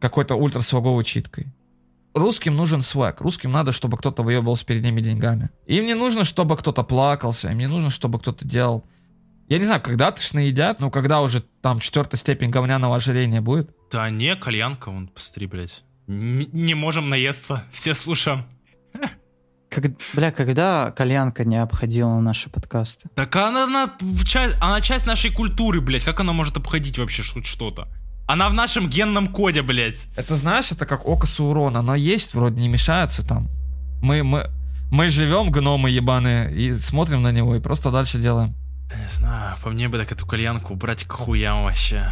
какой-то 0.01 0.35
ультрасваговой 0.37 1.05
читкой. 1.05 1.53
Русским 2.17 2.57
нужен 2.57 2.81
свек. 2.81 3.21
Русским 3.21 3.53
надо, 3.53 3.73
чтобы 3.73 3.99
кто-то 3.99 4.23
выебывался 4.23 4.65
перед 4.65 4.83
ними 4.83 5.03
деньгами. 5.03 5.51
Им 5.67 5.85
не 5.85 5.93
нужно, 5.95 6.25
чтобы 6.25 6.57
кто-то 6.57 6.83
плакался. 6.83 7.51
Им 7.51 7.59
не 7.59 7.69
нужно, 7.69 7.91
чтобы 7.91 8.19
кто-то 8.19 8.49
делал. 8.49 8.87
Я 9.51 9.59
не 9.59 9.67
знаю, 9.67 9.83
когда 9.83 10.11
ты 10.11 10.23
ж 10.23 10.33
наедят, 10.33 10.81
ну 10.81 10.91
когда 10.91 11.21
уже 11.21 11.43
там 11.61 11.79
четвертая 11.79 12.19
степень 12.19 12.49
говняного 12.49 12.97
ожирения 12.97 13.43
будет. 13.43 13.71
Да 13.93 14.09
не, 14.09 14.35
кальянка, 14.35 14.91
вон, 14.91 15.09
посмотри, 15.09 15.47
блядь. 15.47 15.85
Н- 16.09 16.49
не 16.53 16.73
можем 16.75 17.11
наесться, 17.11 17.65
все 17.73 17.93
слушаем. 17.93 18.47
Как, 19.69 19.85
бля, 20.15 20.31
когда 20.33 20.93
кальянка 20.93 21.45
не 21.45 21.61
обходила 21.61 22.19
наши 22.21 22.49
подкасты? 22.49 23.11
Так 23.15 23.37
она, 23.37 23.65
она, 23.65 23.93
в 24.01 24.25
часть, 24.25 24.57
она 24.59 24.81
часть 24.81 25.07
нашей 25.07 25.31
культуры, 25.31 25.83
блядь. 25.83 26.05
Как 26.05 26.19
она 26.21 26.33
может 26.33 26.57
обходить 26.57 26.99
вообще 26.99 27.23
хоть 27.23 27.45
что-то? 27.47 27.89
Она 28.27 28.49
в 28.49 28.55
нашем 28.55 28.89
генном 28.89 29.29
коде, 29.29 29.63
блядь. 29.63 30.09
Это 30.17 30.37
знаешь, 30.37 30.73
это 30.73 30.85
как 30.85 31.07
око 31.07 31.27
Саурона. 31.27 31.81
Оно 31.81 31.95
есть, 31.95 32.35
вроде 32.35 32.61
не 32.61 32.69
мешается 32.69 33.27
там. 33.27 33.49
Мы, 34.03 34.25
мы, 34.25 34.51
мы 34.91 35.09
живем, 35.09 35.51
гномы 35.51 35.91
ебаные, 35.91 36.53
и 36.53 36.75
смотрим 36.75 37.23
на 37.23 37.31
него, 37.31 37.55
и 37.55 37.61
просто 37.61 37.91
дальше 37.91 38.19
делаем. 38.21 38.55
Не 38.93 39.09
знаю, 39.11 39.57
по 39.63 39.71
мне 39.71 39.89
бы 39.89 39.99
так 39.99 40.11
эту 40.11 40.27
кальянку 40.27 40.75
убрать 40.75 41.05
к 41.05 41.13
хуям 41.13 41.65
вообще. 41.65 42.11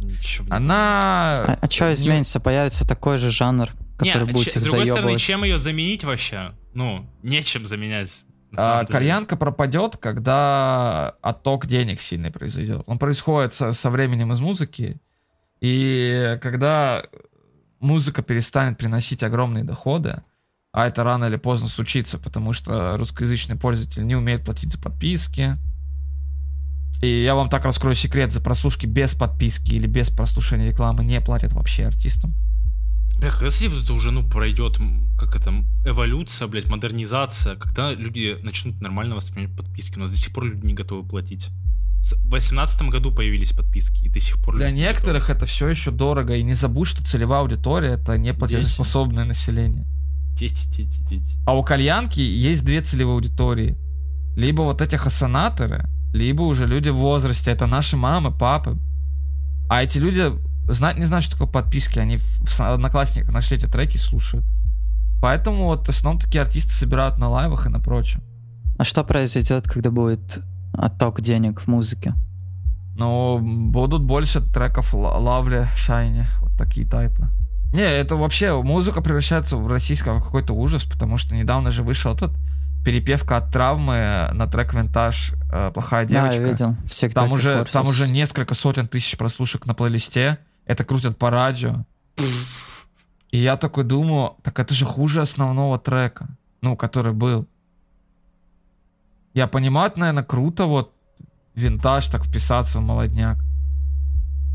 Ничего 0.00 0.46
не 0.46 0.52
Она... 0.52 1.58
А, 1.60 1.70
что 1.70 1.92
изменится? 1.92 2.40
Появится 2.40 2.86
такой 2.86 3.18
же 3.18 3.30
жанр, 3.30 3.70
Не, 4.00 4.12
который 4.12 4.32
будет 4.32 4.52
ч- 4.52 4.60
с 4.60 4.62
другой 4.62 4.86
стороны, 4.86 5.18
чем 5.18 5.44
ее 5.44 5.58
заменить 5.58 6.04
вообще? 6.04 6.52
Ну, 6.72 7.06
нечем 7.22 7.66
заменять. 7.66 8.24
А, 8.56 8.84
кальянка 8.84 9.36
пропадет, 9.36 9.96
когда 9.96 11.14
отток 11.22 11.66
денег 11.66 12.00
сильный 12.00 12.30
произойдет. 12.30 12.82
Он 12.86 12.98
происходит 12.98 13.52
со, 13.54 13.72
со 13.72 13.90
временем 13.90 14.32
из 14.32 14.40
музыки, 14.40 15.00
и 15.64 16.38
когда 16.42 17.02
музыка 17.80 18.20
перестанет 18.20 18.76
приносить 18.76 19.22
огромные 19.22 19.64
доходы, 19.64 20.22
а 20.72 20.86
это 20.86 21.04
рано 21.04 21.24
или 21.24 21.36
поздно 21.36 21.68
случится, 21.68 22.18
потому 22.18 22.52
что 22.52 22.98
русскоязычный 22.98 23.56
пользователь 23.56 24.06
не 24.06 24.14
умеет 24.14 24.44
платить 24.44 24.72
за 24.72 24.78
подписки. 24.78 25.56
И 27.00 27.22
я 27.22 27.34
вам 27.34 27.48
так 27.48 27.64
раскрою 27.64 27.94
секрет, 27.94 28.30
за 28.30 28.42
прослушки 28.42 28.84
без 28.84 29.14
подписки 29.14 29.72
или 29.72 29.86
без 29.86 30.10
прослушивания 30.10 30.68
рекламы 30.68 31.02
не 31.02 31.18
платят 31.22 31.54
вообще 31.54 31.86
артистам. 31.86 32.34
Бля, 33.18 33.30
когда, 33.30 33.82
это 33.84 33.94
уже, 33.94 34.10
ну, 34.10 34.22
пройдет, 34.28 34.78
как 35.18 35.34
это, 35.34 35.64
эволюция, 35.86 36.46
блядь, 36.46 36.68
модернизация, 36.68 37.56
когда 37.56 37.90
люди 37.94 38.36
начнут 38.42 38.82
нормально 38.82 39.16
воспринимать 39.16 39.56
подписки, 39.56 39.98
нас 39.98 40.10
до 40.10 40.18
сих 40.18 40.34
пор 40.34 40.44
люди 40.44 40.66
не 40.66 40.74
готовы 40.74 41.08
платить. 41.08 41.48
В 42.12 42.28
2018 42.28 42.82
году 42.90 43.12
появились 43.12 43.52
подписки, 43.52 44.04
и 44.04 44.08
до 44.10 44.20
сих 44.20 44.36
пор 44.42 44.56
Для 44.56 44.70
некоторых 44.70 45.30
это 45.30 45.46
все 45.46 45.68
еще 45.68 45.90
дорого. 45.90 46.34
И 46.34 46.42
не 46.42 46.52
забудь, 46.52 46.88
что 46.88 47.02
целевая 47.02 47.40
аудитория 47.40 47.92
это 47.94 48.18
неплатежеспособное 48.18 49.24
население. 49.24 49.86
Дети, 50.34 50.68
дети, 50.68 51.00
дети. 51.08 51.38
А 51.46 51.56
у 51.56 51.62
кальянки 51.62 52.20
есть 52.20 52.64
две 52.64 52.82
целевые 52.82 53.14
аудитории. 53.14 53.78
Либо 54.36 54.62
вот 54.62 54.82
эти 54.82 54.96
хасанаторы, 54.96 55.88
либо 56.12 56.42
уже 56.42 56.66
люди 56.66 56.90
в 56.90 56.96
возрасте. 56.96 57.50
Это 57.50 57.66
наши 57.66 57.96
мамы, 57.96 58.36
папы. 58.36 58.78
А 59.70 59.82
эти 59.82 59.96
люди 59.96 60.32
знать 60.68 60.98
не 60.98 61.06
знают, 61.06 61.24
что 61.24 61.38
такое 61.38 61.48
подписки. 61.48 61.98
Они 61.98 62.18
в 62.18 62.44
в 62.44 62.60
одноклассниках 62.60 63.32
нашли 63.32 63.56
эти 63.56 63.66
треки 63.66 63.96
и 63.96 64.00
слушают. 64.00 64.44
Поэтому 65.22 65.66
вот 65.66 65.86
в 65.86 65.88
основном 65.88 66.20
такие 66.20 66.42
артисты 66.42 66.72
собирают 66.72 67.18
на 67.18 67.30
лайвах 67.30 67.66
и 67.66 67.70
на 67.70 67.80
прочем. 67.80 68.22
А 68.76 68.84
что 68.84 69.04
произойдет, 69.04 69.66
когда 69.66 69.90
будет 69.90 70.42
отток 70.76 71.20
денег 71.20 71.60
в 71.60 71.66
музыке? 71.68 72.14
Но 72.96 73.38
будут 73.40 74.02
больше 74.02 74.40
треков 74.40 74.94
Ла- 74.94 75.16
Лавли, 75.18 75.66
Шайни, 75.76 76.24
вот 76.40 76.52
такие 76.56 76.86
тайпы. 76.86 77.28
Не, 77.72 77.82
это 77.82 78.14
вообще 78.16 78.60
музыка 78.62 79.00
превращается 79.02 79.56
в 79.56 79.66
российского 79.66 80.20
какой-то 80.20 80.52
ужас, 80.52 80.84
потому 80.84 81.16
что 81.18 81.34
недавно 81.34 81.72
же 81.72 81.82
вышел 81.82 82.14
этот 82.14 82.30
перепевка 82.84 83.38
от 83.38 83.50
травмы 83.50 84.28
на 84.32 84.46
трек 84.46 84.74
Винтаж 84.74 85.32
э, 85.52 85.70
Плохая 85.74 86.04
Да, 86.06 86.10
девочка. 86.28 86.40
я 86.42 86.48
видел. 86.48 86.76
В 86.84 86.90
TikTok 86.90 87.12
Там 87.14 87.32
уже, 87.32 87.50
форсился. 87.58 87.72
там 87.72 87.88
уже 87.88 88.08
несколько 88.08 88.54
сотен 88.54 88.86
тысяч 88.86 89.16
прослушек 89.16 89.66
на 89.66 89.74
плейлисте. 89.74 90.38
Это 90.66 90.84
крутят 90.84 91.18
по 91.18 91.30
радио. 91.30 91.84
И 93.30 93.38
я 93.38 93.56
такой 93.56 93.82
думаю, 93.84 94.34
так 94.42 94.58
это 94.60 94.72
же 94.74 94.84
хуже 94.84 95.20
основного 95.22 95.78
трека, 95.78 96.28
ну, 96.60 96.76
который 96.76 97.12
был. 97.12 97.48
Я 99.34 99.48
понимаю, 99.48 99.90
это, 99.90 100.00
наверное, 100.00 100.22
круто 100.22 100.66
вот 100.66 100.92
винтаж 101.56 102.06
так 102.06 102.24
вписаться 102.24 102.78
в 102.78 102.82
молодняк. 102.82 103.44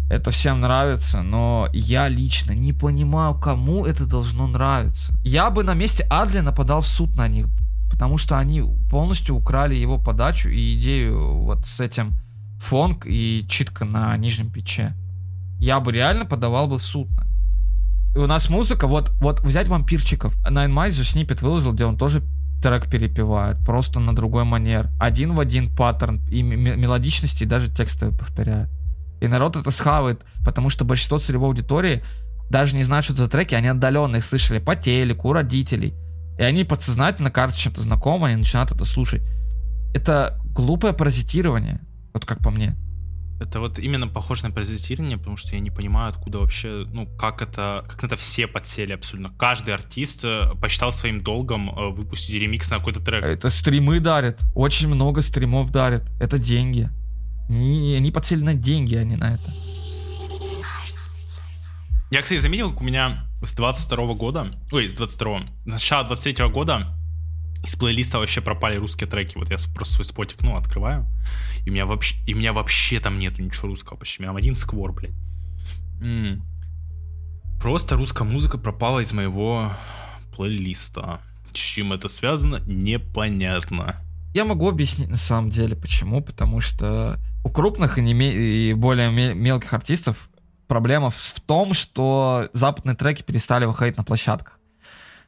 Это 0.10 0.32
всем 0.32 0.62
нравится, 0.62 1.22
но 1.22 1.68
я 1.74 2.08
лично 2.08 2.54
не 2.54 2.72
понимаю, 2.72 3.36
кому 3.36 3.86
это 3.86 4.06
должно 4.06 4.48
нравиться. 4.48 5.14
Я 5.24 5.52
бы 5.52 5.64
на 5.64 5.74
месте 5.74 6.08
Адлина 6.10 6.54
подал 6.54 6.80
в 6.82 6.88
суд 6.88 7.16
на 7.18 7.28
них, 7.28 7.48
потому 7.92 8.18
что 8.18 8.38
они 8.38 8.64
полностью 8.90 9.36
украли 9.36 9.76
его 9.76 10.00
подачу 10.00 10.48
и 10.50 10.76
идею 10.76 11.42
вот 11.42 11.66
с 11.66 11.82
этим 11.82 12.14
фонг 12.60 13.06
и 13.06 13.46
читка 13.50 13.84
на 13.84 14.16
нижнем 14.18 14.50
пиче. 14.50 14.96
Я 15.60 15.82
бы 15.82 15.92
реально 15.92 16.26
подавал 16.26 16.68
бы 16.68 16.80
в 16.80 16.84
суд 16.84 17.12
на. 17.12 17.28
И 18.16 18.18
у 18.18 18.28
нас 18.28 18.50
музыка, 18.50 18.88
вот, 18.88 19.12
вот 19.20 19.42
взять 19.42 19.68
вампирчиков. 19.68 20.36
Nine 20.48 20.74
Miles 20.74 20.92
же 20.92 21.04
снипет 21.04 21.42
выложил, 21.42 21.74
где 21.74 21.86
он 21.86 21.98
тоже 21.98 22.24
трек 22.62 22.90
перепевает, 22.90 23.58
просто 23.60 24.00
на 24.00 24.16
другой 24.16 24.44
манер. 24.44 24.90
Один 25.00 25.34
в 25.34 25.40
один 25.40 25.74
паттерн 25.74 26.22
и 26.30 26.42
мелодичности, 26.42 27.44
и 27.44 27.48
даже 27.48 27.74
тексты 27.74 28.12
повторяет. 28.12 28.70
И 29.22 29.28
народ 29.28 29.56
это 29.56 29.72
схавает, 29.72 30.22
потому 30.46 30.70
что 30.70 30.86
большинство 30.86 31.18
целевой 31.20 31.50
аудитории 31.50 32.04
даже 32.50 32.76
не 32.76 32.84
знают, 32.84 33.06
что 33.06 33.14
это 33.14 33.26
за 33.26 33.30
треки, 33.30 33.56
они 33.56 33.68
отдаленно 33.68 34.18
их 34.18 34.26
слышали 34.26 34.60
по 34.60 34.76
телеку, 34.76 35.30
у 35.30 35.34
родителей. 35.34 35.94
И 36.38 36.44
они 36.44 36.64
подсознательно 36.64 37.32
кажется 37.32 37.62
чем-то 37.62 37.82
знакомо, 37.82 38.28
они 38.28 38.38
начинают 38.38 38.72
это 38.72 38.86
слушать. 38.86 39.22
Это 39.94 40.40
глупое 40.46 40.94
паразитирование, 40.94 41.82
вот 42.14 42.26
как 42.26 42.40
по 42.40 42.50
мне. 42.50 42.76
Это 43.40 43.62
вот 43.62 43.80
именно 43.80 44.08
похоже 44.08 44.44
на 44.44 44.52
паразитирование, 44.52 45.18
потому 45.18 45.38
что 45.38 45.56
я 45.56 45.62
не 45.62 45.72
понимаю, 45.72 46.10
откуда 46.10 46.40
вообще, 46.40 46.86
ну, 46.92 47.08
как 47.18 47.42
это, 47.42 47.86
как 47.88 48.04
это 48.04 48.18
все 48.18 48.48
подсели 48.48 48.92
абсолютно. 48.92 49.34
Каждый 49.38 49.74
артист 49.74 50.26
э, 50.26 50.52
посчитал 50.62 50.92
своим 50.92 51.24
долгом 51.24 51.70
э, 51.70 51.90
выпустить 51.90 52.36
ремикс 52.36 52.70
на 52.70 52.80
какой-то 52.80 53.00
трек. 53.00 53.24
Это 53.24 53.50
стримы 53.50 54.02
дарят. 54.02 54.42
Очень 54.56 54.90
много 54.90 55.22
стримов 55.22 55.72
дарят. 55.72 56.04
Это 56.20 56.38
деньги. 56.38 56.90
Не, 57.50 57.96
они 57.96 58.12
подсели 58.12 58.44
на 58.44 58.54
деньги, 58.54 58.96
а 58.96 59.04
не 59.06 59.16
на 59.16 59.36
это. 59.36 59.54
Я, 62.12 62.22
кстати, 62.22 62.40
заметил, 62.40 62.72
как 62.72 62.82
у 62.82 62.86
меня 62.86 63.26
с 63.42 63.54
22 63.54 64.14
года, 64.16 64.48
ой, 64.72 64.90
с 64.90 64.96
22 64.96 65.40
с 65.40 65.44
начала 65.66 66.06
23 66.06 66.48
года 66.50 66.99
из 67.66 67.76
плейлиста 67.76 68.20
вообще 68.20 68.42
пропали 68.42 68.78
русские 68.78 69.10
треки. 69.10 69.38
Вот 69.38 69.50
я 69.50 69.58
просто 69.74 69.96
свой 69.96 70.06
спотик, 70.06 70.42
ну, 70.42 70.56
открываю, 70.56 71.08
и 71.66 71.70
у 71.70 71.74
меня 71.74 71.86
вообще, 71.86 72.16
и 72.26 72.34
у 72.34 72.38
меня 72.38 72.54
вообще 72.54 73.00
там 73.00 73.18
нету 73.18 73.42
ничего 73.42 73.68
русского 73.68 73.98
почти. 73.98 74.20
У 74.20 74.22
меня 74.24 74.30
там 74.32 74.38
один 74.38 74.56
сквор, 74.56 74.94
блядь. 74.94 75.16
М. 76.02 76.44
Просто 77.62 77.96
русская 77.96 78.24
музыка 78.24 78.58
пропала 78.58 79.00
из 79.00 79.12
моего 79.12 79.72
плейлиста. 80.36 81.20
С 81.54 81.58
чем 81.58 81.92
это 81.94 82.08
связано, 82.08 82.62
непонятно. 82.66 83.98
Я 84.34 84.46
могу 84.46 84.70
объяснить 84.70 85.10
на 85.10 85.18
самом 85.18 85.50
деле, 85.50 85.76
почему. 85.76 86.22
Потому 86.22 86.62
что 86.62 87.20
у 87.44 87.50
крупных 87.50 87.98
и, 87.98 88.02
не 88.02 88.14
и 88.14 88.74
более 88.74 89.10
ме- 89.10 89.34
мелких 89.34 89.74
артистов 89.74 90.30
проблема 90.68 91.10
в 91.10 91.42
том, 91.46 91.74
что 91.74 92.50
западные 92.54 92.96
треки 92.96 93.24
перестали 93.24 93.66
выходить 93.66 93.98
на 93.98 94.04
площадках 94.04 94.60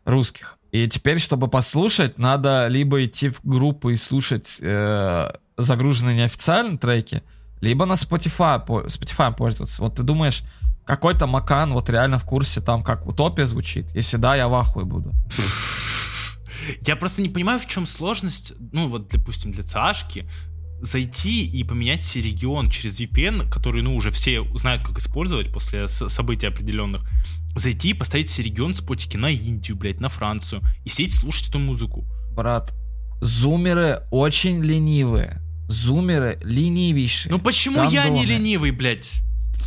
русских. 0.05 0.57
И 0.72 0.88
теперь, 0.88 1.19
чтобы 1.19 1.49
послушать, 1.49 2.17
надо 2.17 2.67
либо 2.67 3.03
идти 3.03 3.30
в 3.30 3.41
группу 3.43 3.89
и 3.89 3.97
слушать 3.97 4.57
э, 4.61 5.32
загруженные 5.57 6.15
неофициальные 6.15 6.78
треки, 6.78 7.24
либо 7.59 7.86
на 7.86 7.93
Spotify, 7.93 8.65
Spotify 8.65 9.36
пользоваться. 9.36 9.82
Вот 9.82 9.95
ты 9.95 10.03
думаешь, 10.03 10.43
какой-то 10.86 11.28
Макан 11.28 11.74
вот 11.74 11.89
реально 11.89 12.19
в 12.19 12.26
курсе 12.26 12.61
там, 12.61 12.84
как 12.84 13.05
Утопия 13.05 13.45
звучит? 13.47 13.93
Если 13.93 14.17
да, 14.17 14.36
я 14.36 14.47
в 14.47 14.55
ахуе 14.55 14.86
буду. 14.86 15.11
Я 16.82 16.95
просто 16.95 17.22
не 17.22 17.30
понимаю, 17.30 17.59
в 17.59 17.67
чем 17.67 17.86
сложность, 17.86 18.53
ну 18.72 18.88
вот, 18.88 19.09
допустим, 19.09 19.51
для 19.51 19.63
ЦАшки 19.63 20.28
зайти 20.82 21.45
и 21.45 21.63
поменять 21.63 22.01
себе 22.01 22.30
регион 22.30 22.69
через 22.69 22.99
VPN, 22.99 23.49
который, 23.49 23.82
ну, 23.82 23.95
уже 23.95 24.11
все 24.11 24.43
знают, 24.57 24.84
как 24.84 24.97
использовать 24.97 25.51
после 25.51 25.88
событий 25.88 26.47
определенных. 26.47 27.01
Зайти 27.56 27.89
и 27.89 27.93
поставить 27.93 28.30
себе 28.30 28.45
регион 28.49 28.74
спотики 28.74 29.18
на 29.18 29.30
Индию, 29.30 29.76
блядь, 29.78 29.99
на 29.99 30.10
Францию. 30.10 30.62
И 30.86 30.89
сидеть 30.89 31.14
слушать 31.16 31.49
эту 31.49 31.60
музыку. 31.60 32.06
Брат, 32.34 32.74
зумеры 33.22 34.04
очень 34.12 34.62
ленивые. 34.64 35.41
Зумеры 35.68 36.39
ленивейшие. 36.43 37.32
Ну 37.32 37.39
почему 37.39 37.78
я 37.89 38.06
не 38.10 38.16
Гандоны. 38.20 38.26
ленивый, 38.26 38.72
блядь? 38.72 39.22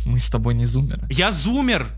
Мы 0.05 0.19
с 0.19 0.29
тобой 0.29 0.53
не 0.55 0.65
зумеры. 0.65 1.07
Я 1.09 1.31
зумер. 1.31 1.95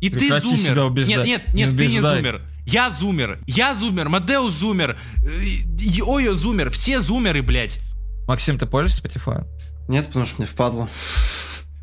И 0.00 0.10
Прекрати 0.10 0.42
ты 0.50 0.56
зумер. 0.56 0.72
себя 0.72 0.84
убеждать. 0.84 1.26
Нет, 1.26 1.42
нет, 1.48 1.54
Не 1.54 1.64
нет, 1.64 1.76
ты 1.76 1.86
не 1.86 2.00
зумер. 2.00 2.42
Я 2.66 2.90
зумер. 2.90 3.40
Я 3.46 3.74
зумер. 3.74 4.08
Мадеус 4.08 4.52
зумер. 4.52 4.98
э, 5.24 6.02
Ойо 6.02 6.34
зумер. 6.34 6.70
Все 6.70 7.00
зумеры, 7.00 7.42
блядь. 7.42 7.80
Максим, 8.26 8.58
ты 8.58 8.66
пользуешься 8.66 9.02
Spotify? 9.06 9.46
Нет, 9.88 10.06
потому 10.08 10.26
что 10.26 10.38
мне 10.38 10.46
впадло. 10.46 10.88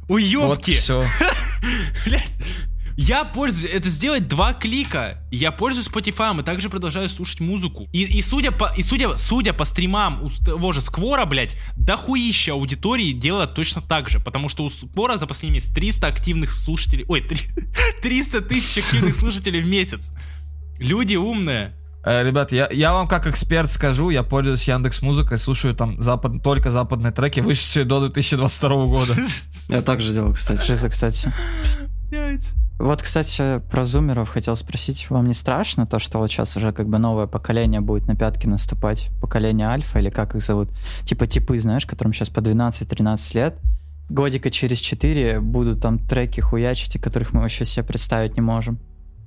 Вот 0.10 0.16
Уёбки. 0.16 0.72
все. 0.78 1.04
Блядь. 2.06 2.32
Я 2.96 3.24
пользуюсь, 3.24 3.74
это 3.74 3.90
сделать 3.90 4.28
два 4.28 4.54
клика. 4.54 5.18
Я 5.32 5.52
пользуюсь 5.52 5.88
Spotify 5.88 6.40
и 6.40 6.44
также 6.44 6.70
продолжаю 6.70 7.10
слушать 7.10 7.40
музыку. 7.40 7.88
И, 7.92 8.04
и 8.04 8.22
судя 8.22 8.52
по, 8.52 8.72
и 8.78 8.84
судя, 8.84 9.16
судя 9.18 9.54
по 9.54 9.66
стримам 9.66 10.24
у 10.24 10.30
того 10.30 10.74
же 10.74 10.82
Сквора, 10.82 11.26
блядь, 11.26 11.56
дохуища 11.76 12.54
аудитории 12.54 13.12
делает 13.12 13.56
точно 13.56 13.82
так 13.82 14.10
же. 14.10 14.20
Потому 14.20 14.48
что 14.50 14.64
у 14.64 14.70
Сквора 14.70 15.18
за 15.18 15.26
последний 15.28 15.56
месяц 15.56 15.74
300 15.74 16.08
активных 16.08 16.52
слушателей, 16.52 17.06
ой, 17.08 17.22
три- 17.22 17.50
300 18.02 18.42
тысяч 18.42 18.84
активных 18.84 19.16
слушателей 19.16 19.62
в 19.62 19.66
месяц. 19.66 20.12
Люди 20.78 21.16
умные. 21.16 21.74
Э, 22.06 22.24
Ребят, 22.24 22.52
я, 22.52 22.68
я 22.72 22.94
вам 22.94 23.08
как 23.08 23.28
эксперт 23.28 23.72
скажу, 23.72 24.10
я 24.10 24.24
пользуюсь 24.24 24.68
Яндекс 24.68 25.02
Музыкой, 25.02 25.40
слушаю 25.40 25.74
там 25.74 26.02
запад, 26.02 26.44
только 26.44 26.70
западные 26.70 27.12
треки, 27.14 27.40
вышедшие 27.40 27.86
до 27.86 28.02
2022 28.02 28.86
года. 28.86 29.16
Я 29.70 29.82
так 29.82 30.02
же 30.02 30.14
делал, 30.14 30.34
кстати. 30.34 30.66
Жиза, 30.68 30.90
кстати. 30.90 31.32
Вот, 32.80 33.02
кстати, 33.02 33.62
про 33.72 33.86
зумеров 33.86 34.30
хотел 34.30 34.56
спросить, 34.56 35.10
вам 35.10 35.28
не 35.28 35.34
страшно 35.34 35.86
то, 35.86 36.00
что 36.00 36.18
вот 36.20 36.30
сейчас 36.32 36.58
уже 36.58 36.72
как 36.74 36.88
бы 36.90 36.98
новое 36.98 37.28
поколение 37.28 37.82
будет 37.82 38.08
на 38.08 38.16
пятки 38.16 38.48
наступать? 38.48 39.10
Поколение 39.22 39.68
альфа 39.68 40.00
или 40.00 40.10
как 40.10 40.36
их 40.36 40.44
зовут? 40.44 40.70
Типа 41.06 41.26
типы, 41.28 41.58
знаешь, 41.60 41.86
которым 41.86 42.14
сейчас 42.14 42.30
по 42.30 42.40
12-13 42.40 43.36
лет, 43.36 43.58
годика 44.10 44.50
через 44.52 44.80
4 44.80 45.40
будут 45.40 45.82
там 45.82 46.00
треки 46.00 46.42
хуячить, 46.42 46.96
и 46.96 47.00
которых 47.00 47.32
мы 47.34 47.42
вообще 47.42 47.64
себе 47.66 47.84
представить 47.86 48.36
не 48.36 48.42
можем. 48.42 48.80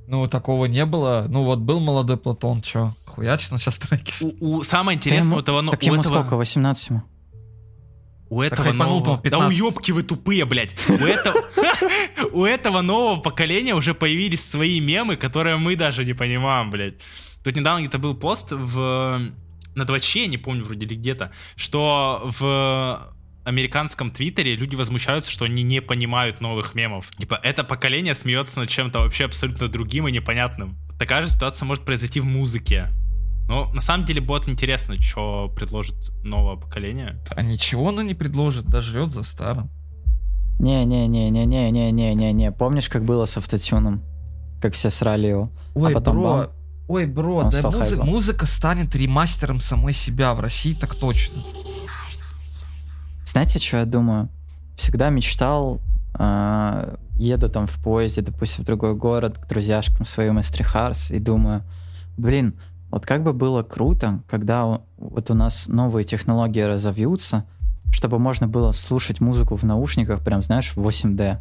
Ну, 0.09 0.27
такого 0.27 0.67
не 0.67 0.85
было. 0.85 1.27
Ну, 1.29 1.45
вот 1.45 1.59
был 1.61 1.81
молодой 1.81 2.17
Платон, 2.17 2.61
чё, 2.63 2.95
хуячит 3.07 3.53
он 3.53 3.59
сейчас 3.59 3.79
треки? 3.79 4.13
У, 4.41 4.59
у- 4.59 4.63
самое 4.63 4.97
Да 4.97 5.01
интересное 5.01 5.27
ему- 5.29 5.37
у 5.37 5.41
этого, 5.41 5.61
но- 5.63 5.71
так 5.73 5.83
у 5.83 5.87
ему 5.87 6.01
этого, 6.01 6.19
сколько, 6.19 6.37
18 6.37 6.91
ему? 6.91 7.03
У 8.29 8.43
этого 8.43 8.73
нового... 8.73 9.11
он 9.11 9.19
в 9.19 9.23
15. 9.23 9.31
Да 9.31 9.47
уебки 9.47 9.93
вы 9.93 10.03
тупые, 10.03 10.45
блядь. 10.45 10.77
У 10.89 11.05
этого, 11.05 11.37
у 12.33 12.45
этого 12.45 12.83
нового 12.83 13.21
поколения 13.21 13.75
уже 13.75 13.95
появились 13.95 14.45
свои 14.45 14.81
мемы, 14.81 15.17
которые 15.17 15.57
мы 15.57 15.77
даже 15.77 16.05
не 16.05 16.15
понимаем, 16.15 16.71
блядь. 16.71 16.95
Тут 17.45 17.55
недавно 17.55 17.81
где-то 17.81 17.99
был 17.99 18.15
пост 18.15 18.49
в 18.51 19.33
на 19.77 19.85
2 19.85 19.99
я 20.15 20.27
не 20.27 20.39
помню, 20.39 20.65
вроде 20.65 20.87
или 20.87 20.95
где-то, 20.95 21.33
что 21.55 22.23
в 22.25 23.15
американском 23.45 24.11
твиттере 24.11 24.57
люди 24.57 24.75
возмущаются, 24.75 25.31
что 25.31 25.45
они 25.45 25.63
не 25.63 25.81
понимают 25.81 26.41
новых 26.41 26.75
мемов. 26.75 27.11
Типа, 27.17 27.39
это 27.43 27.63
поколение 27.63 28.15
смеется 28.15 28.59
над 28.59 28.71
чем-то 28.71 29.01
вообще 29.01 29.27
абсолютно 29.27 29.69
другим 29.69 30.09
и 30.09 30.13
непонятным. 30.13 30.77
Такая 30.99 31.23
же 31.23 31.29
ситуация 31.29 31.67
может 31.67 31.85
произойти 31.85 32.19
в 32.19 32.25
музыке. 32.25 32.89
Но 33.49 33.71
на 33.73 33.81
самом 33.81 34.05
деле 34.05 34.21
будет 34.21 34.49
интересно, 34.49 35.01
что 35.01 35.53
предложит 35.55 36.11
новое 36.25 36.57
поколение. 36.57 37.19
А 37.31 37.43
ничего 37.43 37.89
оно 37.91 38.03
не 38.03 38.15
предложит, 38.15 38.67
дожрет 38.67 39.13
за 39.13 39.23
старым. 39.23 39.71
Не-не-не-не-не-не-не-не-не. 40.59 42.51
Помнишь, 42.53 42.89
как 42.89 43.05
было 43.05 43.25
с 43.27 43.37
автотюном? 43.37 44.03
Как 44.61 44.73
все 44.75 44.91
срали 44.91 45.29
его? 45.29 45.51
Ой, 45.75 45.91
а 45.93 45.95
потом 45.95 46.17
бро, 46.17 46.23
бам, 46.33 46.47
ой, 46.89 47.07
бро, 47.07 47.37
Он 47.37 47.51
да 47.51 47.63
музы- 47.71 47.79
хайпом. 47.97 48.07
музыка 48.09 48.47
станет 48.47 48.95
ремастером 48.97 49.61
самой 49.61 49.93
себя 49.93 50.35
в 50.35 50.41
России, 50.41 50.75
так 50.75 50.95
точно. 50.95 51.43
Знаете, 53.25 53.59
что 53.59 53.79
я 53.79 53.85
думаю? 53.85 54.29
Всегда 54.77 55.11
мечтал, 55.11 55.81
а, 56.15 56.97
еду 57.19 57.49
там 57.49 57.67
в 57.67 57.75
поезде, 57.83 58.23
допустим, 58.23 58.63
в 58.65 58.67
другой 58.67 58.95
город, 58.95 59.39
к 59.39 59.47
друзьяшкам 59.47 60.05
своим 60.05 60.39
из 60.39 60.49
Трихарс, 60.51 61.11
и 61.11 61.19
думаю, 61.19 61.63
блин, 62.17 62.55
вот 62.91 63.07
как 63.07 63.23
бы 63.23 63.33
было 63.33 63.63
круто, 63.63 64.23
когда 64.29 64.81
вот 64.97 65.31
у 65.31 65.35
нас 65.35 65.69
новые 65.69 66.05
технологии 66.05 66.61
разовьются, 66.61 67.45
чтобы 67.93 68.19
можно 68.19 68.49
было 68.49 68.73
слушать 68.73 69.21
музыку 69.21 69.57
в 69.57 69.65
наушниках, 69.65 70.23
прям, 70.23 70.43
знаешь, 70.43 70.73
в 70.75 70.79
8D. 70.79 71.39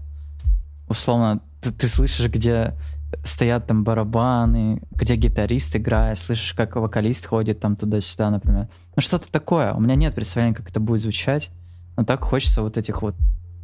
Условно, 0.88 1.42
ты, 1.62 1.72
ты 1.72 1.88
слышишь, 1.88 2.30
где 2.30 2.76
стоят 3.24 3.68
там 3.68 3.84
барабаны, 3.84 4.82
где 4.92 5.16
гитарист 5.16 5.76
играет, 5.76 6.18
слышишь, 6.18 6.54
как 6.54 6.76
вокалист 6.76 7.26
ходит 7.26 7.60
там 7.60 7.76
туда-сюда, 7.76 8.30
например. 8.30 8.68
Ну 8.96 9.02
что-то 9.02 9.32
такое. 9.32 9.74
У 9.74 9.80
меня 9.80 9.96
нет 9.96 10.14
представления, 10.14 10.56
как 10.56 10.70
это 10.70 10.80
будет 10.80 11.02
звучать. 11.02 11.52
Но 11.98 12.04
так 12.04 12.24
хочется 12.24 12.62
вот 12.62 12.78
этих 12.78 13.02
вот 13.02 13.16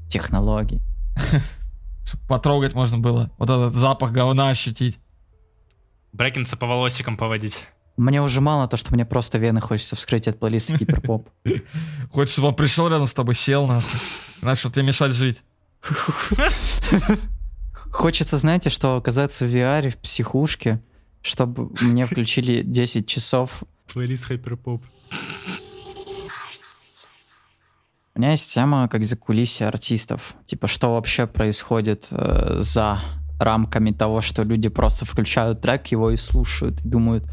технологий. 0.07 0.81
Чтоб 2.05 2.21
потрогать 2.27 2.73
можно 2.73 2.97
было. 2.97 3.31
Вот 3.37 3.49
этот 3.49 3.75
запах 3.75 4.11
говна 4.11 4.49
ощутить. 4.49 4.99
Брекинса 6.13 6.57
по 6.57 6.67
волосикам 6.67 7.17
поводить. 7.17 7.65
Мне 7.97 8.21
уже 8.21 8.41
мало 8.41 8.67
то, 8.67 8.77
что 8.77 8.93
мне 8.93 9.05
просто 9.05 9.37
вены 9.37 9.61
хочется 9.61 9.95
вскрыть 9.95 10.27
от 10.27 10.39
плейлиста 10.39 10.75
гиперпоп. 10.77 11.29
Хочешь, 12.11 12.33
чтобы 12.33 12.49
он 12.49 12.55
пришел 12.55 12.87
рядом 12.87 13.07
с 13.07 13.13
тобой, 13.13 13.35
сел 13.35 13.67
на... 13.67 13.81
Начал 14.41 14.71
тебе 14.71 14.83
мешать 14.83 15.11
жить. 15.11 15.43
Хочется, 17.91 18.37
знаете, 18.37 18.69
что 18.69 18.95
оказаться 18.95 19.45
в 19.45 19.53
VR, 19.53 19.89
в 19.89 19.97
психушке, 19.97 20.81
чтобы 21.21 21.69
мне 21.81 22.05
включили 22.05 22.61
10 22.61 23.07
часов. 23.07 23.63
Плейлист 23.93 24.25
хайперпоп. 24.25 24.83
У 28.13 28.19
меня 28.19 28.31
есть 28.31 28.53
тема 28.53 28.87
как 28.87 29.05
за 29.05 29.15
кулисье 29.15 29.67
артистов. 29.67 30.35
Типа, 30.45 30.67
что 30.67 30.93
вообще 30.93 31.27
происходит 31.27 32.07
э, 32.11 32.57
за 32.59 32.99
рамками 33.43 33.91
того, 33.91 34.21
что 34.21 34.43
люди 34.43 34.69
просто 34.69 35.05
включают 35.05 35.61
трек, 35.61 35.87
его 35.87 36.11
и 36.11 36.17
слушают, 36.17 36.81
и 36.85 36.87
думают, 36.87 37.25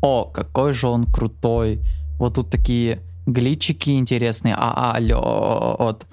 о, 0.00 0.24
какой 0.24 0.72
же 0.72 0.88
он 0.88 1.06
крутой. 1.06 1.80
Вот 2.18 2.34
тут 2.34 2.50
такие 2.50 3.00
гличики 3.26 3.90
интересные, 3.90 4.54
а, 4.56 4.92
алло, 4.92 5.76
вот. 5.78 6.06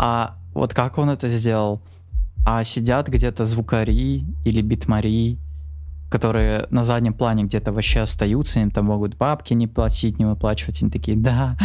А 0.00 0.36
вот 0.54 0.74
как 0.74 0.98
он 0.98 1.10
это 1.10 1.28
сделал? 1.28 1.80
А 2.46 2.64
сидят 2.64 3.08
где-то 3.08 3.44
звукари 3.46 4.24
или 4.44 4.62
битмари, 4.62 5.38
которые 6.10 6.66
на 6.70 6.82
заднем 6.82 7.12
плане 7.14 7.44
где-то 7.44 7.72
вообще 7.72 8.00
остаются, 8.00 8.60
им 8.60 8.70
там 8.70 8.86
могут 8.86 9.16
бабки 9.16 9.54
не 9.54 9.66
платить, 9.66 10.18
не 10.18 10.24
выплачивать. 10.24 10.82
Они 10.82 10.90
такие, 10.90 11.16
да, 11.16 11.56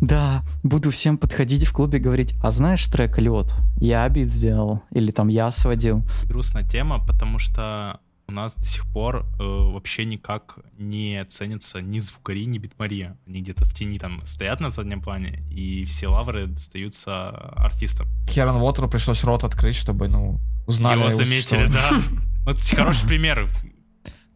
да, 0.00 0.42
буду 0.62 0.90
всем 0.90 1.18
подходить 1.18 1.64
в 1.66 1.72
клубе 1.72 1.98
и 1.98 2.02
говорить, 2.02 2.34
а 2.42 2.50
знаешь 2.50 2.86
трек 2.86 3.18
«Лед»? 3.18 3.54
Я 3.78 4.08
бит 4.08 4.30
сделал, 4.30 4.82
или 4.90 5.10
там 5.10 5.28
я 5.28 5.50
сводил. 5.50 6.02
Грустная 6.24 6.66
тема, 6.66 7.04
потому 7.04 7.38
что 7.38 8.00
у 8.28 8.32
нас 8.32 8.54
до 8.54 8.64
сих 8.64 8.86
пор 8.86 9.26
э, 9.38 9.42
вообще 9.42 10.04
никак 10.04 10.58
не 10.78 11.22
ценятся 11.26 11.82
ни 11.82 11.98
звукари, 11.98 12.46
ни 12.46 12.58
битмари. 12.58 13.10
Они 13.26 13.42
где-то 13.42 13.64
в 13.64 13.74
тени 13.74 13.98
там 13.98 14.24
стоят 14.24 14.60
на 14.60 14.70
заднем 14.70 15.02
плане, 15.02 15.42
и 15.50 15.84
все 15.84 16.08
лавры 16.08 16.46
достаются 16.46 17.28
артистам. 17.56 18.06
Херон 18.28 18.56
Уотеру 18.56 18.88
пришлось 18.88 19.22
рот 19.24 19.44
открыть, 19.44 19.76
чтобы, 19.76 20.08
ну, 20.08 20.40
узнали 20.66 21.00
Его 21.00 21.10
заметили, 21.10 21.66
существовании. 21.66 21.72
да. 21.72 22.22
Вот 22.44 22.60
хороший 22.60 23.06
пример. 23.06 23.48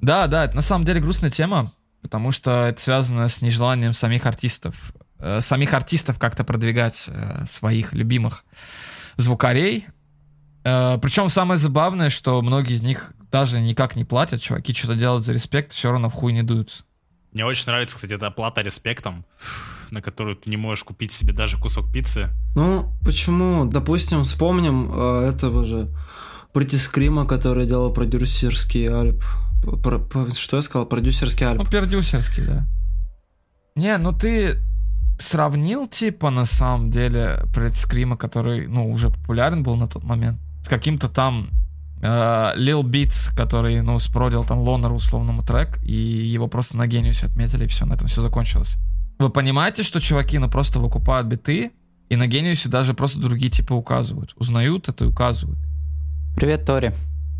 Да, 0.01 0.27
да, 0.27 0.45
это 0.45 0.57
на 0.57 0.63
самом 0.63 0.85
деле 0.85 1.01
грустная 1.01 1.31
тема, 1.31 1.73
потому 2.03 2.31
что 2.31 2.65
это 2.67 2.81
связано 2.81 3.29
с 3.29 3.41
нежеланием 3.41 3.93
самих 3.93 4.27
артистов, 4.27 4.93
э, 5.19 5.41
самих 5.41 5.75
артистов 5.75 6.19
как-то 6.19 6.45
продвигать 6.45 7.05
э, 7.09 7.47
своих 7.47 7.93
любимых 7.93 8.45
звукарей. 9.17 9.87
Э, 10.65 10.99
причем 11.01 11.29
самое 11.29 11.59
забавное, 11.59 12.11
что 12.11 12.41
многие 12.43 12.75
из 12.75 12.83
них 12.83 13.13
даже 13.31 13.61
никак 13.61 13.97
не 13.97 14.05
платят, 14.05 14.41
чуваки 14.41 14.73
что-то 14.75 14.95
делают 14.95 15.25
за 15.25 15.33
респект, 15.33 15.73
все 15.73 15.91
равно 15.91 16.09
в 16.09 16.15
хуй 16.15 16.33
не 16.33 16.43
дуют. 16.43 16.85
Мне 17.33 17.45
очень 17.45 17.67
нравится, 17.67 17.97
кстати, 17.97 18.15
эта 18.15 18.29
оплата 18.29 18.63
респектом, 18.63 19.27
на 19.91 20.01
которую 20.01 20.37
ты 20.37 20.49
не 20.49 20.57
можешь 20.57 20.85
купить 20.85 21.13
себе 21.13 21.33
даже 21.33 21.59
кусок 21.59 21.93
пиццы. 21.93 22.31
Ну, 22.55 22.93
почему? 23.05 23.67
Допустим, 23.67 24.25
вспомним 24.25 24.91
э, 24.91 25.31
этого 25.31 25.65
же 25.65 25.89
Прити 26.53 26.77
Скрима, 26.79 27.27
который 27.27 27.67
делал 27.67 27.93
продюсерский 27.93 28.89
альб. 28.89 29.23
Про- 29.63 29.99
про- 29.99 30.31
что 30.31 30.57
я 30.57 30.63
сказал? 30.63 30.87
Продюсерский 30.87 31.45
Ну, 31.47 31.53
альб. 31.53 31.69
продюсерский, 31.71 32.45
да. 32.45 32.67
Не, 33.75 33.99
ну 33.99 34.13
ты 34.13 34.63
сравнил, 35.19 35.87
типа, 35.87 36.31
на 36.31 36.45
самом 36.45 36.91
деле, 36.91 37.45
Пред 37.55 37.77
Скрима, 37.77 38.17
который, 38.17 38.67
ну, 38.67 38.91
уже 38.91 39.11
популярен 39.11 39.63
был 39.63 39.77
на 39.77 39.87
тот 39.87 40.05
момент, 40.05 40.39
с 40.63 40.69
каким-то 40.69 41.09
там 41.09 41.49
э, 42.03 42.07
Lil 42.07 42.83
Beats, 42.83 43.35
который, 43.35 43.81
ну, 43.83 43.99
спродил 43.99 44.45
там 44.45 44.59
Лонер 44.61 44.93
условному 44.93 45.43
трек, 45.43 45.79
и 45.83 45.93
его 45.95 46.49
просто 46.49 46.77
на 46.77 46.87
гениусе 46.87 47.27
отметили, 47.27 47.65
и 47.65 47.69
все, 47.69 47.87
на 47.87 47.95
этом 47.95 48.09
все 48.09 48.23
закончилось. 48.23 48.77
Вы 49.19 49.31
понимаете, 49.31 49.83
что 49.83 50.01
чуваки, 50.01 50.39
ну 50.39 50.51
просто 50.51 50.79
выкупают 50.79 51.27
биты, 51.27 51.73
и 52.11 52.17
на 52.17 52.27
Гениусе 52.27 52.69
даже 52.69 52.93
просто 52.95 53.19
другие 53.19 53.51
типы 53.51 53.73
указывают. 53.75 54.35
Узнают 54.37 54.89
это 54.91 55.05
и 55.05 55.09
указывают. 55.09 55.59
Привет, 56.37 56.65
Тори. 56.67 56.93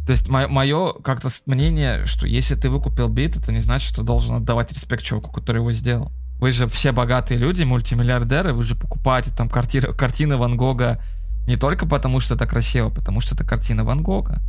То 0.07 0.13
есть 0.13 0.29
мое 0.29 0.93
как-то 1.03 1.31
с- 1.31 1.43
мнение, 1.47 2.07
что 2.07 2.27
если 2.27 2.55
ты 2.55 2.71
выкупил 2.71 3.09
бит, 3.09 3.37
это 3.37 3.53
не 3.53 3.59
значит, 3.59 3.93
что 3.93 4.03
должен 4.03 4.37
отдавать 4.37 4.73
респект 4.73 5.03
чуваку, 5.03 5.33
который 5.33 5.59
его 5.59 5.73
сделал. 5.73 6.13
Вы 6.39 6.53
же 6.53 6.69
все 6.69 6.93
богатые 6.93 7.39
люди, 7.39 7.65
мультимиллиардеры, 7.65 8.53
вы 8.53 8.63
же 8.63 8.75
покупаете 8.77 9.31
там 9.31 9.49
картиры, 9.49 9.93
картины 9.95 10.37
Ван 10.37 10.57
Гога 10.57 11.03
не 11.49 11.57
только 11.57 11.87
потому, 11.87 12.21
что 12.21 12.35
это 12.35 12.47
красиво, 12.47 12.91
потому 12.91 13.21
что 13.21 13.35
это 13.35 13.45
картина 13.45 13.85
Ван 13.85 14.03
Гога. 14.03 14.43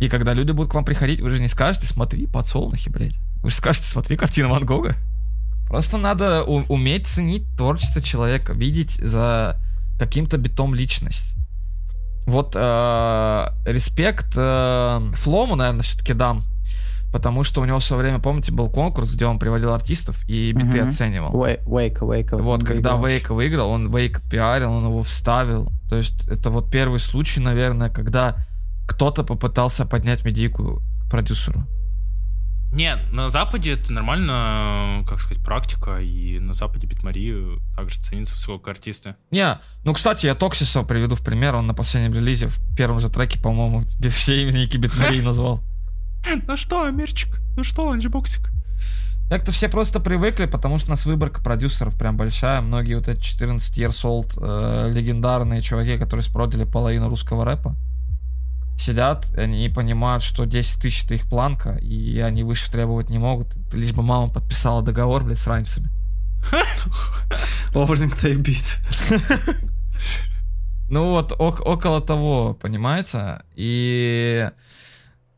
И 0.00 0.08
когда 0.08 0.34
люди 0.34 0.50
будут 0.50 0.72
к 0.72 0.74
вам 0.74 0.84
приходить, 0.84 1.20
вы 1.20 1.30
же 1.30 1.40
не 1.40 1.48
скажете, 1.48 1.86
смотри, 1.86 2.26
подсолнухи, 2.26 2.90
блядь. 2.90 3.18
Вы 3.42 3.50
же 3.50 3.56
скажете, 3.56 3.86
смотри, 3.86 4.16
картина 4.16 4.48
Ван 4.48 4.66
Гога. 4.66 4.96
Просто 5.68 5.96
надо 5.96 6.42
уметь 6.42 7.06
ценить 7.06 7.44
творчество 7.56 8.02
человека, 8.02 8.52
видеть 8.52 8.92
за 8.96 9.56
каким-то 9.98 10.36
битом 10.38 10.74
личность. 10.74 11.35
Вот 12.26 12.52
э, 12.56 13.46
респект 13.64 14.32
э, 14.36 15.00
Флому, 15.14 15.54
наверное, 15.56 15.82
все-таки 15.82 16.12
дам. 16.12 16.42
Потому 17.12 17.44
что 17.44 17.60
у 17.62 17.64
него 17.64 17.78
в 17.78 17.84
свое 17.84 18.02
время, 18.02 18.18
помните, 18.18 18.52
был 18.52 18.68
конкурс, 18.68 19.12
где 19.12 19.26
он 19.26 19.38
приводил 19.38 19.72
артистов 19.72 20.22
и 20.28 20.52
биты 20.52 20.80
Мгм. 20.80 20.88
оценивал. 20.88 21.32
Вей- 21.32 21.60
Вейка, 21.66 22.04
Вейка. 22.04 22.36
Вот, 22.36 22.64
когда 22.64 22.96
выиграл. 22.96 23.06
Вейк 23.06 23.30
выиграл, 23.30 23.70
он 23.70 23.96
Вейк 23.96 24.20
пиарил, 24.28 24.72
он 24.72 24.86
его 24.86 25.02
вставил. 25.02 25.72
То 25.88 25.96
есть 25.96 26.26
это 26.28 26.50
вот 26.50 26.70
первый 26.70 26.98
случай, 26.98 27.40
наверное, 27.40 27.88
когда 27.90 28.36
кто-то 28.86 29.22
попытался 29.24 29.86
поднять 29.86 30.24
медийку 30.24 30.82
продюсеру. 31.10 31.64
Не, 32.76 32.96
на 33.10 33.30
Западе 33.30 33.72
это 33.72 33.90
нормально, 33.90 35.02
как 35.08 35.18
сказать, 35.18 35.42
практика, 35.42 35.98
и 35.98 36.38
на 36.38 36.52
Западе 36.52 36.86
битмари 36.86 37.58
также 37.74 37.98
ценится 38.02 38.34
высоко 38.34 38.70
артисты. 38.70 39.16
Не, 39.30 39.58
ну, 39.82 39.94
кстати, 39.94 40.26
я 40.26 40.34
Токсиса 40.34 40.82
приведу 40.82 41.14
в 41.14 41.22
пример, 41.22 41.54
он 41.54 41.66
на 41.66 41.72
последнем 41.72 42.12
релизе 42.12 42.48
в 42.48 42.58
первом 42.76 43.00
же 43.00 43.08
треке, 43.08 43.40
по-моему, 43.40 43.84
все 43.98 44.42
имена 44.42 44.66
битмарей 44.66 45.22
назвал. 45.22 45.62
Ну 46.46 46.56
что, 46.58 46.84
Амерчик? 46.84 47.40
Ну 47.56 47.64
что, 47.64 47.90
анджибоксик? 47.90 48.50
Как-то 49.30 49.52
все 49.52 49.70
просто 49.70 49.98
привыкли, 49.98 50.44
потому 50.44 50.76
что 50.76 50.88
у 50.88 50.90
нас 50.90 51.06
выборка 51.06 51.42
продюсеров 51.42 51.96
прям 51.96 52.18
большая. 52.18 52.60
Многие 52.60 52.96
вот 52.96 53.08
эти 53.08 53.20
14 53.20 53.78
years 53.78 54.04
old 54.04 54.38
э, 54.38 54.92
легендарные 54.92 55.62
чуваки, 55.62 55.96
которые 55.96 56.24
спродили 56.24 56.64
половину 56.64 57.08
русского 57.08 57.46
рэпа, 57.46 57.74
сидят, 58.78 59.26
они 59.36 59.68
понимают, 59.68 60.22
что 60.22 60.44
10 60.44 60.80
тысяч 60.80 61.04
это 61.04 61.14
их 61.14 61.28
планка, 61.28 61.76
и 61.76 62.18
они 62.20 62.42
выше 62.44 62.70
требовать 62.70 63.10
не 63.10 63.18
могут. 63.18 63.48
Лишь 63.72 63.92
бы 63.92 64.02
мама 64.02 64.32
подписала 64.32 64.82
договор, 64.82 65.24
блядь, 65.24 65.38
с 65.38 65.46
раймсами. 65.46 65.90
Оверлинг 67.74 68.16
тейбит. 68.18 68.78
Ну 70.88 71.10
вот, 71.10 71.32
ок- 71.32 71.66
около 71.66 72.00
того, 72.00 72.54
понимаете? 72.54 73.42
И 73.56 74.48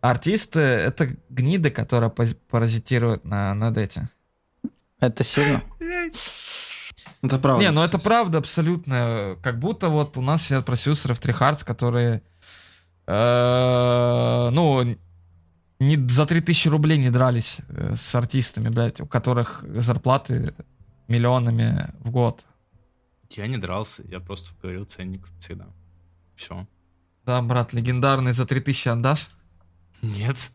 артисты— 0.03 0.61
это 0.61 1.16
гниды, 1.30 1.70
которые 1.70 2.11
паразитируют 2.51 3.24
на, 3.24 3.55
над 3.55 3.78
этим. 3.78 4.11
Это 5.01 5.24
сильно. 5.24 5.62
Это 7.22 7.39
правда. 7.39 7.64
Не, 7.64 7.72
ну 7.72 7.82
это 7.82 7.99
правда 7.99 8.39
абсолютно. 8.39 9.36
Как 9.43 9.59
будто 9.59 9.89
вот 9.89 10.16
у 10.18 10.20
нас 10.20 10.43
сидят 10.45 10.64
продюсеры 10.64 11.14
в 11.14 11.18
Трихардс, 11.18 11.64
которые, 11.64 12.22
ну, 14.52 14.96
не, 15.80 15.96
за 16.09 16.26
3000 16.26 16.68
рублей 16.68 16.98
не 16.98 17.11
дрались 17.11 17.59
э, 17.68 17.94
с 17.96 18.14
артистами, 18.14 18.68
блядь, 18.68 19.00
у 19.00 19.06
которых 19.06 19.64
зарплаты 19.80 20.54
миллионами 21.09 21.90
в 22.00 22.11
год. 22.11 22.44
Я 23.30 23.46
не 23.46 23.56
дрался, 23.59 24.02
я 24.09 24.20
просто 24.20 24.50
говорил 24.61 24.84
ценник 24.84 25.26
всегда. 25.40 25.66
Все. 26.36 26.66
Да, 27.24 27.40
брат, 27.42 27.72
легендарный 27.72 28.32
за 28.32 28.44
3000 28.46 28.88
отдашь? 28.88 29.28
Нет, 30.02 30.50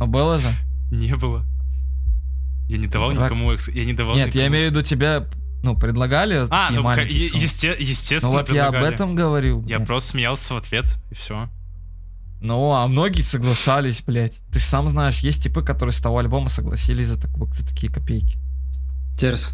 Ну, 0.00 0.06
было 0.06 0.38
же. 0.38 0.52
не 0.90 1.14
было. 1.16 1.44
Я 2.68 2.78
не 2.78 2.86
давал 2.86 3.12
никому 3.12 3.52
экс... 3.52 3.68
Я 3.68 3.84
не 3.84 3.94
давал 3.94 4.14
Нет, 4.16 4.28
никому- 4.28 4.42
я 4.42 4.48
имею 4.48 4.68
в 4.68 4.70
виду 4.70 4.82
тебя, 4.82 5.26
ну, 5.62 5.76
предлагали 5.76 6.34
А, 6.34 6.46
такие 6.66 6.76
ну, 6.76 6.82
маленькие 6.82 7.18
е- 7.18 7.30
есте- 7.34 7.76
естественно, 7.78 8.32
Ну 8.32 8.38
вот 8.38 8.48
я 8.50 8.66
об 8.66 8.72
предлагали. 8.72 8.94
этом 8.94 9.14
говорю. 9.14 9.62
Я 9.66 9.76
блядь. 9.78 9.88
просто 9.88 10.10
смеялся 10.10 10.54
в 10.54 10.56
ответ, 10.56 10.96
и 11.10 11.14
все. 11.14 11.48
Ну, 12.40 12.72
а 12.72 12.86
многие 12.86 13.22
соглашались, 13.22 14.00
блядь. 14.02 14.38
Ты 14.52 14.60
же 14.60 14.64
сам 14.64 14.88
знаешь, 14.88 15.18
есть 15.20 15.42
типы, 15.42 15.62
которые 15.62 15.92
с 15.92 16.00
того 16.00 16.18
альбома 16.18 16.48
согласились 16.48 17.08
за, 17.08 17.20
такой- 17.20 17.52
за 17.52 17.66
такие 17.66 17.92
копейки. 17.92 18.38
Терс, 19.18 19.52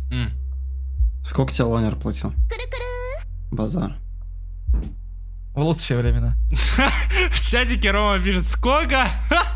сколько 1.25 1.53
тебе 1.53 1.65
Лонер 1.65 1.97
платил? 1.97 2.35
Базар. 3.51 3.97
В 5.55 5.61
лучшие 5.61 5.99
времена. 6.01 6.37
В 7.31 7.51
чатике 7.51 7.91
Рома 7.93 8.19
пишет, 8.21 8.45
сколько? 8.45 9.07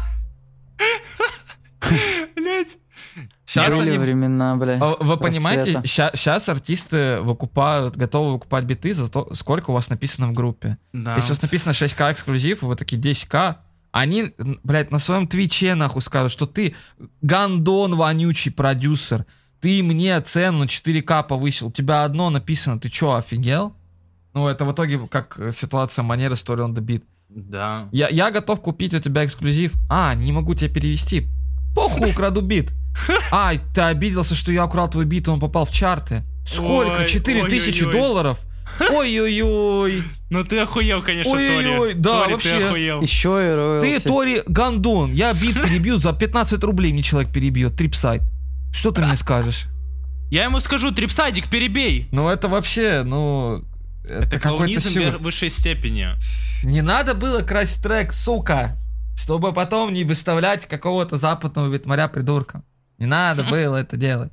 Сейчас 3.61 3.77
Были 3.77 3.91
они... 3.91 3.99
времена, 3.99 4.57
бля. 4.57 4.79
А 4.81 4.97
Вы 5.03 5.17
понимаете, 5.17 5.81
сейчас 5.85 6.49
артисты 6.49 7.21
выкупают, 7.21 7.97
готовы 7.97 8.33
выкупать 8.33 8.65
биты 8.65 8.95
за 8.95 9.11
то, 9.11 9.33
сколько 9.35 9.71
у 9.71 9.75
вас 9.75 9.91
написано 9.91 10.29
в 10.29 10.33
группе. 10.33 10.79
Да. 10.93 11.17
Если 11.17 11.31
у 11.31 11.35
вас 11.35 11.43
написано 11.43 11.73
6к 11.73 12.13
эксклюзив, 12.13 12.63
и 12.63 12.67
вы 12.67 12.77
такие 12.77 13.01
10к, 13.01 13.57
они, 13.91 14.35
блядь, 14.63 14.91
на 14.91 14.99
своем 14.99 15.27
твиче 15.27 15.75
нахуй 15.75 16.03
скажут, 16.03 16.33
что 16.33 16.47
ты 16.47 16.77
гандон 17.23 17.97
вонючий 17.97 18.53
продюсер, 18.53 19.27
ты 19.61 19.83
мне 19.83 20.21
цену 20.21 20.59
на 20.59 20.65
4к 20.65 21.27
повысил, 21.27 21.69
у 21.69 21.73
тебя 21.73 22.05
одно 22.05 22.31
написано, 22.31 22.79
ты 22.79 22.89
чё, 22.89 23.15
офигел? 23.15 23.75
Ну, 24.35 24.47
это 24.47 24.65
в 24.65 24.73
итоге 24.73 25.01
как 25.09 25.39
э, 25.39 25.51
ситуация 25.53 26.03
манеры 26.03 26.35
Story 26.35 26.65
on 26.65 26.75
the 26.75 26.81
Beat. 26.81 27.03
Да. 27.29 27.89
Я, 27.93 28.09
я 28.09 28.31
готов 28.31 28.61
купить 28.61 28.95
у 28.95 29.01
тебя 29.01 29.25
эксклюзив. 29.25 29.75
А, 29.91 30.15
не 30.15 30.33
могу 30.33 30.55
тебя 30.55 30.73
перевести. 30.73 31.29
Похуй, 31.79 32.11
украду 32.11 32.41
бит. 32.41 32.73
А, 33.31 33.53
ты 33.75 33.81
обиделся, 33.83 34.35
что 34.35 34.51
я 34.53 34.65
украл 34.65 34.89
твой 34.89 35.05
бит, 35.05 35.29
и 35.29 35.31
он 35.31 35.39
попал 35.41 35.65
в 35.65 35.71
чарты. 35.73 36.25
Сколько? 36.47 37.01
Ой, 37.01 37.07
4 37.07 37.47
тысячи 37.47 37.85
долларов? 37.91 38.39
Ой-ой-ой. 38.91 40.03
Ну 40.31 40.45
ты 40.45 40.59
охуел, 40.61 41.03
конечно, 41.03 41.33
Ой-ой-ой, 41.33 41.89
Тори. 41.91 42.01
да, 42.01 42.21
Тори, 42.23 42.33
вообще. 42.33 42.59
ты 42.59 42.65
охуел. 42.65 43.01
Еще 43.03 43.29
и 43.29 43.51
Ты, 43.51 43.57
роялти. 43.57 44.09
Тори, 44.09 44.43
гандон. 44.47 45.13
Я 45.13 45.33
бит 45.33 45.55
перебью 45.55 45.97
за 45.97 46.13
15 46.13 46.63
рублей, 46.65 46.93
мне 46.93 47.03
человек 47.03 47.33
перебьет. 47.33 47.77
Трипсайд. 47.77 48.23
Что 48.73 48.91
ты 48.91 49.03
мне 49.03 49.17
скажешь? 49.17 49.67
Я 50.31 50.45
ему 50.45 50.61
скажу, 50.61 50.91
трипсайдик, 50.93 51.49
перебей. 51.49 52.09
Ну, 52.13 52.29
это 52.29 52.49
вообще, 52.49 53.03
ну... 53.05 53.65
Это, 54.05 54.15
Это 54.15 54.41
какой-то 54.41 54.49
клоунизм 54.49 55.01
вер- 55.01 55.19
высшей 55.19 55.51
степени. 55.51 56.09
Не 56.63 56.83
надо 56.83 57.15
было 57.15 57.41
красть 57.41 57.83
трек, 57.83 58.13
сука, 58.13 58.77
чтобы 59.19 59.53
потом 59.53 59.93
не 59.93 60.05
выставлять 60.05 60.67
какого-то 60.67 61.17
западного 61.17 61.73
битмаря 61.73 62.07
придурком. 62.09 62.65
Не 62.99 63.07
надо 63.07 63.43
было 63.51 63.77
это 63.77 63.97
делать. 63.97 64.33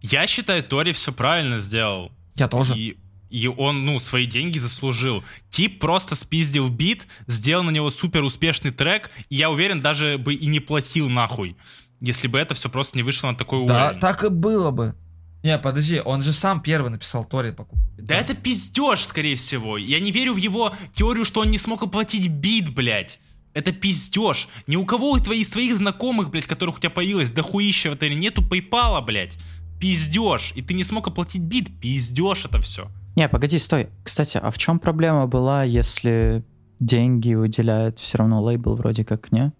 Я 0.00 0.26
считаю, 0.26 0.62
Тори 0.62 0.92
все 0.92 1.12
правильно 1.12 1.58
сделал. 1.58 2.12
Я 2.36 2.46
тоже. 2.48 2.76
И, 2.78 2.96
и 3.30 3.48
он, 3.48 3.84
ну, 3.84 3.98
свои 3.98 4.26
деньги 4.26 4.58
заслужил. 4.58 5.24
Тип 5.50 5.80
просто 5.80 6.14
спиздил 6.14 6.68
бит, 6.68 7.06
сделал 7.26 7.64
на 7.64 7.70
него 7.70 7.90
супер 7.90 8.22
успешный 8.22 8.70
трек, 8.70 9.10
и 9.28 9.36
я 9.36 9.50
уверен, 9.50 9.80
даже 9.80 10.18
бы 10.18 10.34
и 10.34 10.46
не 10.46 10.60
платил 10.60 11.08
нахуй, 11.08 11.56
если 12.00 12.28
бы 12.28 12.38
это 12.38 12.54
все 12.54 12.68
просто 12.68 12.96
не 12.96 13.02
вышло 13.02 13.28
на 13.28 13.36
такой 13.36 13.66
Да, 13.66 13.86
уровень. 13.86 14.00
так 14.00 14.22
и 14.24 14.28
было 14.28 14.70
бы. 14.70 14.94
Не, 15.42 15.58
подожди, 15.58 16.00
он 16.04 16.22
же 16.22 16.32
сам 16.32 16.60
первый 16.60 16.90
написал 16.90 17.24
Тори 17.24 17.50
покупку. 17.50 17.84
Да 17.98 18.14
это 18.14 18.34
пиздеж, 18.34 19.04
скорее 19.04 19.34
всего. 19.34 19.76
Я 19.76 19.98
не 19.98 20.12
верю 20.12 20.34
в 20.34 20.36
его 20.36 20.72
теорию, 20.94 21.24
что 21.24 21.40
он 21.40 21.50
не 21.50 21.58
смог 21.58 21.82
оплатить 21.82 22.28
бит, 22.28 22.72
блядь. 22.72 23.18
Это 23.54 23.72
пиздеж. 23.72 24.48
Ни 24.66 24.76
у 24.76 24.84
кого 24.86 25.16
из 25.16 25.22
твоих, 25.22 25.42
из 25.42 25.50
твоих 25.50 25.76
знакомых, 25.76 26.30
блядь, 26.30 26.46
которых 26.46 26.76
у 26.76 26.78
тебя 26.78 26.90
появилось 26.90 27.30
дохуища 27.30 27.90
в 27.90 27.94
отеле, 27.94 28.16
нету 28.16 28.42
PayPal, 28.42 29.04
блядь. 29.04 29.38
Пиздеж. 29.78 30.52
И 30.54 30.62
ты 30.62 30.74
не 30.74 30.84
смог 30.84 31.08
оплатить 31.08 31.42
бит. 31.42 31.68
Пиздеж 31.80 32.44
это 32.46 32.60
все. 32.60 32.90
Не, 33.16 33.28
погоди, 33.28 33.58
стой. 33.58 33.88
Кстати, 34.04 34.38
а 34.38 34.50
в 34.50 34.58
чем 34.58 34.78
проблема 34.78 35.26
была, 35.26 35.64
если 35.64 36.44
деньги 36.80 37.34
выделяет 37.34 37.98
все 37.98 38.18
равно 38.18 38.42
лейбл 38.42 38.74
вроде 38.74 39.04
как, 39.04 39.30
не? 39.32 39.52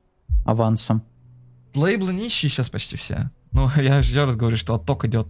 Авансом. 0.45 1.03
Лейблы 1.75 2.13
нищие 2.13 2.51
сейчас 2.51 2.71
почти 2.71 2.97
все. 2.97 3.31
Ну, 3.53 3.69
я 3.77 3.99
еще 3.99 4.25
раз 4.25 4.37
говорю, 4.37 4.57
что 4.57 4.75
отток 4.75 5.05
идет 5.05 5.29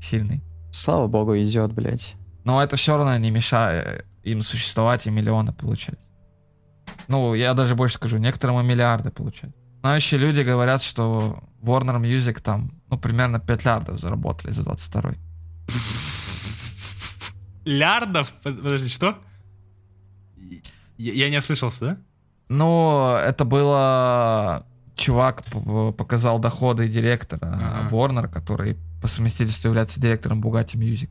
сильный. 0.00 0.42
Слава 0.70 1.06
богу, 1.06 1.36
идет, 1.36 1.72
блядь. 1.72 2.14
Но 2.44 2.62
это 2.62 2.76
все 2.76 2.96
равно 2.96 3.16
не 3.18 3.30
мешает 3.30 4.04
им 4.22 4.42
существовать 4.42 5.06
и 5.06 5.10
миллионы 5.10 5.52
получать. 5.52 5.98
Ну, 7.08 7.34
я 7.34 7.54
даже 7.54 7.74
больше 7.74 7.96
скажу, 7.96 8.18
некоторым 8.18 8.60
и 8.60 8.64
миллиарды 8.64 9.10
получать. 9.10 9.50
Знающие 9.80 10.20
люди 10.20 10.40
говорят, 10.40 10.82
что 10.82 11.42
Warner 11.62 12.00
Music 12.00 12.40
там, 12.40 12.70
ну, 12.88 12.98
примерно 12.98 13.38
5 13.40 13.64
лярдов 13.64 13.98
заработали 14.00 14.52
за 14.52 14.62
22 14.62 15.12
Лярдов? 17.64 18.32
Под- 18.42 18.62
Подожди, 18.62 18.88
что? 18.88 19.16
Я, 20.98 21.12
я 21.12 21.30
не 21.30 21.38
ослышался, 21.38 21.80
да? 21.80 21.96
Ну, 22.48 23.14
это 23.16 23.44
было... 23.44 24.66
Чувак 24.94 25.42
показал 25.96 26.38
доходы 26.38 26.86
директора 26.86 27.46
Ага. 27.54 27.88
Warner, 27.96 28.28
который 28.28 28.76
по 29.00 29.08
совместительству 29.08 29.68
является 29.68 30.00
директором 30.00 30.40
Bugatti 30.42 30.74
Music. 30.76 31.08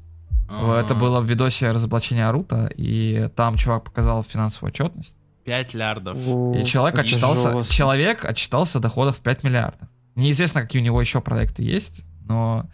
Это 0.47 0.93
А, 0.93 0.97
было 0.97 1.19
в 1.19 1.25
видосе 1.25 1.71
разоблачения 1.71 2.27
Арута, 2.27 2.69
и 2.77 3.27
там 3.35 3.55
чувак 3.55 3.85
показал 3.85 4.23
финансовую 4.23 4.69
отчетность. 4.69 5.17
5 5.51 5.73
лярдов. 5.73 6.17
И 6.55 6.65
человек 6.65 6.97
отчитался, 6.97 7.51
жестко. 7.51 7.73
человек 7.73 8.23
отчитался 8.23 8.79
доходов 8.79 9.17
в 9.17 9.19
5 9.19 9.43
миллиардов. 9.43 9.89
Неизвестно, 10.15 10.61
какие 10.61 10.81
у 10.81 10.85
него 10.85 11.01
еще 11.01 11.19
проекты 11.19 11.61
есть, 11.63 12.05
но 12.25 12.69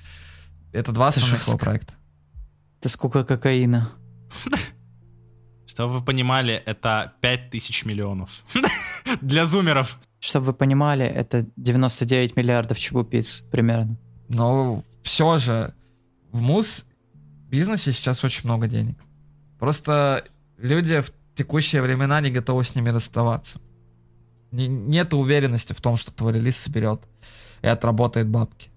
это 0.73 0.91
два 0.91 1.07
основных 1.07 1.47
его 1.47 1.57
проекта. 1.57 1.95
Это 2.79 2.89
сколько 2.89 3.23
кокаина? 3.23 3.89
Чтобы 5.65 5.93
вы 5.93 6.05
понимали, 6.05 6.53
это 6.53 7.13
5000 7.21 7.85
миллионов. 7.85 8.43
Для 9.21 9.47
зумеров. 9.47 9.99
Чтобы 10.19 10.47
вы 10.47 10.53
понимали, 10.53 11.03
это 11.03 11.47
99 11.55 12.35
миллиардов 12.35 12.77
чебупиц 12.77 13.41
примерно. 13.51 13.97
Но 14.29 14.83
все 15.01 15.39
же 15.39 15.73
в 16.31 16.41
мус 16.41 16.85
бизнесе 17.49 17.91
сейчас 17.91 18.23
очень 18.23 18.43
много 18.43 18.67
денег. 18.67 18.99
Просто 19.57 20.25
люди 20.59 21.01
в 21.01 21.11
текущие 21.37 21.81
времена 21.81 22.19
не 22.21 22.31
готовы 22.31 22.63
с 22.63 22.75
ними 22.75 22.89
расставаться. 22.89 23.59
Не- 24.51 24.67
нет 24.67 25.13
уверенности 25.13 25.73
в 25.73 25.81
том, 25.81 25.95
что 25.95 26.11
твой 26.11 26.33
релиз 26.33 26.57
соберет 26.57 27.01
и 27.61 27.67
отработает 27.67 28.27
бабки. 28.27 28.71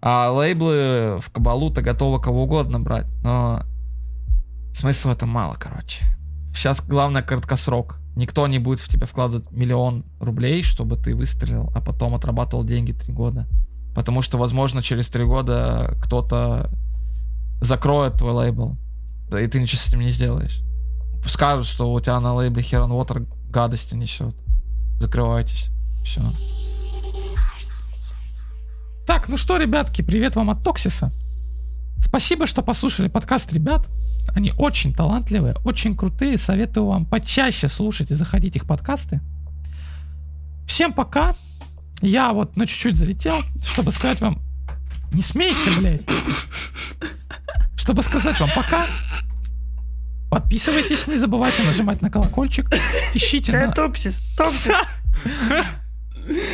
А 0.00 0.30
лейблы 0.30 1.18
в 1.20 1.30
кабалу-то 1.32 1.82
готовы 1.82 2.20
кого 2.20 2.44
угодно 2.44 2.80
брать, 2.80 3.06
но 3.22 3.64
смысла 4.74 5.10
в 5.10 5.12
этом 5.16 5.28
мало, 5.28 5.54
короче. 5.54 6.04
Сейчас 6.54 6.84
главное 6.84 7.22
краткосрок. 7.22 7.96
Никто 8.16 8.46
не 8.48 8.58
будет 8.58 8.80
в 8.80 8.88
тебя 8.88 9.06
вкладывать 9.06 9.50
миллион 9.52 10.04
рублей, 10.18 10.64
чтобы 10.64 10.96
ты 10.96 11.14
выстрелил, 11.14 11.70
а 11.74 11.80
потом 11.80 12.14
отрабатывал 12.14 12.64
деньги 12.64 12.92
три 12.92 13.12
года. 13.12 13.46
Потому 13.94 14.22
что, 14.22 14.38
возможно, 14.38 14.82
через 14.82 15.08
три 15.08 15.24
года 15.24 15.96
кто-то 16.02 16.70
закроет 17.60 18.14
твой 18.14 18.32
лейбл. 18.32 18.76
Да 19.30 19.40
и 19.40 19.46
ты 19.46 19.60
ничего 19.60 19.78
с 19.78 19.88
этим 19.88 20.00
не 20.00 20.10
сделаешь. 20.10 20.62
Скажут, 21.26 21.66
что 21.66 21.92
у 21.92 22.00
тебя 22.00 22.18
на 22.20 22.34
лейбле 22.34 22.62
Heron 22.62 22.90
Water 22.90 23.26
гадости 23.50 23.94
несет. 23.94 24.34
Закрывайтесь. 24.98 25.70
Все. 26.04 26.22
Так, 29.06 29.28
ну 29.28 29.36
что, 29.36 29.56
ребятки, 29.56 30.02
привет 30.02 30.36
вам 30.36 30.50
от 30.50 30.62
Токсиса. 30.62 31.10
Спасибо, 32.04 32.46
что 32.46 32.62
послушали 32.62 33.08
подкаст 33.08 33.52
ребят. 33.52 33.86
Они 34.34 34.52
очень 34.58 34.94
талантливые, 34.94 35.54
очень 35.64 35.96
крутые. 35.96 36.38
Советую 36.38 36.86
вам 36.86 37.04
почаще 37.04 37.68
слушать 37.68 38.10
и 38.10 38.14
заходить 38.14 38.56
их 38.56 38.66
подкасты. 38.66 39.20
Всем 40.66 40.92
пока. 40.92 41.34
Я 42.00 42.32
вот 42.32 42.56
на 42.56 42.66
чуть-чуть 42.66 42.96
залетел, 42.96 43.36
чтобы 43.64 43.90
сказать 43.90 44.20
вам... 44.20 44.42
Не 45.10 45.22
смейся, 45.22 45.70
блядь. 45.78 46.02
Чтобы 47.76 48.02
сказать 48.02 48.38
вам 48.38 48.50
пока. 48.54 48.86
Подписывайтесь, 50.30 51.06
не 51.06 51.16
забывайте 51.16 51.62
нажимать 51.62 52.02
на 52.02 52.10
колокольчик. 52.10 52.68
Ищите 53.14 53.52
на... 53.52 53.72
Токсис, 53.72 54.20
токсис. 54.36 54.74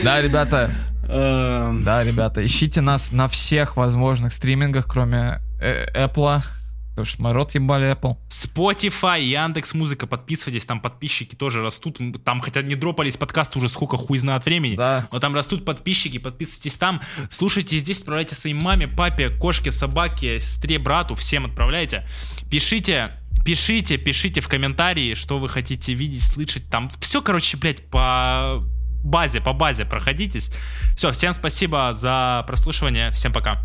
Да, 0.05 0.21
ребята, 0.21 0.73
Эм, 1.09 1.85
да, 1.85 2.03
ребята, 2.03 2.45
ищите 2.45 2.81
нас 2.81 3.13
на 3.13 3.29
всех 3.29 3.77
возможных 3.77 4.33
стримингах, 4.33 4.87
кроме 4.87 5.41
э, 5.61 6.07
Apple. 6.07 6.43
Потому 6.91 7.07
что 7.07 7.23
мы 7.25 7.33
рот 7.33 7.53
ебали 7.57 7.91
Apple. 7.91 8.17
Spotify, 8.31 9.21
Яндекс 9.21 9.75
Музыка, 9.75 10.07
подписывайтесь, 10.07 10.65
там 10.65 10.81
подписчики 10.81 11.35
тоже 11.35 11.61
растут. 11.61 11.99
Там 12.25 12.41
хотя 12.41 12.63
не 12.63 12.77
дропались 12.77 13.17
подкасты 13.17 13.59
уже 13.59 13.69
сколько 13.69 13.97
хуй 13.97 14.17
знает 14.19 14.45
времени. 14.45 14.77
Да. 14.77 15.05
Но 15.11 15.19
там 15.19 15.35
растут 15.35 15.65
подписчики, 15.65 16.19
подписывайтесь 16.19 16.77
там, 16.77 17.01
слушайте 17.31 17.79
здесь, 17.79 17.99
отправляйте 17.99 18.37
своей 18.37 18.55
маме, 18.55 18.87
папе, 18.87 19.29
кошке, 19.29 19.73
собаке, 19.73 20.39
сестре, 20.39 20.79
брату, 20.79 21.17
всем 21.17 21.47
отправляйте. 21.47 22.07
Пишите, 22.49 23.19
пишите, 23.45 23.97
пишите 23.97 24.41
в 24.41 24.49
комментарии, 24.49 25.15
что 25.15 25.39
вы 25.39 25.49
хотите 25.49 25.95
видеть, 25.95 26.23
слышать. 26.23 26.69
Там 26.69 26.91
все, 27.01 27.23
короче, 27.23 27.57
блядь, 27.57 27.89
по 27.89 28.61
базе, 29.03 29.41
по 29.41 29.53
базе 29.53 29.85
проходитесь. 29.85 30.51
Все, 30.97 31.13
всем 31.13 31.33
спасибо 31.33 31.93
за 31.95 32.45
прослушивание, 32.47 33.11
всем 33.11 33.33
пока. 33.33 33.63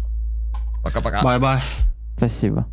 Пока-пока. 0.84 1.22
Bye-bye. 1.24 1.62
Спасибо. 2.18 2.68